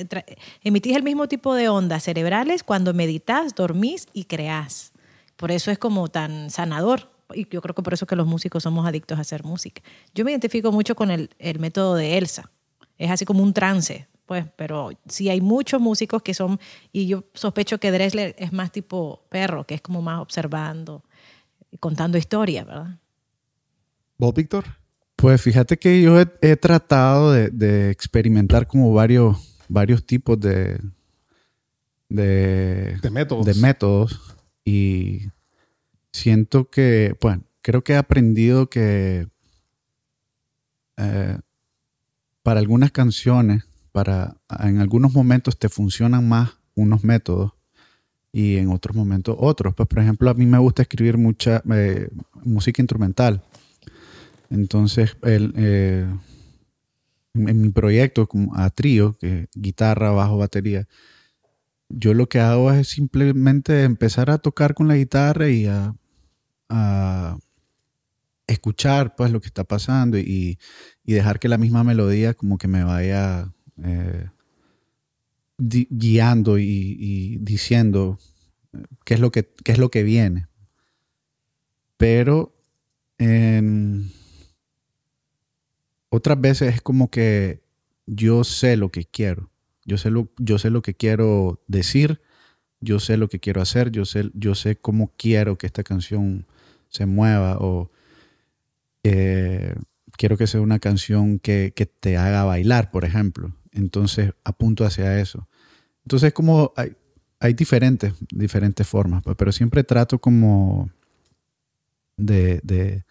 emitís 0.63 0.95
el 0.95 1.03
mismo 1.03 1.27
tipo 1.27 1.53
de 1.55 1.67
ondas 1.67 2.03
cerebrales 2.03 2.63
cuando 2.63 2.93
meditas, 2.93 3.53
dormís 3.53 4.07
y 4.13 4.23
creás. 4.25 4.93
Por 5.35 5.51
eso 5.51 5.71
es 5.71 5.77
como 5.77 6.07
tan 6.09 6.49
sanador. 6.49 7.11
Y 7.33 7.47
yo 7.49 7.61
creo 7.61 7.73
que 7.73 7.81
por 7.81 7.93
eso 7.93 8.05
que 8.05 8.15
los 8.15 8.27
músicos 8.27 8.63
somos 8.63 8.85
adictos 8.87 9.17
a 9.17 9.21
hacer 9.21 9.43
música. 9.43 9.81
Yo 10.13 10.23
me 10.23 10.31
identifico 10.31 10.71
mucho 10.71 10.95
con 10.95 11.09
el, 11.09 11.31
el 11.39 11.59
método 11.59 11.95
de 11.95 12.17
Elsa. 12.17 12.51
Es 12.97 13.09
así 13.09 13.25
como 13.25 13.41
un 13.41 13.51
trance, 13.53 14.07
pues, 14.25 14.45
pero 14.55 14.91
sí 15.07 15.29
hay 15.29 15.41
muchos 15.41 15.81
músicos 15.81 16.21
que 16.21 16.33
son, 16.33 16.59
y 16.91 17.07
yo 17.07 17.25
sospecho 17.33 17.79
que 17.79 17.91
Dressler 17.91 18.35
es 18.37 18.53
más 18.53 18.71
tipo 18.71 19.25
perro, 19.29 19.65
que 19.65 19.75
es 19.75 19.81
como 19.81 20.01
más 20.01 20.21
observando, 20.21 21.03
contando 21.79 22.17
historias, 22.17 22.65
¿verdad? 22.65 22.99
¿Vos, 24.17 24.33
Víctor? 24.33 24.65
Pues 25.15 25.41
fíjate 25.41 25.77
que 25.77 26.01
yo 26.01 26.21
he, 26.21 26.27
he 26.41 26.55
tratado 26.55 27.31
de, 27.31 27.49
de 27.49 27.89
experimentar 27.89 28.67
como 28.67 28.93
varios, 28.93 29.57
varios 29.67 30.05
tipos 30.05 30.39
de, 30.39 30.79
de, 32.07 32.97
De 33.01 33.09
métodos. 33.09 33.45
de 33.45 33.53
métodos 33.55 34.34
y 34.65 35.27
siento 36.11 36.69
que, 36.69 37.15
bueno, 37.21 37.43
creo 37.61 37.83
que 37.83 37.93
he 37.93 37.97
aprendido 37.97 38.69
que 38.69 39.27
eh, 40.97 41.37
para 42.41 42.59
algunas 42.59 42.91
canciones, 42.91 43.65
para, 43.91 44.37
en 44.59 44.79
algunos 44.79 45.13
momentos 45.13 45.57
te 45.57 45.69
funcionan 45.69 46.27
más 46.27 46.57
unos 46.73 47.03
métodos 47.03 47.53
y 48.31 48.57
en 48.57 48.69
otros 48.69 48.95
momentos 48.95 49.37
otros. 49.39 49.75
Pues, 49.75 49.87
por 49.87 49.99
ejemplo, 49.99 50.29
a 50.29 50.33
mí 50.33 50.45
me 50.45 50.57
gusta 50.57 50.81
escribir 50.81 51.17
mucha 51.17 51.61
eh, 51.71 52.09
música 52.43 52.81
instrumental. 52.81 53.41
Entonces, 54.49 55.15
el, 55.21 55.53
eh, 55.55 56.07
en 57.33 57.61
mi 57.61 57.69
proyecto 57.69 58.27
a 58.53 58.69
trío, 58.69 59.17
que 59.19 59.47
guitarra, 59.55 60.11
bajo, 60.11 60.37
batería, 60.37 60.87
yo 61.89 62.13
lo 62.13 62.27
que 62.27 62.39
hago 62.39 62.71
es 62.71 62.89
simplemente 62.89 63.83
empezar 63.83 64.29
a 64.29 64.37
tocar 64.37 64.73
con 64.73 64.87
la 64.87 64.95
guitarra 64.95 65.49
y 65.49 65.67
a, 65.67 65.95
escuchar 68.47 69.15
pues 69.15 69.31
lo 69.31 69.41
que 69.41 69.47
está 69.47 69.63
pasando 69.63 70.17
y, 70.17 70.59
dejar 71.03 71.39
que 71.39 71.47
la 71.47 71.57
misma 71.57 71.83
melodía 71.83 72.33
como 72.33 72.57
que 72.57 72.67
me 72.67 72.83
vaya 72.83 73.51
eh, 73.83 74.29
guiando 75.57 76.57
y, 76.57 76.97
y 76.99 77.37
diciendo 77.37 78.19
eh, 78.73 78.83
qué 79.03 79.15
es 79.15 79.19
lo 79.19 79.31
que, 79.31 79.51
qué 79.63 79.71
es 79.71 79.77
lo 79.77 79.89
que 79.89 80.03
viene. 80.03 80.47
Pero 81.97 82.55
en 83.17 84.11
otras 86.09 86.39
veces 86.39 86.75
es 86.75 86.81
como 86.81 87.09
que 87.09 87.63
yo 88.05 88.43
sé 88.43 88.77
lo 88.77 88.91
que 88.91 89.05
quiero. 89.05 89.49
Yo 89.85 89.97
sé 89.97 90.09
lo, 90.09 90.29
yo 90.37 90.57
sé 90.57 90.69
lo 90.69 90.81
que 90.81 90.95
quiero 90.95 91.61
decir, 91.67 92.21
yo 92.81 92.99
sé 92.99 93.17
lo 93.17 93.29
que 93.29 93.39
quiero 93.39 93.61
hacer, 93.61 93.91
yo 93.91 94.05
sé, 94.05 94.31
yo 94.33 94.55
sé 94.55 94.75
cómo 94.75 95.13
quiero 95.17 95.57
que 95.57 95.67
esta 95.67 95.83
canción 95.83 96.45
se 96.89 97.05
mueva 97.05 97.57
o 97.59 97.91
eh, 99.03 99.75
quiero 100.17 100.37
que 100.37 100.47
sea 100.47 100.61
una 100.61 100.79
canción 100.79 101.39
que, 101.39 101.73
que 101.75 101.85
te 101.85 102.17
haga 102.17 102.43
bailar, 102.43 102.91
por 102.91 103.05
ejemplo. 103.05 103.55
Entonces 103.71 104.31
apunto 104.43 104.85
hacia 104.85 105.19
eso. 105.19 105.47
Entonces 106.03 106.33
como 106.33 106.73
hay, 106.75 106.95
hay 107.39 107.53
diferentes, 107.53 108.13
diferentes 108.31 108.87
formas, 108.87 109.23
pues, 109.23 109.35
pero 109.37 109.51
siempre 109.51 109.83
trato 109.83 110.19
como 110.19 110.89
de, 112.17 112.59
de, 112.63 113.03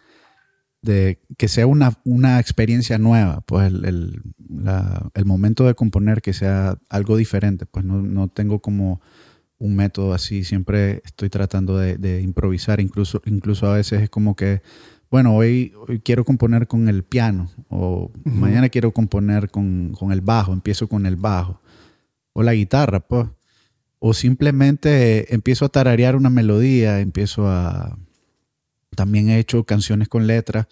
de 0.85 1.19
que 1.37 1.47
sea 1.47 1.67
una, 1.67 1.97
una 2.05 2.39
experiencia 2.39 2.97
nueva, 2.97 3.41
pues 3.41 3.67
el, 3.67 3.85
el, 3.85 4.21
la- 4.49 5.09
el 5.13 5.25
momento 5.25 5.65
de 5.65 5.75
componer 5.75 6.21
que 6.21 6.33
sea 6.33 6.77
algo 6.89 7.17
diferente, 7.17 7.65
pues 7.65 7.83
no, 7.85 8.01
no 8.01 8.27
tengo 8.29 8.59
como 8.59 9.01
un 9.57 9.75
método 9.75 10.13
así, 10.13 10.43
siempre 10.43 11.01
estoy 11.05 11.29
tratando 11.29 11.77
de, 11.77 11.97
de 11.97 12.21
improvisar, 12.21 12.79
incluso, 12.79 13.21
incluso 13.25 13.67
a 13.67 13.75
veces 13.75 14.01
es 14.01 14.09
como 14.09 14.35
que, 14.35 14.61
bueno, 15.09 15.35
hoy, 15.35 15.71
hoy 15.87 15.99
quiero 15.99 16.25
componer 16.25 16.67
con 16.67 16.89
el 16.89 17.03
piano, 17.03 17.49
o 17.69 18.11
mañana 18.25 18.69
quiero 18.69 18.91
componer 18.91 19.49
con, 19.49 19.93
con 19.97 20.11
el 20.11 20.21
bajo, 20.21 20.51
empiezo 20.53 20.87
con 20.87 21.05
el 21.05 21.15
bajo, 21.15 21.61
o 22.33 22.43
la 22.43 22.53
guitarra, 22.53 22.99
pues, 22.99 23.27
o 23.99 24.13
simplemente 24.13 25.33
empiezo 25.33 25.65
a 25.65 25.69
tararear 25.69 26.15
una 26.15 26.29
melodía, 26.29 26.99
empiezo 26.99 27.47
a, 27.47 27.97
también 28.95 29.29
he 29.29 29.39
hecho 29.39 29.63
canciones 29.65 30.07
con 30.07 30.27
letras 30.27 30.67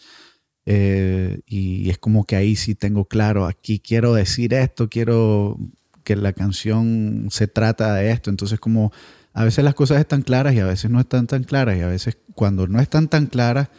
eh, 0.65 1.41
y 1.45 1.89
es 1.89 1.97
como 1.97 2.25
que 2.25 2.35
ahí 2.35 2.55
sí 2.55 2.75
tengo 2.75 3.05
claro, 3.05 3.45
aquí 3.45 3.79
quiero 3.79 4.13
decir 4.13 4.53
esto, 4.53 4.89
quiero 4.89 5.57
que 6.03 6.15
la 6.15 6.33
canción 6.33 7.27
se 7.29 7.47
trata 7.47 7.95
de 7.95 8.11
esto. 8.11 8.29
Entonces 8.29 8.59
como 8.59 8.91
a 9.33 9.43
veces 9.43 9.63
las 9.63 9.73
cosas 9.73 9.99
están 9.99 10.21
claras 10.21 10.53
y 10.53 10.59
a 10.59 10.65
veces 10.65 10.89
no 10.89 10.99
están 10.99 11.27
tan 11.27 11.43
claras 11.43 11.77
y 11.77 11.81
a 11.81 11.87
veces 11.87 12.17
cuando 12.35 12.67
no 12.67 12.79
están 12.79 13.07
tan 13.07 13.27
claras 13.27 13.69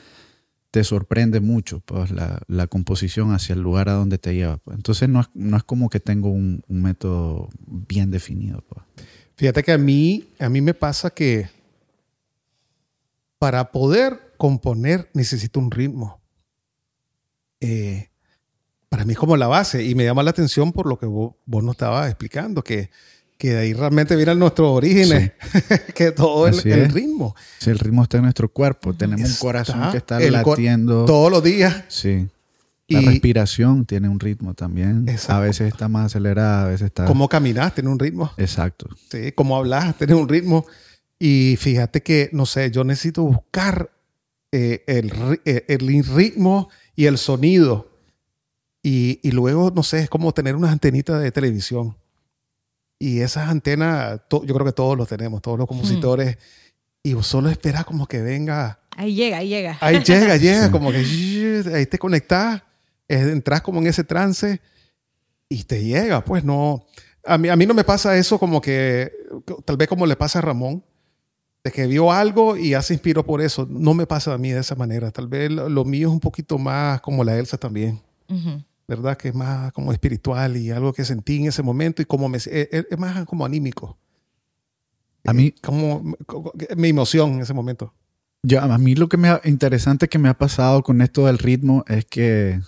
te 0.71 0.83
sorprende 0.83 1.39
mucho 1.39 1.79
pues, 1.79 2.11
la, 2.11 2.43
la 2.49 2.67
composición 2.67 3.33
hacia 3.33 3.53
el 3.53 3.61
lugar 3.61 3.89
a 3.89 3.93
donde 3.93 4.19
te 4.19 4.35
lleva. 4.35 4.57
pues. 4.57 4.77
Entonces 4.77 5.09
no 5.09 5.21
es, 5.21 5.29
no 5.33 5.57
es 5.57 5.63
como 5.63 5.89
que 5.89 6.01
tengo 6.01 6.31
un, 6.31 6.65
método 6.69 7.49
bien 7.67 8.11
definido. 8.11 8.65
pues. 8.69 8.85
Fíjate 9.37 9.63
que 9.63 9.71
a 9.71 9.79
mí, 9.79 10.29
a 10.41 10.49
mí 10.49 10.61
me 10.61 10.75
pasa 10.75 11.11
que 11.11 11.49
para 13.39 13.71
poder 13.71 14.24
componer 14.37 15.11
necesito 15.15 15.61
un 15.61 15.71
ritmo. 15.71 16.21
Eh, 17.61 18.11
para 18.89 19.05
mí 19.05 19.13
es 19.13 19.19
como 19.19 19.37
la 19.37 19.49
base 19.49 19.83
y 19.85 19.95
me 19.95 20.05
llama 20.05 20.23
la 20.23 20.31
atención 20.31 20.73
por 20.73 20.87
lo 20.87 20.99
que 20.99 21.07
vos, 21.07 21.35
vos 21.47 21.65
nos 21.65 21.75
estabas 21.75 22.09
explicando, 22.09 22.63
que, 22.63 22.91
que 23.39 23.51
de 23.51 23.59
ahí 23.59 23.73
realmente 23.73 24.15
vienen 24.15 24.39
nuestros 24.39 24.69
orígenes, 24.69 25.33
que 25.95 26.13
todo 26.13 26.47
el, 26.47 26.55
el, 26.65 26.91
ritmo. 26.91 27.35
Si 27.59 27.71
el 27.71 27.79
ritmo 27.79 28.05
está 28.05 28.19
en 28.19 28.25
nuestro 28.25 28.49
cuerpo, 28.49 28.95
tenemos 28.95 29.29
un 29.29 29.37
corazón 29.37 29.91
que 29.91 29.97
está 29.97 30.21
latiendo. 30.21 31.07
Todos 31.07 31.31
los 31.31 31.43
días. 31.43 31.85
Sí. 31.89 32.29
La 32.89 33.01
respiración 33.01 33.87
tiene 33.87 34.09
un 34.09 34.21
ritmo 34.21 34.55
también. 34.55 35.09
Exacto. 35.09 35.33
A 35.33 35.41
veces 35.41 35.73
está 35.73 35.89
más 35.89 36.07
acelerada, 36.07 36.65
a 36.65 36.69
veces 36.69 36.87
está... 36.87 37.07
Cómo 37.07 37.29
caminas 37.29 37.75
tiene 37.75 37.89
un 37.89 37.99
ritmo. 37.99 38.31
Exacto. 38.37 38.89
Sí, 39.11 39.33
cómo 39.33 39.57
hablas 39.57 39.97
tiene 39.97 40.15
un 40.15 40.29
ritmo. 40.29 40.67
Y 41.19 41.57
fíjate 41.59 42.03
que, 42.03 42.29
no 42.33 42.45
sé, 42.45 42.71
yo 42.71 42.85
necesito 42.85 43.23
buscar 43.23 43.91
eh, 44.57 44.85
el, 44.87 45.13
eh, 45.45 45.65
el 45.69 46.05
ritmo 46.05 46.69
y 46.95 47.07
el 47.07 47.19
sonido. 47.19 47.91
Y, 48.83 49.19
y 49.27 49.33
luego, 49.33 49.73
no 49.75 49.83
sé, 49.83 50.01
es 50.01 50.09
como 50.11 50.33
tener 50.33 50.55
unas 50.55 50.71
antenitas 50.71 51.21
de 51.21 51.33
televisión. 51.33 51.97
Y 52.99 53.21
esas 53.21 53.49
antenas, 53.49 54.21
to- 54.29 54.45
yo 54.45 54.55
creo 54.55 54.65
que 54.67 54.73
todos 54.73 54.97
los 54.97 55.09
tenemos, 55.09 55.43
todos 55.43 55.59
los 55.59 55.67
compositores. 55.67 56.39
Y 57.03 57.15
vos 57.15 57.27
solo 57.27 57.49
esperas 57.51 57.85
como 57.85 58.07
que 58.07 58.23
venga. 58.23 58.81
Ahí 58.97 59.15
llega, 59.15 59.39
ahí 59.39 59.49
llega. 59.49 59.77
Ahí 59.81 60.03
llega, 60.03 60.37
llega, 60.37 60.71
como 60.71 60.93
que 60.93 60.99
ahí 61.75 61.87
te 61.87 61.99
conectas, 61.99 62.63
entras 63.09 63.61
como 63.63 63.81
en 63.81 63.89
ese 63.89 64.05
trance 64.05 64.61
y 65.49 65.65
te 65.65 65.83
llega. 65.83 66.25
Pues 66.25 66.45
no. 66.45 66.85
A 67.27 67.37
mí, 67.39 67.49
a 67.49 67.57
mí 67.57 67.67
no 67.67 67.75
me 67.75 67.85
pasa 67.85 68.17
eso 68.17 68.39
como 68.39 68.61
que, 68.61 69.11
tal 69.65 69.77
vez 69.77 69.89
como 69.89 70.07
le 70.07 70.15
pasa 70.17 70.39
a 70.39 70.43
Ramón, 70.43 70.85
de 71.65 71.73
que 71.73 71.87
vio 71.87 72.13
algo 72.13 72.57
y 72.57 72.71
ya 72.71 72.83
se 72.83 72.93
inspiró 72.95 73.25
por 73.25 73.41
eso. 73.41 73.67
No 73.71 73.95
me 73.95 74.07
pasa 74.07 74.35
a 74.35 74.39
mí 74.39 74.51
de 74.51 74.61
esa 74.61 74.75
manera. 74.75 75.11
Tal 75.11 75.27
vez 75.29 75.51
lo, 75.51 75.69
lo 75.69 75.85
mío 75.87 76.09
es 76.09 76.13
un 76.13 76.21
poquito 76.21 76.59
más 76.59 77.01
como 77.01 77.25
la 77.25 77.39
Elsa 77.39 77.57
también. 77.59 78.01
Ujú. 78.29 78.63
¿verdad? 78.87 79.17
Que 79.17 79.29
es 79.29 79.35
más 79.35 79.73
como 79.73 79.93
espiritual 79.93 80.59
y 80.59 80.71
algo 80.71 80.93
que 80.93 81.07
sentí 81.07 81.39
en 81.39 81.47
ese 81.47 81.63
momento 81.63 82.03
y 82.03 82.05
como 82.05 82.29
me, 82.29 82.37
es, 82.37 82.47
es- 82.49 82.87
es 82.91 82.99
más 82.99 83.25
como 83.25 83.47
anímico. 83.47 83.97
A 85.25 85.33
mí- 85.33 85.47
Eh, 85.47 85.55
como, 85.63 86.15
como- 86.27 86.53
mi 86.77 86.89
emoción 86.91 87.33
en 87.33 87.41
ese 87.41 87.55
momento. 87.55 87.95
Yo, 88.43 88.61
a 88.61 88.77
mí 88.77 88.95
lo 88.95 89.09
que 89.09 89.17
me 89.17 89.29
ha, 89.31 89.41
interesante 89.45 90.07
que 90.07 90.19
me 90.19 90.29
ha 90.29 90.37
pasado 90.37 90.83
con 90.83 91.01
esto 91.01 91.25
del 91.25 91.39
ritmo 91.39 91.83
es 91.89 92.05
que 92.05 92.61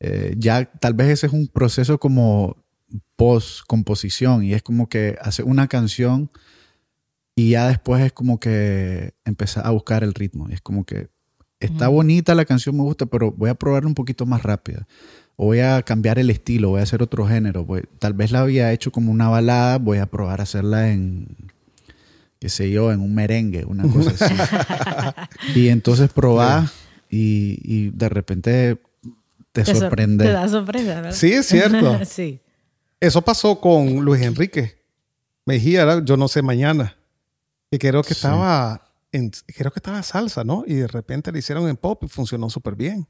eh, 0.00 0.34
ya 0.38 0.64
tal 0.64 0.94
vez 0.94 1.08
ese 1.10 1.26
es 1.26 1.32
un 1.34 1.46
proceso 1.46 1.98
como 2.00 2.56
post 3.16 3.60
composición 3.66 4.42
y 4.44 4.54
es 4.54 4.62
como 4.62 4.88
que 4.88 5.18
hace 5.20 5.42
una 5.42 5.68
canción 5.68 6.30
y 7.34 7.50
ya 7.50 7.68
después 7.68 8.02
es 8.04 8.12
como 8.12 8.38
que 8.40 9.14
empezar 9.24 9.66
a 9.66 9.70
buscar 9.70 10.04
el 10.04 10.14
ritmo 10.14 10.48
y 10.50 10.54
es 10.54 10.60
como 10.60 10.84
que 10.84 11.08
está 11.60 11.88
bonita 11.88 12.34
la 12.34 12.44
canción 12.44 12.76
me 12.76 12.82
gusta 12.82 13.06
pero 13.06 13.30
voy 13.32 13.48
a 13.50 13.54
probarla 13.54 13.88
un 13.88 13.94
poquito 13.94 14.26
más 14.26 14.42
rápida 14.42 14.86
o 15.36 15.46
voy 15.46 15.60
a 15.60 15.82
cambiar 15.82 16.18
el 16.18 16.28
estilo 16.28 16.70
voy 16.70 16.80
a 16.80 16.82
hacer 16.82 17.02
otro 17.02 17.26
género 17.26 17.64
voy- 17.64 17.84
tal 17.98 18.12
vez 18.14 18.32
la 18.32 18.40
había 18.40 18.72
hecho 18.72 18.90
como 18.92 19.10
una 19.12 19.28
balada 19.28 19.78
voy 19.78 19.98
a 19.98 20.06
probar 20.06 20.40
a 20.40 20.42
hacerla 20.42 20.90
en 20.90 21.28
qué 22.40 22.48
sé 22.48 22.70
yo 22.70 22.92
en 22.92 23.00
un 23.00 23.14
merengue 23.14 23.64
una 23.64 23.84
cosa 23.88 24.10
así 24.10 24.34
y 25.54 25.68
entonces 25.68 26.12
probar 26.12 26.64
y, 27.08 27.58
y 27.62 27.90
de 27.90 28.08
repente 28.08 28.78
te, 29.52 29.62
Te 29.62 29.64
sor- 29.66 29.76
sorprende 29.82 30.24
Te 30.24 30.32
da 30.32 30.48
sorpresa, 30.48 30.94
¿verdad? 30.96 31.12
Sí, 31.12 31.32
es 31.32 31.46
cierto. 31.46 32.00
sí. 32.06 32.40
Eso 33.00 33.20
pasó 33.22 33.60
con 33.60 33.96
Luis 34.02 34.22
Enrique. 34.22 34.76
Mejía, 35.44 36.02
yo 36.04 36.16
no 36.16 36.26
sé 36.28 36.40
mañana. 36.40 36.96
Y 37.72 37.78
creo 37.78 38.02
que 38.02 38.14
Sí. 38.14 38.18
estaba 38.18 38.82
en, 39.10 39.32
creo 39.56 39.72
que 39.72 39.78
estaba 39.80 40.00
salsa, 40.04 40.44
¿no? 40.44 40.62
Y 40.66 40.74
de 40.74 40.86
repente 40.86 41.32
le 41.32 41.40
hicieron 41.40 41.68
en 41.68 41.76
pop 41.76 42.04
y 42.04 42.08
funcionó 42.08 42.48
súper 42.50 42.76
bien. 42.76 43.08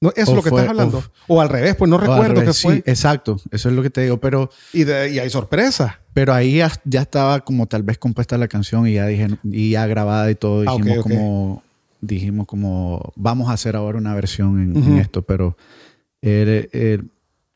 No, 0.00 0.10
eso 0.10 0.22
es 0.22 0.28
O 0.28 0.34
lo 0.36 0.42
que 0.42 0.50
fue- 0.50 0.60
estás 0.60 0.70
hablando. 0.70 0.98
uf. 0.98 1.08
O 1.28 1.40
al 1.40 1.48
revés, 1.48 1.76
pues 1.76 1.88
no 1.88 1.96
O 1.96 1.98
recuerdo 2.00 2.34
qué 2.34 2.40
revés, 2.40 2.60
fue. 2.62 2.76
Sí, 2.76 2.82
exacto. 2.86 3.36
Eso 3.50 3.68
es 3.68 3.74
lo 3.74 3.82
que 3.82 3.90
te 3.90 4.02
digo. 4.02 4.18
Pero, 4.20 4.50
Y, 4.72 4.84
de- 4.84 5.10
y 5.12 5.18
hay 5.18 5.28
sorpresa. 5.30 6.00
pero 6.12 6.32
ahí 6.34 6.56
ya, 6.58 6.70
ya 6.84 7.02
estaba 7.02 7.40
como 7.44 7.66
tal 7.66 7.82
vez 7.82 7.98
compuesta 7.98 8.36
la 8.38 8.48
canción 8.48 8.86
y 8.86 8.94
ya 8.94 9.06
dije, 9.06 9.28
y 9.44 9.70
ya 9.70 9.86
grabada 9.86 10.30
y 10.30 10.34
todo. 10.34 10.64
Ah, 10.68 10.74
ok, 10.74 10.82
Dijimos 10.82 10.98
ok. 10.98 11.02
como, 11.10 11.62
dijimos 12.00 12.46
como, 12.46 13.12
vamos 13.16 13.48
a 13.48 13.52
hacer 13.54 13.76
ahora 13.76 13.98
una 13.98 14.14
versión 14.14 14.60
en, 14.60 14.76
en 14.76 14.82
Ujú. 14.92 14.98
esto. 15.00 15.22
Pero 15.22 15.56
eh, 16.22 16.68
eh, 16.72 16.98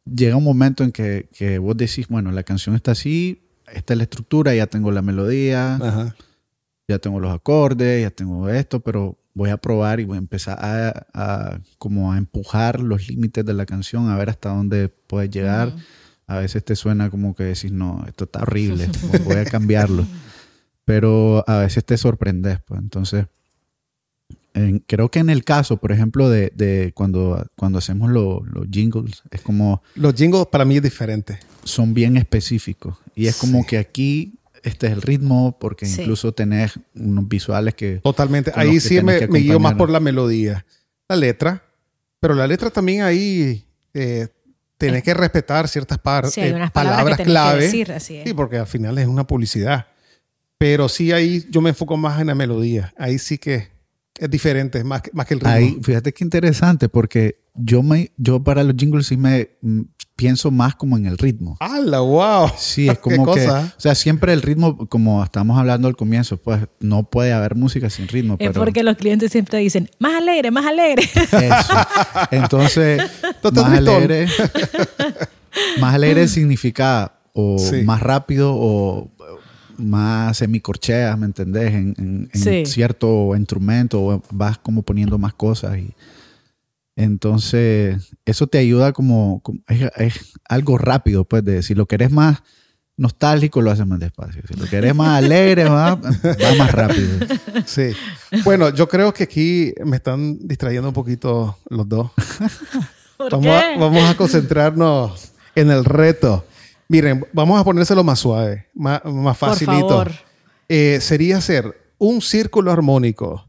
llega 0.06 0.36
un 0.36 0.44
momento 0.44 0.84
en 0.84 0.92
que, 0.92 1.28
que 1.36 1.58
vos 1.58 1.76
decís, 1.76 2.08
bueno, 2.08 2.32
la 2.32 2.42
canción 2.44 2.74
está 2.76 2.92
así, 2.92 3.42
esta 3.72 3.94
es 3.94 3.96
la 3.98 4.02
estructura, 4.04 4.54
ya 4.54 4.66
tengo 4.66 4.90
la 4.92 5.02
melodía, 5.02 5.76
Ajá. 5.76 6.16
ya 6.88 6.98
tengo 6.98 7.20
los 7.20 7.32
acordes, 7.34 8.02
ya 8.02 8.10
tengo 8.10 8.48
esto, 8.48 8.80
pero 8.80 9.16
voy 9.34 9.50
a 9.50 9.56
probar 9.56 10.00
y 10.00 10.04
voy 10.04 10.16
a 10.16 10.18
empezar 10.18 10.58
a, 10.60 11.06
a 11.14 11.60
como 11.78 12.12
a 12.12 12.18
empujar 12.18 12.80
los 12.80 13.08
límites 13.08 13.44
de 13.44 13.54
la 13.54 13.66
canción, 13.66 14.08
a 14.10 14.16
ver 14.16 14.30
hasta 14.30 14.48
dónde 14.50 14.88
puedes 14.88 15.30
llegar. 15.30 15.74
A 16.26 16.38
veces 16.38 16.62
te 16.64 16.76
suena 16.76 17.08
como 17.08 17.34
que 17.34 17.44
decís, 17.44 17.72
no, 17.72 18.04
esto 18.06 18.24
está 18.24 18.40
horrible, 18.42 18.88
voy 19.24 19.36
a 19.36 19.44
cambiarlo. 19.44 20.06
Pero 20.84 21.44
a 21.46 21.58
veces 21.58 21.84
te 21.84 21.96
sorprendes, 21.96 22.58
pues. 22.66 22.80
Entonces, 22.80 23.26
en- 24.54 24.80
creo 24.80 25.10
que 25.10 25.18
en 25.20 25.30
el 25.30 25.44
caso, 25.44 25.76
por 25.76 25.92
ejemplo, 25.92 26.28
de, 26.28 26.52
de 26.54 26.92
cuando, 26.94 27.46
cuando 27.56 27.78
hacemos 27.78 28.10
lo- 28.10 28.42
los 28.44 28.66
jingles, 28.70 29.22
es 29.30 29.40
como 29.42 29.82
Los 29.94 30.14
jingles 30.14 30.46
para 30.46 30.64
mí 30.64 30.76
es 30.76 30.82
diferente. 30.82 31.38
Son 31.70 31.94
bien 31.94 32.16
específicos. 32.16 32.96
Y 33.14 33.26
es 33.26 33.36
como 33.36 33.60
Sí. 33.62 33.66
que 33.68 33.78
aquí 33.78 34.34
este 34.62 34.86
es 34.88 34.92
el 34.92 35.02
ritmo, 35.02 35.56
porque 35.60 35.86
Sí. 35.86 36.00
incluso 36.02 36.32
tenés 36.32 36.72
unos 36.94 37.28
visuales 37.28 37.74
que 37.74 38.00
Totalmente. 38.02 38.50
Ahí 38.54 38.72
que 38.72 38.80
sí 38.80 39.00
me, 39.02 39.26
me 39.28 39.38
guío 39.38 39.60
más 39.60 39.74
por 39.74 39.88
la 39.90 40.00
melodía. 40.00 40.66
La 41.08 41.16
letra. 41.16 41.62
Pero 42.20 42.34
la 42.34 42.46
letra 42.46 42.70
también 42.70 43.02
ahí 43.02 43.64
eh, 43.94 44.28
tenés 44.76 45.02
que 45.04 45.14
respetar 45.14 45.68
ciertas 45.68 45.98
par- 45.98 46.28
Sí, 46.30 46.40
hay 46.40 46.50
eh, 46.50 46.70
palabras, 46.72 47.16
tenés 47.16 47.30
clave. 47.32 47.58
que 47.60 47.64
decir, 47.66 47.92
así 47.92 48.16
es. 48.16 48.24
Sí, 48.24 48.34
porque 48.34 48.56
al 48.58 48.66
final 48.66 48.98
es 48.98 49.06
una 49.06 49.26
publicidad. 49.26 49.86
Pero 50.58 50.88
sí 50.88 51.12
ahí 51.12 51.46
yo 51.50 51.60
me 51.60 51.70
enfoco 51.70 51.96
más 51.96 52.20
en 52.20 52.26
la 52.26 52.34
melodía. 52.34 52.92
Ahí 52.98 53.18
sí 53.18 53.38
que 53.38 53.68
es 54.18 54.28
diferente, 54.30 54.82
más 54.82 55.02
que, 55.02 55.10
más 55.12 55.26
que 55.26 55.34
el 55.34 55.40
ritmo. 55.40 55.52
Ahí, 55.54 55.78
fíjate 55.82 56.12
qué 56.12 56.24
interesante, 56.24 56.88
porque 56.88 57.44
yo 57.54 57.82
me, 57.84 58.10
yo 58.16 58.42
para 58.42 58.64
los 58.64 58.74
jingles 58.76 59.06
sí 59.06 59.16
me 59.16 59.50
mm, 59.62 59.82
pienso 60.18 60.50
más 60.50 60.74
como 60.74 60.96
en 60.96 61.06
el 61.06 61.16
ritmo. 61.16 61.56
¡Hala, 61.60 62.00
wow! 62.00 62.50
Sí, 62.58 62.88
es 62.90 62.98
¿Qué 62.98 63.00
como 63.00 63.32
que, 63.32 63.44
cosa? 63.46 63.72
o 63.76 63.80
sea, 63.80 63.94
siempre 63.94 64.32
el 64.32 64.42
ritmo, 64.42 64.88
como 64.88 65.22
estamos 65.22 65.56
hablando 65.56 65.86
al 65.86 65.94
comienzo, 65.94 66.36
pues 66.38 66.60
no 66.80 67.04
puede 67.04 67.32
haber 67.32 67.54
música 67.54 67.88
sin 67.88 68.08
ritmo. 68.08 68.34
Es 68.34 68.48
pero 68.48 68.60
porque 68.64 68.82
los 68.82 68.96
clientes 68.96 69.30
siempre 69.30 69.58
dicen, 69.60 69.88
más 70.00 70.16
alegre, 70.16 70.50
más 70.50 70.66
alegre. 70.66 71.04
eso. 71.04 71.74
Entonces, 72.32 73.00
más 73.54 73.72
alegre, 73.78 74.26
más 75.80 75.94
alegre 75.94 76.26
significa 76.26 77.12
o 77.32 77.56
Sí. 77.58 77.82
más 77.84 78.00
rápido 78.02 78.54
o 78.56 79.10
más 79.76 80.38
semicorcheas, 80.38 81.16
¿me 81.16 81.26
entendés? 81.26 81.72
En, 81.72 81.94
en- 81.98 82.30
en 82.32 82.40
Sí. 82.40 82.66
cierto 82.66 83.36
instrumento 83.36 84.02
o 84.04 84.22
vas 84.32 84.58
como 84.58 84.82
poniendo 84.82 85.18
más 85.18 85.34
cosas 85.34 85.78
y 85.78 85.94
entonces 87.02 88.10
eso 88.24 88.46
te 88.48 88.58
ayuda 88.58 88.92
como, 88.92 89.40
como- 89.42 89.60
es, 89.68 89.90
es 89.96 90.32
algo 90.48 90.78
rápido, 90.78 91.24
pues, 91.24 91.44
de 91.44 91.62
si 91.62 91.74
lo 91.74 91.86
querés 91.86 92.10
más 92.10 92.42
nostálgico 92.96 93.62
lo 93.62 93.70
haces 93.70 93.86
más 93.86 94.00
despacio, 94.00 94.42
si 94.48 94.54
lo 94.54 94.66
querés 94.66 94.92
más 94.92 95.18
alegre 95.22 95.64
va, 95.64 95.94
va 95.94 96.54
más 96.58 96.72
rápido. 96.72 97.08
Sí. 97.64 97.90
Bueno, 98.44 98.70
yo 98.70 98.88
creo 98.88 99.14
que 99.14 99.22
aquí 99.22 99.72
me 99.84 99.96
están 99.96 100.36
distrayendo 100.40 100.88
un 100.88 100.94
poquito 100.94 101.56
los 101.70 101.88
dos. 101.88 102.10
¿Por 103.16 103.30
Vamos 103.30 103.46
qué? 103.46 103.50
a, 103.52 103.78
vamos 103.78 104.02
a 104.10 104.16
concentrarnos 104.16 105.32
en 105.54 105.70
el 105.70 105.84
reto. 105.84 106.44
Miren, 106.88 107.24
vamos 107.32 107.60
a 107.60 107.64
ponérselo 107.64 108.02
más 108.02 108.18
suave, 108.18 108.66
más, 108.74 109.04
más 109.04 109.38
Por 109.38 109.50
facilito. 109.50 109.88
favor. 109.88 110.10
Eh, 110.68 110.98
sería 111.00 111.36
hacer 111.38 111.92
un 111.98 112.20
círculo 112.20 112.72
armónico. 112.72 113.47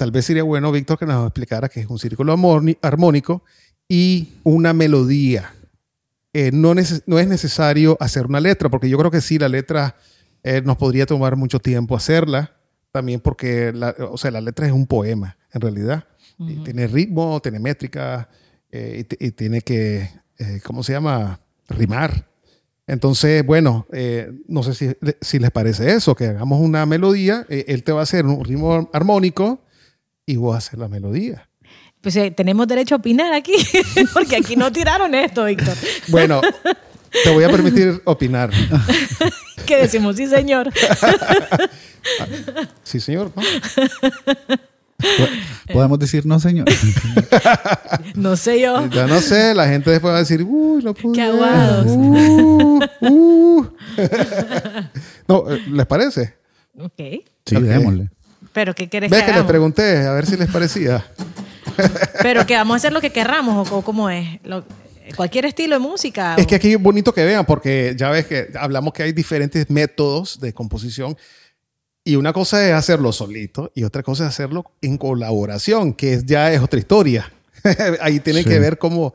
Tal 0.00 0.12
vez 0.12 0.24
sería 0.24 0.44
bueno, 0.44 0.72
Víctor, 0.72 0.98
que 0.98 1.04
nos 1.04 1.26
explicara 1.26 1.68
qué 1.68 1.80
es 1.80 1.86
un 1.86 1.98
círculo 1.98 2.32
armónico 2.80 3.44
y 3.86 4.30
una 4.44 4.72
melodía. 4.72 5.52
Eh, 6.32 6.50
no, 6.54 6.72
neces- 6.74 7.02
no 7.04 7.18
es 7.18 7.28
necesario 7.28 7.98
hacer 8.00 8.24
una 8.24 8.40
letra, 8.40 8.70
porque 8.70 8.88
yo 8.88 8.96
creo 8.96 9.10
que 9.10 9.20
sí, 9.20 9.38
la 9.38 9.50
letra 9.50 9.96
eh, 10.42 10.62
nos 10.64 10.78
podría 10.78 11.04
tomar 11.04 11.36
mucho 11.36 11.58
tiempo 11.58 11.94
hacerla, 11.94 12.56
también 12.92 13.20
porque 13.20 13.74
la, 13.74 13.94
o 14.10 14.16
sea, 14.16 14.30
la 14.30 14.40
letra 14.40 14.66
es 14.66 14.72
un 14.72 14.86
poema, 14.86 15.36
en 15.52 15.60
realidad. 15.60 16.04
Y 16.38 16.54
tiene 16.64 16.86
ritmo, 16.86 17.38
tiene 17.42 17.58
métrica, 17.58 18.26
eh, 18.72 19.04
y, 19.20 19.30
tiene 19.32 19.60
que, 19.60 20.08
¿cómo 20.64 20.82
se 20.82 20.92
llama? 20.92 21.40
Rimar. 21.68 22.26
Entonces, 22.86 23.44
bueno, 23.44 23.86
eh, 23.92 24.32
no 24.48 24.62
sé 24.62 24.72
si, 24.72 24.96
si 25.20 25.38
les 25.38 25.50
parece 25.50 25.92
eso, 25.92 26.14
que 26.14 26.24
hagamos 26.24 26.58
una 26.58 26.86
melodía, 26.86 27.44
eh, 27.50 27.66
él 27.68 27.82
te 27.82 27.92
va 27.92 28.00
a 28.00 28.04
hacer 28.04 28.24
un 28.24 28.42
ritmo 28.42 28.88
armónico 28.94 29.60
y 30.26 30.36
vos 30.36 30.56
hacer 30.56 30.78
la 30.78 30.88
melodía. 30.88 31.48
Pues 32.00 32.16
eh, 32.16 32.30
tenemos 32.30 32.66
derecho 32.66 32.94
a 32.94 32.98
opinar 32.98 33.32
aquí, 33.32 33.52
porque 34.14 34.36
aquí 34.36 34.56
no 34.56 34.72
tiraron 34.72 35.14
esto, 35.14 35.44
Víctor. 35.44 35.74
Bueno, 36.08 36.40
te 37.24 37.30
voy 37.30 37.44
a 37.44 37.50
permitir 37.50 38.00
opinar. 38.04 38.50
¿Qué 39.66 39.76
decimos? 39.76 40.16
Sí, 40.16 40.26
señor. 40.26 40.72
Sí, 42.82 43.00
señor. 43.00 43.32
¿no? 43.36 43.42
Podemos 45.72 45.98
decir 45.98 46.26
no, 46.26 46.40
señor. 46.40 46.66
No 48.14 48.36
sé 48.36 48.60
yo. 48.60 48.86
Ya 48.88 49.06
no 49.06 49.20
sé, 49.20 49.54
la 49.54 49.68
gente 49.68 49.90
después 49.90 50.12
va 50.12 50.16
a 50.16 50.20
decir, 50.20 50.42
uy, 50.42 50.82
no 50.82 50.94
pude. 50.94 51.14
Qué 51.14 51.22
aguados. 51.22 51.86
Uh, 51.88 52.80
uh". 53.00 53.66
no, 55.28 55.50
eh, 55.50 55.62
¿les 55.70 55.86
parece? 55.86 56.34
Ok. 56.78 56.98
Sí, 57.46 57.56
Ok. 57.56 57.62
démosle. 57.62 58.10
Pero 58.52 58.74
¿qué 58.74 58.88
querés 58.88 59.10
Ves 59.10 59.20
que 59.22 59.30
que 59.30 59.36
les 59.38 59.44
pregunté, 59.44 59.98
a 60.06 60.12
ver 60.12 60.26
si 60.26 60.36
les 60.36 60.48
parecía. 60.50 61.06
Pero 62.22 62.46
que 62.46 62.54
vamos 62.56 62.74
a 62.74 62.76
hacer 62.78 62.92
lo 62.92 63.00
que 63.00 63.10
querramos 63.10 63.70
o, 63.70 63.82
cómo 63.82 64.10
es. 64.10 64.40
Lo- 64.44 64.64
cualquier 65.16 65.44
estilo 65.46 65.76
de 65.76 65.80
música. 65.80 66.34
Es 66.36 66.44
o- 66.44 66.46
que 66.48 66.54
aquí 66.56 66.72
es 66.72 66.80
bonito 66.82 67.12
que 67.14 67.24
vean, 67.24 67.44
porque 67.46 67.94
ya 67.96 68.10
ves 68.10 68.26
que 68.26 68.48
hablamos 68.58 68.92
que 68.92 69.02
hay 69.04 69.12
diferentes 69.12 69.68
métodos 69.70 70.40
de 70.40 70.52
composición. 70.52 71.16
Y 72.04 72.16
una 72.16 72.32
cosa 72.32 72.66
es 72.66 72.72
hacerlo 72.72 73.12
solito 73.12 73.70
y 73.74 73.84
otra 73.84 74.02
cosa 74.02 74.24
es 74.24 74.30
hacerlo 74.30 74.64
en 74.80 74.96
colaboración, 74.96 75.92
que 75.92 76.14
es, 76.14 76.26
ya 76.26 76.50
es 76.52 76.60
otra 76.60 76.78
historia. 76.80 77.30
Ahí 78.00 78.20
tienen 78.20 78.42
Sí. 78.44 78.48
que 78.48 78.58
ver 78.58 78.78
cómo, 78.78 79.14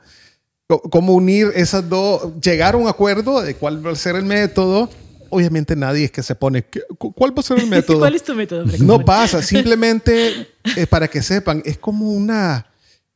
cómo 0.67 1.13
unir 1.13 1.51
esas 1.55 1.89
dos, 1.89 2.39
llegar 2.41 2.75
a 2.75 2.77
un 2.77 2.87
acuerdo 2.87 3.41
de 3.41 3.55
cuál 3.55 3.85
va 3.85 3.91
a 3.91 3.95
ser 3.95 4.15
el 4.15 4.23
método. 4.25 4.89
Obviamente 5.35 5.75
nadie 5.75 6.05
es 6.05 6.11
que 6.11 6.23
se 6.23 6.35
pone, 6.35 6.63
¿qué- 6.63 6.81
cu- 6.97 7.13
¿cuál 7.13 7.31
va 7.37 7.39
a 7.41 7.43
ser 7.43 7.59
el 7.59 7.67
método? 7.69 7.99
¿Cuál 7.99 8.15
es 8.15 8.23
tu 8.23 8.33
método? 8.35 8.65
No 8.79 9.03
pasa, 9.03 9.41
simplemente 9.53 10.47
eh, 10.75 10.87
para 10.87 11.07
que 11.07 11.21
sepan, 11.21 11.61
es 11.65 11.77
como 11.77 12.09
una, 12.11 12.67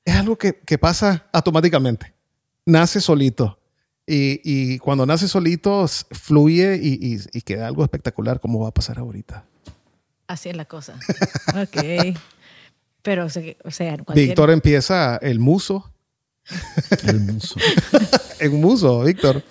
es 0.06 0.16
algo 0.16 0.38
que, 0.38 0.54
que 0.66 0.78
pasa 0.78 1.26
automáticamente, 1.32 2.14
nace 2.66 3.00
solito. 3.02 3.58
Y, 4.06 4.42
y 4.44 4.80
cuando 4.80 5.06
nace 5.06 5.28
solito, 5.28 5.86
fluye 6.12 6.80
y, 6.82 6.94
y- 7.16 7.20
y 7.32 7.42
queda 7.42 7.68
algo 7.68 7.84
espectacular 7.84 8.40
como 8.40 8.60
va 8.60 8.70
a 8.70 8.74
pasar 8.74 8.98
ahorita. 9.00 9.46
Así 10.28 10.50
es 10.50 10.56
la 10.58 10.66
cosa. 10.66 10.96
Ok. 11.62 12.18
Pero, 13.02 13.26
o 13.26 13.30
sea, 13.30 13.98
cualquier- 14.04 14.28
Víctor 14.28 14.52
empieza 14.52 15.18
el 15.22 15.40
muso, 15.40 15.92
El 17.06 17.20
muso. 17.22 17.56
en 18.40 18.60
muso, 18.60 19.04
Víctor. 19.04 19.44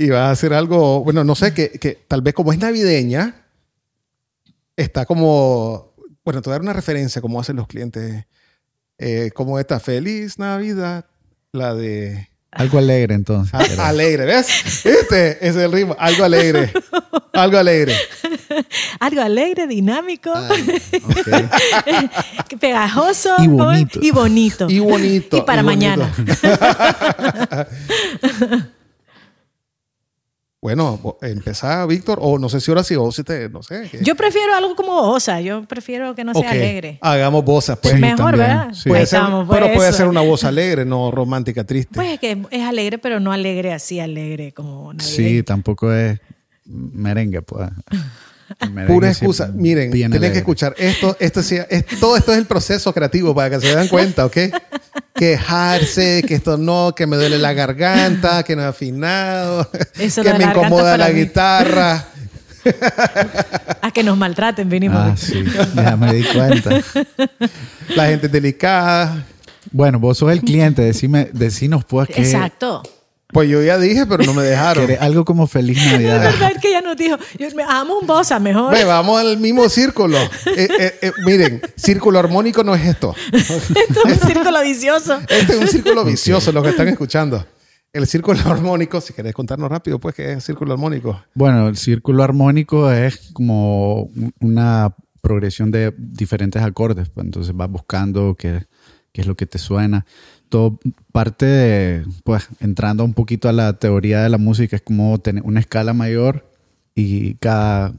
Y 0.00 0.08
va 0.08 0.28
a 0.28 0.30
hacer 0.30 0.54
algo, 0.54 1.04
bueno, 1.04 1.24
no 1.24 1.34
sé, 1.34 1.52
que, 1.52 1.72
que 1.72 1.92
tal 2.08 2.22
vez 2.22 2.32
como 2.32 2.52
es 2.54 2.58
navideña, 2.58 3.44
está 4.74 5.04
como, 5.04 5.92
bueno, 6.24 6.40
te 6.40 6.48
voy 6.48 6.52
a 6.52 6.54
dar 6.54 6.62
una 6.62 6.72
referencia 6.72 7.20
como 7.20 7.38
hacen 7.38 7.56
los 7.56 7.66
clientes, 7.66 8.24
eh, 8.96 9.30
como 9.34 9.58
esta, 9.58 9.78
Feliz 9.78 10.38
Navidad, 10.38 11.04
la 11.52 11.74
de... 11.74 12.28
Algo 12.50 12.78
alegre 12.78 13.14
entonces. 13.14 13.52
a- 13.78 13.88
alegre, 13.88 14.24
¿ves? 14.24 14.86
Este 14.86 15.46
es 15.46 15.54
el 15.56 15.70
ritmo, 15.70 15.94
algo 15.98 16.24
alegre, 16.24 16.72
algo 17.34 17.58
alegre. 17.58 17.94
Algo 19.00 19.20
alegre, 19.22 19.66
dinámico, 19.68 20.30
Ah, 20.34 20.48
ok. 20.50 22.48
que 22.48 22.56
pegajoso 22.58 23.30
Y 23.38 23.46
bonito. 23.46 23.98
y 24.02 24.10
bonito. 24.10 24.66
Y 24.68 24.78
bonito. 24.80 25.36
Y 25.36 25.42
para 25.42 25.62
y 25.62 25.64
bonito. 25.64 25.96
mañana. 25.96 26.12
Bueno, 30.62 31.16
empezá, 31.22 31.86
Víctor, 31.86 32.18
o 32.20 32.38
no 32.38 32.50
sé 32.50 32.60
si 32.60 32.70
ahora 32.70 32.84
sí, 32.84 32.94
o 32.94 33.10
si 33.10 33.24
te, 33.24 33.48
no 33.48 33.62
sé. 33.62 33.88
que- 33.90 34.04
Yo 34.04 34.14
prefiero 34.14 34.54
algo 34.54 34.76
como 34.76 34.92
osa. 35.10 35.40
Yo 35.40 35.64
prefiero 35.64 36.14
que 36.14 36.22
no 36.22 36.34
sea 36.34 36.50
alegre. 36.50 36.98
Hagamos 37.00 37.42
vozas, 37.46 37.78
pues. 37.78 37.94
Sí, 37.94 38.00
Mejor, 38.00 38.18
también, 38.32 38.40
¿verdad? 38.48 38.68
sí. 38.74 38.90
Puede 38.90 39.06
ser, 39.06 39.20
estamos, 39.20 39.46
pues, 39.46 39.58
pero 39.58 39.72
puede 39.74 39.88
eso. 39.88 39.96
ser 39.96 40.06
una 40.08 40.20
voz 40.20 40.44
alegre, 40.44 40.84
no 40.84 41.10
romántica, 41.10 41.64
triste. 41.64 41.94
Pues 41.94 42.10
es 42.12 42.20
que 42.20 42.42
es 42.50 42.62
alegre, 42.62 42.98
pero 42.98 43.20
no 43.20 43.32
alegre 43.32 43.72
así, 43.72 44.00
alegre 44.00 44.52
como 44.52 44.92
navideño. 44.92 45.16
Sí, 45.16 45.42
tampoco 45.42 45.90
es 45.94 46.20
merengue, 46.66 47.40
pues. 47.40 47.70
Pura 48.86 49.08
excusa. 49.08 49.50
Miren, 49.54 49.90
tienen 49.92 50.20
que 50.32 50.38
escuchar 50.38 50.74
esto. 50.76 51.16
esto 51.20 51.42
sí, 51.42 51.56
es, 51.70 51.86
todo 52.00 52.18
esto 52.18 52.32
es 52.32 52.38
el 52.38 52.46
proceso 52.46 52.92
creativo 52.92 53.34
para 53.34 53.48
que 53.48 53.60
se 53.66 53.74
den 53.74 53.88
cuenta, 53.88 54.26
¿ok? 54.26 54.36
Quejarse, 55.14 56.22
que 56.26 56.34
esto 56.34 56.56
no, 56.56 56.94
que 56.94 57.06
me 57.06 57.16
duele 57.16 57.38
la 57.38 57.52
garganta, 57.52 58.42
que 58.42 58.56
no 58.56 58.62
he 58.62 58.66
afinado, 58.66 59.68
Eso 59.98 60.22
que 60.22 60.32
me 60.34 60.44
incomoda 60.44 60.96
la 60.96 61.08
mí. 61.08 61.20
guitarra. 61.20 62.06
A 63.82 63.90
que 63.90 64.02
nos 64.02 64.16
maltraten, 64.18 64.68
vinimos. 64.68 64.98
Ah, 65.00 65.14
sí, 65.16 65.44
ya 65.74 65.96
me 65.96 66.12
di 66.12 66.22
cuenta. 66.24 66.70
La 67.96 68.06
gente 68.06 68.26
es 68.26 68.32
delicada. 68.32 69.24
Bueno, 69.72 69.98
vos 69.98 70.18
sos 70.18 70.30
el 70.32 70.40
cliente, 70.40 70.82
decime, 70.82 71.30
decinos 71.32 71.84
pues 71.84 72.08
que 72.08 72.20
Exacto. 72.22 72.82
Pues 73.32 73.48
yo 73.48 73.62
ya 73.62 73.78
dije, 73.78 74.06
pero 74.06 74.24
no 74.24 74.34
me 74.34 74.42
dejaron. 74.42 74.88
algo 75.00 75.24
como 75.24 75.46
Feliz 75.46 75.78
Es 75.86 75.92
Navidad. 75.92 76.20
verdad 76.22 76.52
que 76.60 76.68
ella 76.68 76.80
nos 76.80 76.96
dijo, 76.96 77.16
yo 77.38 77.46
me 77.54 77.62
amo 77.62 77.98
un 77.98 78.06
bossa 78.06 78.38
mejor. 78.40 78.72
Ve, 78.72 78.84
vamos 78.84 79.20
al 79.20 79.38
mismo 79.38 79.68
círculo. 79.68 80.18
Eh, 80.18 80.68
eh, 80.78 80.98
eh, 81.02 81.12
miren, 81.24 81.60
círculo 81.76 82.18
armónico 82.18 82.64
no 82.64 82.74
es 82.74 82.84
esto. 82.86 83.14
Esto 83.32 83.54
es 84.08 84.22
un 84.22 84.28
círculo 84.28 84.62
vicioso. 84.62 85.18
Este 85.28 85.52
es 85.54 85.58
un 85.60 85.68
círculo 85.68 86.04
vicioso, 86.04 86.52
lo 86.52 86.62
que 86.62 86.70
están 86.70 86.88
escuchando. 86.88 87.44
El 87.92 88.06
círculo 88.06 88.38
armónico, 88.46 89.00
si 89.00 89.12
querés 89.12 89.34
contarnos 89.34 89.68
rápido, 89.68 89.98
pues, 89.98 90.14
¿qué 90.14 90.24
es 90.30 90.36
el 90.36 90.42
círculo 90.42 90.72
armónico? 90.74 91.22
Bueno, 91.34 91.66
el 91.68 91.76
círculo 91.76 92.22
armónico 92.22 92.90
es 92.90 93.30
como 93.32 94.02
un- 94.04 94.32
una 94.40 94.94
progresión 95.20 95.70
de 95.70 95.92
diferentes 95.98 96.62
acordes. 96.62 97.08
pues, 97.08 97.24
entonces 97.26 97.54
vas 97.54 97.68
buscando 97.68 98.34
qué, 98.38 98.64
qué 99.12 99.20
es 99.22 99.26
lo 99.26 99.34
que 99.34 99.46
te 99.46 99.58
suena. 99.58 100.06
Todo 100.50 100.78
parte 101.12 101.46
de, 101.46 102.04
pues, 102.24 102.48
entrando 102.60 103.04
un 103.04 103.14
poquito 103.14 103.48
a 103.48 103.52
la 103.52 103.72
teoría 103.78 104.22
de 104.22 104.28
la 104.28 104.36
música, 104.36 104.76
es 104.76 104.82
como 104.82 105.18
tener 105.18 105.42
una 105.44 105.60
escala 105.60 105.94
mayor 105.94 106.52
y 106.94 107.34
cada, 107.36 107.94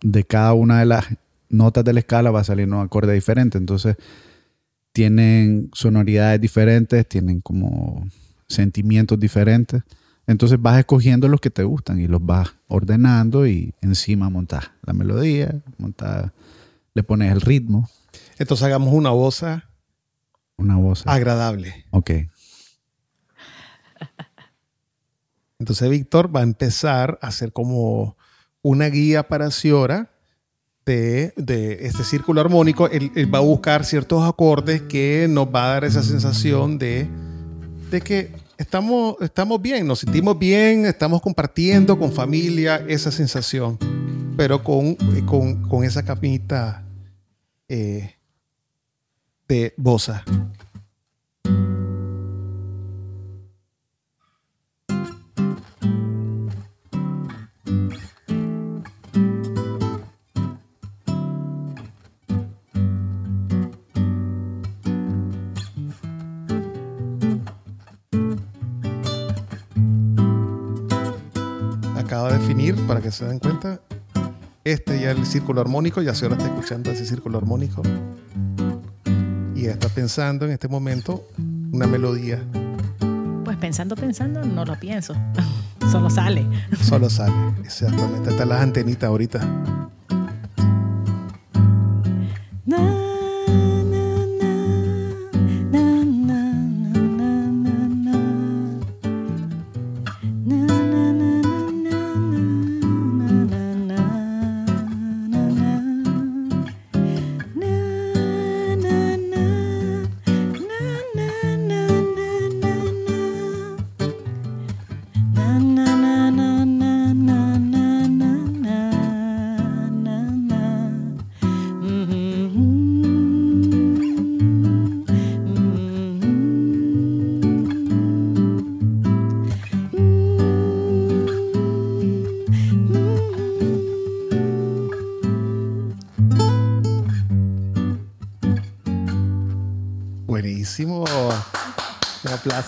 de 0.00 0.24
cada 0.24 0.54
una 0.54 0.80
de 0.80 0.86
las 0.86 1.06
notas 1.50 1.84
de 1.84 1.92
la 1.92 2.00
escala 2.00 2.30
va 2.30 2.40
a 2.40 2.44
salir 2.44 2.66
un 2.66 2.80
acorde 2.80 3.12
diferente. 3.12 3.58
Entonces, 3.58 3.96
tienen 4.92 5.70
sonoridades 5.74 6.40
diferentes, 6.40 7.06
tienen 7.06 7.40
como 7.40 8.06
sentimientos 8.48 9.18
diferentes. 9.18 9.82
Entonces 10.26 10.60
vas 10.60 10.78
escogiendo 10.78 11.28
los 11.28 11.40
que 11.40 11.50
te 11.50 11.64
gustan 11.64 12.00
y 12.00 12.06
los 12.06 12.24
vas 12.24 12.54
ordenando 12.68 13.46
y 13.46 13.74
encima 13.80 14.30
montas 14.30 14.70
la 14.82 14.92
melodía, 14.92 15.60
montas, 15.78 16.30
le 16.94 17.02
pones 17.02 17.32
el 17.32 17.40
ritmo, 17.40 17.88
Entonces 18.38 18.64
hagamos 18.64 18.94
una 18.94 19.10
bosa 19.10 19.64
una 20.56 20.76
voz. 20.76 21.02
agradable. 21.06 21.86
Ok. 21.90 22.10
Entonces 25.58 25.90
Víctor 25.90 26.34
va 26.34 26.40
a 26.40 26.44
empezar 26.44 27.18
a 27.22 27.28
hacer 27.28 27.52
como 27.52 28.16
una 28.62 28.86
guía 28.86 29.28
para 29.28 29.50
Ciora 29.50 30.12
de, 30.84 31.32
de 31.36 31.86
este 31.86 32.04
círculo 32.04 32.40
armónico. 32.40 32.88
Él, 32.88 33.12
él 33.14 33.32
va 33.32 33.38
a 33.38 33.42
buscar 33.42 33.84
ciertos 33.84 34.28
acordes 34.28 34.82
que 34.82 35.26
nos 35.28 35.46
va 35.46 35.64
a 35.64 35.68
dar 35.74 35.84
esa 35.84 36.02
sensación 36.02 36.78
de, 36.78 37.08
de 37.90 38.00
que 38.00 38.32
estamos, 38.58 39.16
estamos 39.20 39.60
bien, 39.60 39.86
nos 39.86 40.00
sentimos 40.00 40.38
bien, 40.38 40.86
estamos 40.86 41.20
compartiendo 41.20 41.98
con 41.98 42.12
familia 42.12 42.84
esa 42.88 43.10
sensación, 43.10 43.78
pero 44.36 44.62
con, 44.62 44.94
con, 45.26 45.62
con 45.68 45.84
esa 45.84 46.04
camita 46.04 46.84
eh, 47.68 48.16
de 49.52 49.74
acaba 71.94 72.32
de 72.32 72.38
definir 72.38 72.74
para 72.86 73.02
que 73.02 73.10
se 73.10 73.26
den 73.26 73.38
cuenta. 73.38 73.82
Este 74.64 74.98
ya 74.98 75.10
el 75.10 75.26
círculo 75.26 75.60
armónico, 75.60 76.00
ya 76.00 76.14
se 76.14 76.24
ahora 76.24 76.38
está 76.38 76.48
escuchando 76.48 76.90
ese 76.90 77.04
círculo 77.04 77.36
armónico. 77.36 77.82
Y 79.62 79.66
está 79.66 79.88
pensando 79.88 80.44
en 80.44 80.50
este 80.50 80.66
momento 80.66 81.28
una 81.70 81.86
melodía. 81.86 82.42
Pues 83.44 83.56
pensando, 83.58 83.94
pensando, 83.94 84.44
no 84.44 84.64
lo 84.64 84.74
pienso. 84.74 85.14
Solo 85.92 86.10
sale. 86.10 86.44
Solo 86.80 87.08
sale. 87.08 87.32
Exactamente. 87.62 88.30
Están 88.30 88.48
las 88.48 88.60
antenitas 88.60 89.08
ahorita. 89.08 89.81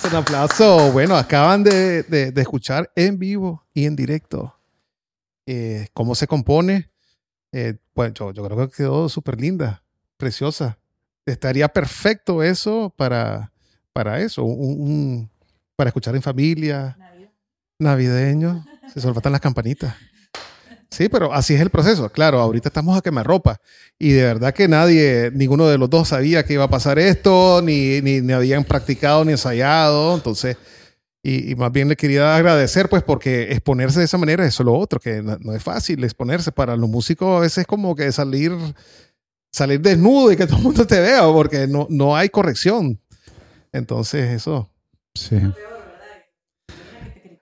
Un 0.04 0.14
aplauso. 0.14 0.92
Bueno, 0.92 1.16
acaban 1.16 1.62
de, 1.64 2.02
de- 2.04 2.30
de 2.32 2.40
escuchar 2.42 2.90
en 2.94 3.18
vivo 3.18 3.64
y 3.72 3.86
en 3.86 3.96
directo 3.96 4.54
eh, 5.46 5.88
cómo 5.94 6.14
se 6.14 6.26
compone. 6.26 6.90
Eh, 7.52 7.76
bueno, 7.94 8.12
yo, 8.14 8.32
yo 8.32 8.44
creo 8.44 8.68
que 8.68 8.76
quedó 8.76 9.08
súper 9.08 9.40
linda, 9.40 9.82
preciosa. 10.16 10.78
Estaría 11.26 11.68
perfecto 11.68 12.42
eso 12.42 12.92
para, 12.96 13.52
para 13.92 14.20
eso, 14.20 14.44
un, 14.44 14.80
un- 14.80 15.30
para 15.76 15.88
escuchar 15.88 16.14
en 16.14 16.22
familia, 16.22 16.96
navideño. 17.78 18.64
Se 18.92 19.00
solo 19.00 19.14
faltan 19.14 19.32
las 19.32 19.40
campanitas. 19.40 19.94
Sí, 20.96 21.08
pero 21.08 21.32
así 21.32 21.54
es 21.54 21.60
el 21.60 21.70
proceso. 21.70 22.08
Claro, 22.08 22.40
ahorita 22.40 22.68
estamos 22.68 22.96
a 22.96 23.00
quemarropa. 23.00 23.60
Y 23.98 24.10
de 24.12 24.22
verdad 24.22 24.54
que 24.54 24.68
nadie, 24.68 25.30
ninguno 25.34 25.66
de 25.66 25.76
los 25.76 25.90
dos 25.90 26.08
sabía 26.08 26.44
que 26.44 26.52
iba 26.52 26.64
a 26.64 26.70
pasar 26.70 27.00
esto, 27.00 27.60
ni, 27.62 28.00
ni, 28.00 28.20
ni 28.20 28.32
habían 28.32 28.62
practicado 28.62 29.24
ni 29.24 29.32
ensayado. 29.32 30.14
Entonces, 30.14 30.56
y, 31.20 31.50
y 31.50 31.54
más 31.56 31.72
bien 31.72 31.88
le 31.88 31.96
quería 31.96 32.36
agradecer, 32.36 32.88
pues, 32.88 33.02
porque 33.02 33.50
exponerse 33.50 33.98
de 33.98 34.04
esa 34.04 34.18
manera, 34.18 34.46
es 34.46 34.60
lo 34.60 34.72
otro, 34.74 35.00
que 35.00 35.20
no, 35.20 35.36
no 35.40 35.52
es 35.52 35.62
fácil 35.62 36.04
exponerse. 36.04 36.52
Para 36.52 36.76
los 36.76 36.88
músicos 36.88 37.38
a 37.38 37.40
veces 37.40 37.58
es 37.58 37.66
como 37.66 37.96
que 37.96 38.12
salir, 38.12 38.52
salir 39.50 39.80
desnudo 39.80 40.30
y 40.30 40.36
que 40.36 40.46
todo 40.46 40.58
el 40.58 40.62
mundo 40.62 40.86
te 40.86 41.00
vea, 41.00 41.22
porque 41.24 41.66
no, 41.66 41.88
no 41.90 42.16
hay 42.16 42.28
corrección. 42.28 43.00
Entonces, 43.72 44.30
eso, 44.30 44.70
Sí. 45.16 45.40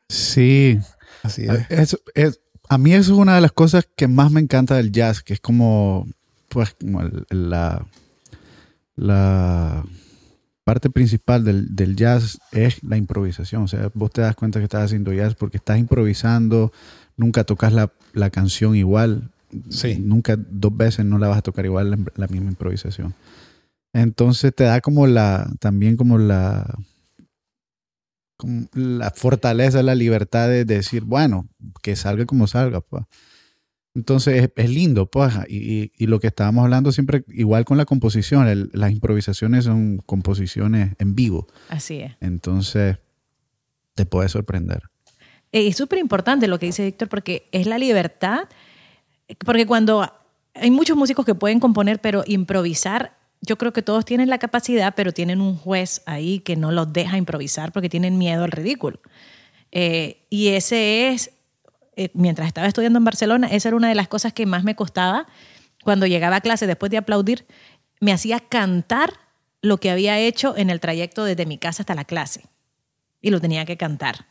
Sí. 0.08 0.78
así 1.22 1.46
es. 1.46 1.70
eso- 1.70 1.98
es- 2.14 2.38
a 2.72 2.78
mí 2.78 2.92
eso 2.94 3.12
es 3.12 3.18
una 3.18 3.34
de 3.34 3.40
las 3.42 3.52
cosas 3.52 3.86
que 3.96 4.08
más 4.08 4.30
me 4.32 4.40
encanta 4.40 4.76
del 4.76 4.92
jazz, 4.92 5.22
que 5.22 5.34
es 5.34 5.40
como, 5.40 6.06
pues, 6.48 6.74
como 6.80 7.02
el- 7.02 7.26
la, 7.30 7.84
la 8.96 9.84
parte 10.64 10.90
principal 10.90 11.44
del, 11.44 11.74
del 11.74 11.96
jazz 11.96 12.38
es 12.52 12.82
la 12.82 12.96
improvisación. 12.96 13.62
O 13.64 13.68
sea, 13.68 13.90
vos 13.94 14.10
te 14.10 14.20
das 14.20 14.36
cuenta 14.36 14.58
que 14.58 14.64
estás 14.64 14.84
haciendo 14.84 15.12
jazz 15.12 15.34
porque 15.34 15.56
estás 15.58 15.78
improvisando, 15.78 16.72
nunca 17.16 17.44
tocas 17.44 17.72
la, 17.72 17.92
la 18.12 18.30
canción 18.30 18.76
igual. 18.76 19.30
Sí. 19.68 19.98
Nunca 20.00 20.36
dos 20.38 20.74
veces 20.74 21.04
no 21.04 21.18
la 21.18 21.28
vas 21.28 21.38
a 21.38 21.42
tocar 21.42 21.64
igual 21.66 21.90
la, 21.90 21.98
la 22.16 22.26
misma 22.28 22.48
improvisación. 22.50 23.14
Entonces 23.92 24.54
te 24.54 24.64
da 24.64 24.80
como 24.80 25.06
la, 25.06 25.50
también 25.58 25.96
como 25.96 26.16
la, 26.16 26.74
la 28.74 29.10
fortaleza, 29.10 29.82
la 29.82 29.94
libertad 29.94 30.48
de 30.48 30.64
decir, 30.64 31.04
bueno, 31.04 31.48
que 31.82 31.96
salga 31.96 32.24
como 32.26 32.46
salga, 32.46 32.80
pues. 32.80 33.04
Entonces 33.94 34.50
es, 34.56 34.70
lindo, 34.70 35.10
pues, 35.10 35.34
y, 35.48 35.56
y- 35.82 35.92
y 35.98 36.06
lo 36.06 36.18
que 36.18 36.28
estábamos 36.28 36.64
hablando 36.64 36.92
siempre, 36.92 37.24
igual 37.28 37.64
con 37.66 37.76
la 37.76 37.84
composición, 37.84 38.48
el- 38.48 38.70
las 38.72 38.90
improvisaciones 38.90 39.64
son 39.66 39.98
composiciones 40.06 40.94
en 40.98 41.14
vivo, 41.14 41.46
Así 41.68 42.00
es. 42.00 42.12
entonces 42.20 42.96
te 43.94 44.06
puede 44.06 44.30
sorprender. 44.30 44.84
Eh, 45.52 45.66
Es 45.68 45.76
súper 45.76 45.98
importante 45.98 46.48
lo 46.48 46.58
que 46.58 46.66
dice 46.66 46.84
Víctor 46.86 47.08
porque 47.10 47.46
es 47.52 47.66
la 47.66 47.76
libertad, 47.76 48.48
porque 49.44 49.66
cuando 49.66 50.10
hay 50.54 50.70
muchos 50.70 50.96
músicos 50.96 51.26
que 51.26 51.34
pueden 51.34 51.60
componer, 51.60 52.00
pero 52.00 52.24
improvisar, 52.26 53.18
yo 53.42 53.58
creo 53.58 53.72
que 53.72 53.82
todos 53.82 54.04
tienen 54.04 54.30
la 54.30 54.38
capacidad, 54.38 54.94
pero 54.94 55.12
tienen 55.12 55.40
un 55.40 55.56
juez 55.56 56.02
ahí 56.06 56.38
que 56.38 56.56
no 56.56 56.70
los 56.70 56.92
deja 56.92 57.18
improvisar 57.18 57.72
porque 57.72 57.88
tienen 57.88 58.16
miedo 58.16 58.44
al 58.44 58.52
ridículo. 58.52 59.00
Eh, 59.72 60.24
y 60.30 60.48
ese 60.48 61.08
es, 61.08 61.32
eh, 61.96 62.10
mientras 62.14 62.46
estaba 62.46 62.68
estudiando 62.68 62.98
en 62.98 63.04
Barcelona, 63.04 63.48
esa 63.48 63.68
era 63.68 63.76
una 63.76 63.88
de 63.88 63.96
las 63.96 64.06
cosas 64.06 64.32
que 64.32 64.46
más 64.46 64.62
me 64.62 64.76
costaba 64.76 65.26
cuando 65.82 66.06
llegaba 66.06 66.36
a 66.36 66.40
clase 66.40 66.68
después 66.68 66.90
de 66.90 66.98
aplaudir, 66.98 67.44
me 68.00 68.12
hacía 68.12 68.38
cantar 68.38 69.12
lo 69.60 69.78
que 69.78 69.90
había 69.90 70.18
hecho 70.18 70.56
en 70.56 70.70
el 70.70 70.78
trayecto 70.78 71.24
desde 71.24 71.44
mi 71.44 71.58
casa 71.58 71.82
hasta 71.82 71.96
la 71.96 72.04
clase. 72.04 72.44
Y 73.20 73.30
lo 73.30 73.40
tenía 73.40 73.64
que 73.64 73.76
cantar. 73.76 74.26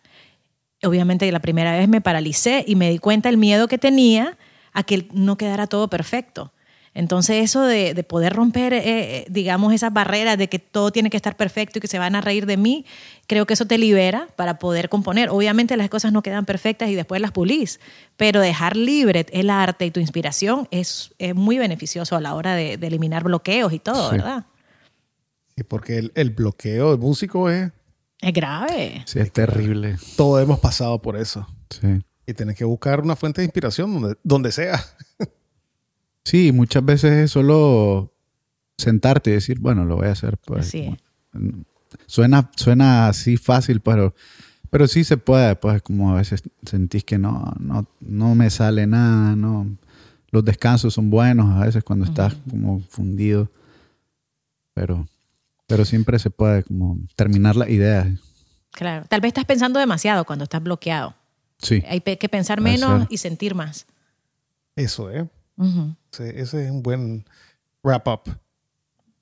Obviamente 0.84 1.30
la 1.32 1.39
primera 1.39 1.78
vez 1.78 1.88
me 1.89 2.01
paralicé 2.01 2.64
y 2.66 2.76
me 2.76 2.89
di 2.89 2.97
cuenta 2.97 3.28
el 3.28 3.38
miedo 3.38 3.68
que 3.68 3.78
tenía 3.78 4.38
a 4.72 4.84
que 4.84 5.07
no 5.14 5.38
quedara 5.38 5.68
todo 5.68 5.89
perfecto. 5.89 6.53
Entonces 6.93 7.41
eso 7.43 7.63
de, 7.63 7.93
de 7.93 8.03
poder 8.03 8.33
romper, 8.33 8.73
eh, 8.73 8.81
eh, 8.85 9.25
digamos, 9.29 9.73
esas 9.73 9.93
barreras 9.93 10.37
de 10.37 10.49
que 10.49 10.59
todo 10.59 10.91
tiene 10.91 11.09
que 11.09 11.15
estar 11.15 11.37
perfecto 11.37 11.77
y 11.77 11.81
que 11.81 11.87
se 11.87 11.97
van 11.99 12.15
a 12.15 12.21
reír 12.21 12.45
de 12.45 12.57
mí, 12.57 12.85
creo 13.27 13.45
que 13.45 13.53
eso 13.53 13.65
te 13.65 13.77
libera 13.77 14.27
para 14.35 14.59
poder 14.59 14.89
componer. 14.89 15.29
Obviamente 15.29 15.77
las 15.77 15.89
cosas 15.89 16.11
no 16.11 16.21
quedan 16.21 16.45
perfectas 16.45 16.89
y 16.89 16.95
después 16.95 17.21
las 17.21 17.31
pulís, 17.31 17.79
pero 18.17 18.41
dejar 18.41 18.75
libre 18.75 19.25
el 19.31 19.49
arte 19.49 19.85
y 19.85 19.91
tu 19.91 20.01
inspiración 20.01 20.67
es, 20.69 21.13
es 21.17 21.33
muy 21.33 21.57
beneficioso 21.57 22.17
a 22.17 22.21
la 22.21 22.35
hora 22.35 22.55
de, 22.55 22.75
de 22.75 22.87
eliminar 22.87 23.23
bloqueos 23.23 23.71
y 23.71 23.79
todo, 23.79 24.09
Sí. 24.09 24.17
¿verdad? 24.17 24.45
Sí, 25.55 25.63
porque 25.63 25.97
el, 25.97 26.11
el 26.15 26.31
bloqueo 26.31 26.91
de 26.91 26.97
músico 26.97 27.49
es... 27.49 27.71
Es 28.19 28.33
grave. 28.33 29.01
Sí, 29.05 29.19
es 29.19 29.31
terrible. 29.31 29.95
Todos 30.17 30.43
hemos 30.43 30.59
pasado 30.59 31.01
por 31.01 31.15
eso. 31.17 31.47
Sí. 31.69 32.01
Y 32.27 32.33
tienes 32.33 32.55
que 32.57 32.65
buscar 32.65 32.99
una 33.01 33.15
fuente 33.15 33.41
de 33.41 33.45
inspiración 33.45 33.93
donde, 34.01 34.17
donde 34.23 34.51
sea. 34.51 34.83
Sí, 36.24 36.51
muchas 36.51 36.86
veces 36.86 37.11
es 37.13 37.32
solo 37.32 38.13
sentarte 38.78 39.32
y 39.32 39.34
decir, 39.34 39.59
bueno, 39.59 39.86
lo 39.86 39.97
voy 39.97 40.07
a 40.07 40.11
hacer. 40.11 40.38
Pues, 40.38 40.67
Así 40.67 40.82
es. 40.82 40.97
Suena, 42.07 42.51
suena 42.55 43.07
así 43.07 43.38
fácil, 43.38 43.82
pero, 43.82 44.13
pero 44.69 44.88
sí 44.88 45.03
se 45.03 45.17
puede. 45.17 45.55
Pues 45.55 45.82
como 45.82 46.11
a 46.11 46.15
veces 46.15 46.43
sentís 46.65 47.03
que 47.03 47.17
no, 47.17 47.53
no, 47.59 47.88
no 47.99 48.36
me 48.36 48.49
sale 48.49 48.88
nada, 48.88 49.36
no. 49.36 49.67
Los 50.30 50.45
descansos 50.45 50.93
son 50.93 51.09
buenos 51.09 51.49
a 51.55 51.65
veces 51.65 51.84
cuando 51.84 52.05
estás 52.05 52.36
como 52.49 52.82
fundido. 52.89 53.51
Pero, 54.74 55.05
pero 55.67 55.84
siempre 55.84 56.19
se 56.19 56.30
puede 56.30 56.63
como 56.63 56.97
terminar 57.15 57.57
la 57.57 57.69
idea. 57.69 58.09
Claro. 58.72 59.05
Tal 59.09 59.19
vez 59.19 59.30
estás 59.30 59.45
pensando 59.45 59.80
demasiado 59.80 60.24
cuando 60.24 60.43
estás 60.43 60.63
bloqueado. 60.63 61.15
Sí. 61.57 61.84
Hay 61.88 61.99
que 61.99 62.30
pensar 62.30 62.61
menos 62.61 63.01
ser. 63.01 63.07
y 63.11 63.17
sentir 63.17 63.53
más. 63.53 63.86
Eso, 64.76 65.11
¿eh? 65.11 65.28
Ese, 66.12 66.41
ese 66.41 66.66
es 66.66 66.72
un 66.72 66.82
buen 66.84 67.26
wrap-up. 67.84 68.22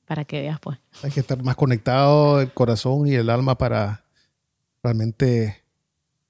Para 0.06 0.26
que 0.26 0.42
veas, 0.42 0.60
pues. 0.60 0.78
Hay 1.04 1.12
que 1.12 1.20
estar 1.20 1.42
más 1.44 1.56
conectado 1.56 2.42
el 2.42 2.52
corazón 2.52 3.08
y 3.08 3.14
el 3.16 3.30
alma 3.30 3.58
para 3.58 4.04
realmente 4.84 5.62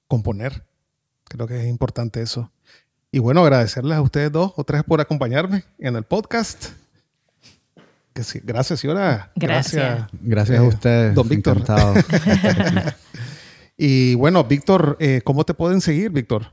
componer. 0.08 0.64
Creo 1.24 1.46
que 1.46 1.60
es 1.60 1.66
importante 1.66 2.20
eso. 2.20 2.50
Y 3.12 3.18
bueno, 3.20 3.40
agradecerles 3.42 3.96
a 3.96 4.02
ustedes 4.02 4.30
dos 4.32 4.52
otra 4.56 4.78
vez 4.78 4.84
por 4.84 5.00
acompañarme 5.00 5.64
en 5.78 5.96
el 5.96 6.02
podcast. 6.04 6.66
Que 8.12 8.24
sí, 8.24 8.40
gracias, 8.42 8.80
señora. 8.80 9.30
Gracias. 9.36 10.06
Gracias 10.20 10.58
Eh, 10.58 10.60
a 10.60 10.62
ustedes. 10.64 11.14
don 11.14 11.28
Víctor. 11.28 11.62
Y 13.82 14.14
bueno, 14.16 14.44
Víctor, 14.44 14.98
eh, 15.00 15.22
¿cómo 15.24 15.44
te 15.44 15.54
pueden 15.54 15.80
seguir, 15.80 16.10
Víctor? 16.10 16.52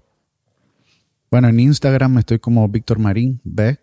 Bueno, 1.30 1.50
en 1.50 1.60
Instagram 1.60 2.18
estoy 2.18 2.40
como 2.40 2.68
Víctor 2.68 3.00
Marín 3.00 3.42
B. 3.44 3.78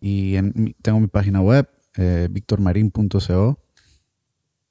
Y 0.00 0.36
en 0.36 0.76
tengo 0.80 1.00
mi 1.00 1.08
página 1.08 1.40
web, 1.40 1.68
eh, 1.96 2.28
victormarin.co. 2.30 3.58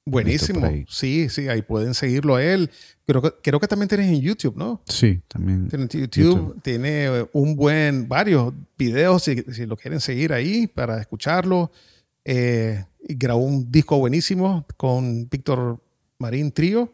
Buenísimo. 0.06 0.66
Sí, 0.88 1.28
sí, 1.28 1.48
ahí 1.48 1.62
pueden 1.62 1.94
seguirlo 1.94 2.36
a 2.36 2.42
él. 2.42 2.70
Creo 3.06 3.22
que, 3.22 3.32
creo 3.42 3.60
que 3.60 3.68
también 3.68 3.88
tienes 3.88 4.08
en 4.08 4.20
YouTube, 4.20 4.56
¿no? 4.56 4.80
Sí, 4.86 5.20
también. 5.28 5.68
Tiene 5.68 5.84
YouTube, 5.84 6.10
YouTube. 6.10 6.62
tiene 6.62 7.04
eh, 7.06 7.26
un 7.32 7.54
buen, 7.54 8.08
varios 8.08 8.52
videos 8.78 9.22
si, 9.22 9.36
si 9.52 9.66
lo 9.66 9.76
quieren 9.76 10.00
seguir 10.00 10.32
ahí 10.32 10.66
para 10.66 11.00
escucharlo. 11.00 11.70
Eh, 12.24 12.84
y 13.06 13.14
grabó 13.14 13.40
un 13.40 13.70
disco 13.70 13.98
buenísimo 13.98 14.66
con 14.76 15.28
Víctor 15.28 15.80
Marín 16.18 16.52
Trío. 16.52 16.92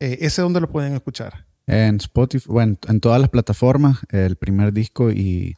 Eh, 0.00 0.18
¿Ese 0.20 0.42
dónde 0.42 0.60
lo 0.60 0.68
pueden 0.68 0.94
escuchar? 0.94 1.47
En 1.68 1.96
Spotify, 1.96 2.46
bueno, 2.48 2.78
en 2.88 2.98
todas 2.98 3.20
las 3.20 3.28
plataformas, 3.28 3.98
el 4.08 4.36
primer 4.36 4.72
disco 4.72 5.10
y 5.10 5.54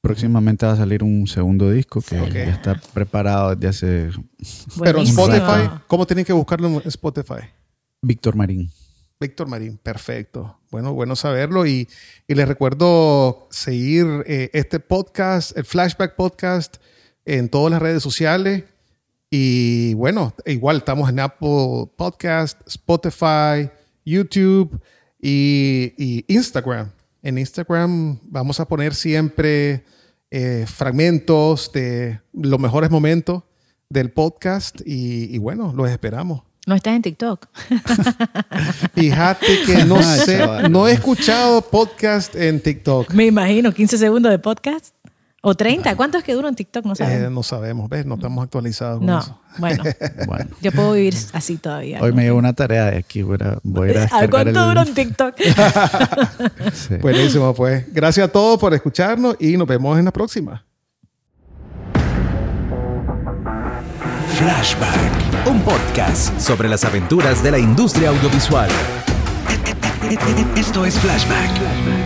próximamente 0.00 0.64
va 0.64 0.72
a 0.72 0.76
salir 0.76 1.02
un 1.02 1.26
segundo 1.26 1.70
disco 1.70 2.00
que 2.00 2.16
ya 2.16 2.44
está 2.44 2.80
preparado 2.94 3.54
desde 3.54 3.68
hace 3.68 4.20
Pero 4.82 5.00
en. 5.00 5.06
Spotify, 5.06 5.68
¿cómo 5.86 6.06
tienen 6.06 6.24
que 6.24 6.32
buscarlo 6.32 6.68
en 6.68 6.80
Spotify? 6.86 7.50
Víctor 8.00 8.34
Marín. 8.34 8.70
Víctor 9.20 9.46
Marín, 9.46 9.76
perfecto. 9.76 10.58
Bueno, 10.70 10.94
bueno 10.94 11.14
saberlo. 11.16 11.66
Y, 11.66 11.86
y 12.26 12.34
les 12.34 12.48
recuerdo 12.48 13.46
seguir 13.50 14.06
eh, 14.26 14.48
este 14.54 14.80
podcast, 14.80 15.54
el 15.58 15.66
Flashback 15.66 16.16
Podcast, 16.16 16.78
en 17.26 17.50
todas 17.50 17.70
las 17.70 17.82
redes 17.82 18.02
sociales. 18.02 18.64
Y 19.28 19.92
bueno, 19.94 20.34
igual 20.46 20.78
estamos 20.78 21.10
en 21.10 21.20
Apple 21.20 21.90
Podcast, 21.94 22.58
Spotify, 22.66 23.68
YouTube 24.02 24.80
y, 25.28 25.92
y 25.98 26.24
Instagram. 26.28 26.88
En 27.20 27.36
Instagram 27.36 28.20
vamos 28.22 28.60
a 28.60 28.68
poner 28.68 28.94
siempre 28.94 29.84
eh, 30.30 30.66
fragmentos 30.68 31.72
de 31.72 32.20
los 32.32 32.60
mejores 32.60 32.92
momentos 32.92 33.42
del 33.88 34.12
podcast. 34.12 34.80
Y, 34.86 35.34
y 35.34 35.38
bueno, 35.38 35.72
los 35.74 35.90
esperamos. 35.90 36.42
No 36.66 36.76
estás 36.76 36.94
en 36.94 37.02
TikTok. 37.02 37.46
Fíjate 38.94 39.46
que 39.66 39.84
no 39.84 40.00
sé, 40.24 40.68
no 40.68 40.86
he 40.86 40.92
escuchado 40.92 41.60
podcast 41.60 42.36
en 42.36 42.60
TikTok. 42.60 43.12
Me 43.12 43.26
imagino, 43.26 43.72
15 43.72 43.98
segundos 43.98 44.30
de 44.30 44.38
podcast. 44.38 44.95
O 45.42 45.54
30. 45.54 45.94
¿Cuántos 45.96 46.24
que 46.24 46.32
duran 46.32 46.56
TikTok? 46.56 46.84
No 46.86 46.92
Eh, 46.94 46.96
sabemos. 46.96 47.30
no 47.30 47.42
sabemos, 47.44 47.88
¿ves? 47.88 48.04
No 48.04 48.14
estamos 48.16 48.42
actualizados 48.42 48.98
con 48.98 49.06
no, 49.06 49.18
eso. 49.20 49.38
bueno. 49.58 49.84
Bueno, 50.26 50.50
Yo 50.60 50.72
puedo 50.72 50.92
vivir 50.92 51.14
así 51.34 51.56
todavía. 51.56 52.00
hoy 52.02 52.10
¿no? 52.10 52.16
me 52.16 52.22
llevo 52.24 52.38
una 52.38 52.52
tarea 52.52 52.86
de 52.90 52.96
aquí. 52.98 53.22
Voy 53.22 53.38
a, 53.40 53.58
voy 53.62 53.88
a 53.88 53.92
ir 53.92 53.98
a 53.98 54.00
¿A 54.00 54.02
descargar 54.04 54.30
cuánto 54.30 54.60
el- 54.62 54.68
dura 54.68 54.82
un 54.82 54.94
TikTok? 54.94 55.34
Sí. 56.72 56.96
Buenísimo, 56.96 57.54
pues. 57.54 57.84
Gracias 57.92 58.28
a 58.28 58.32
todos 58.32 58.58
por 58.58 58.74
escucharnos 58.74 59.36
y 59.38 59.56
nos 59.56 59.68
vemos 59.68 59.96
en 59.98 60.04
la 60.06 60.10
próxima. 60.12 60.64
Flashback, 64.34 65.46
un 65.46 65.60
podcast 65.62 66.38
sobre 66.40 66.68
las 66.68 66.84
aventuras 66.84 67.42
de 67.42 67.50
la 67.52 67.58
industria 67.58 68.08
audiovisual. 68.10 68.68
Esto 70.56 70.84
es 70.84 70.98
Flashback. 70.98 72.05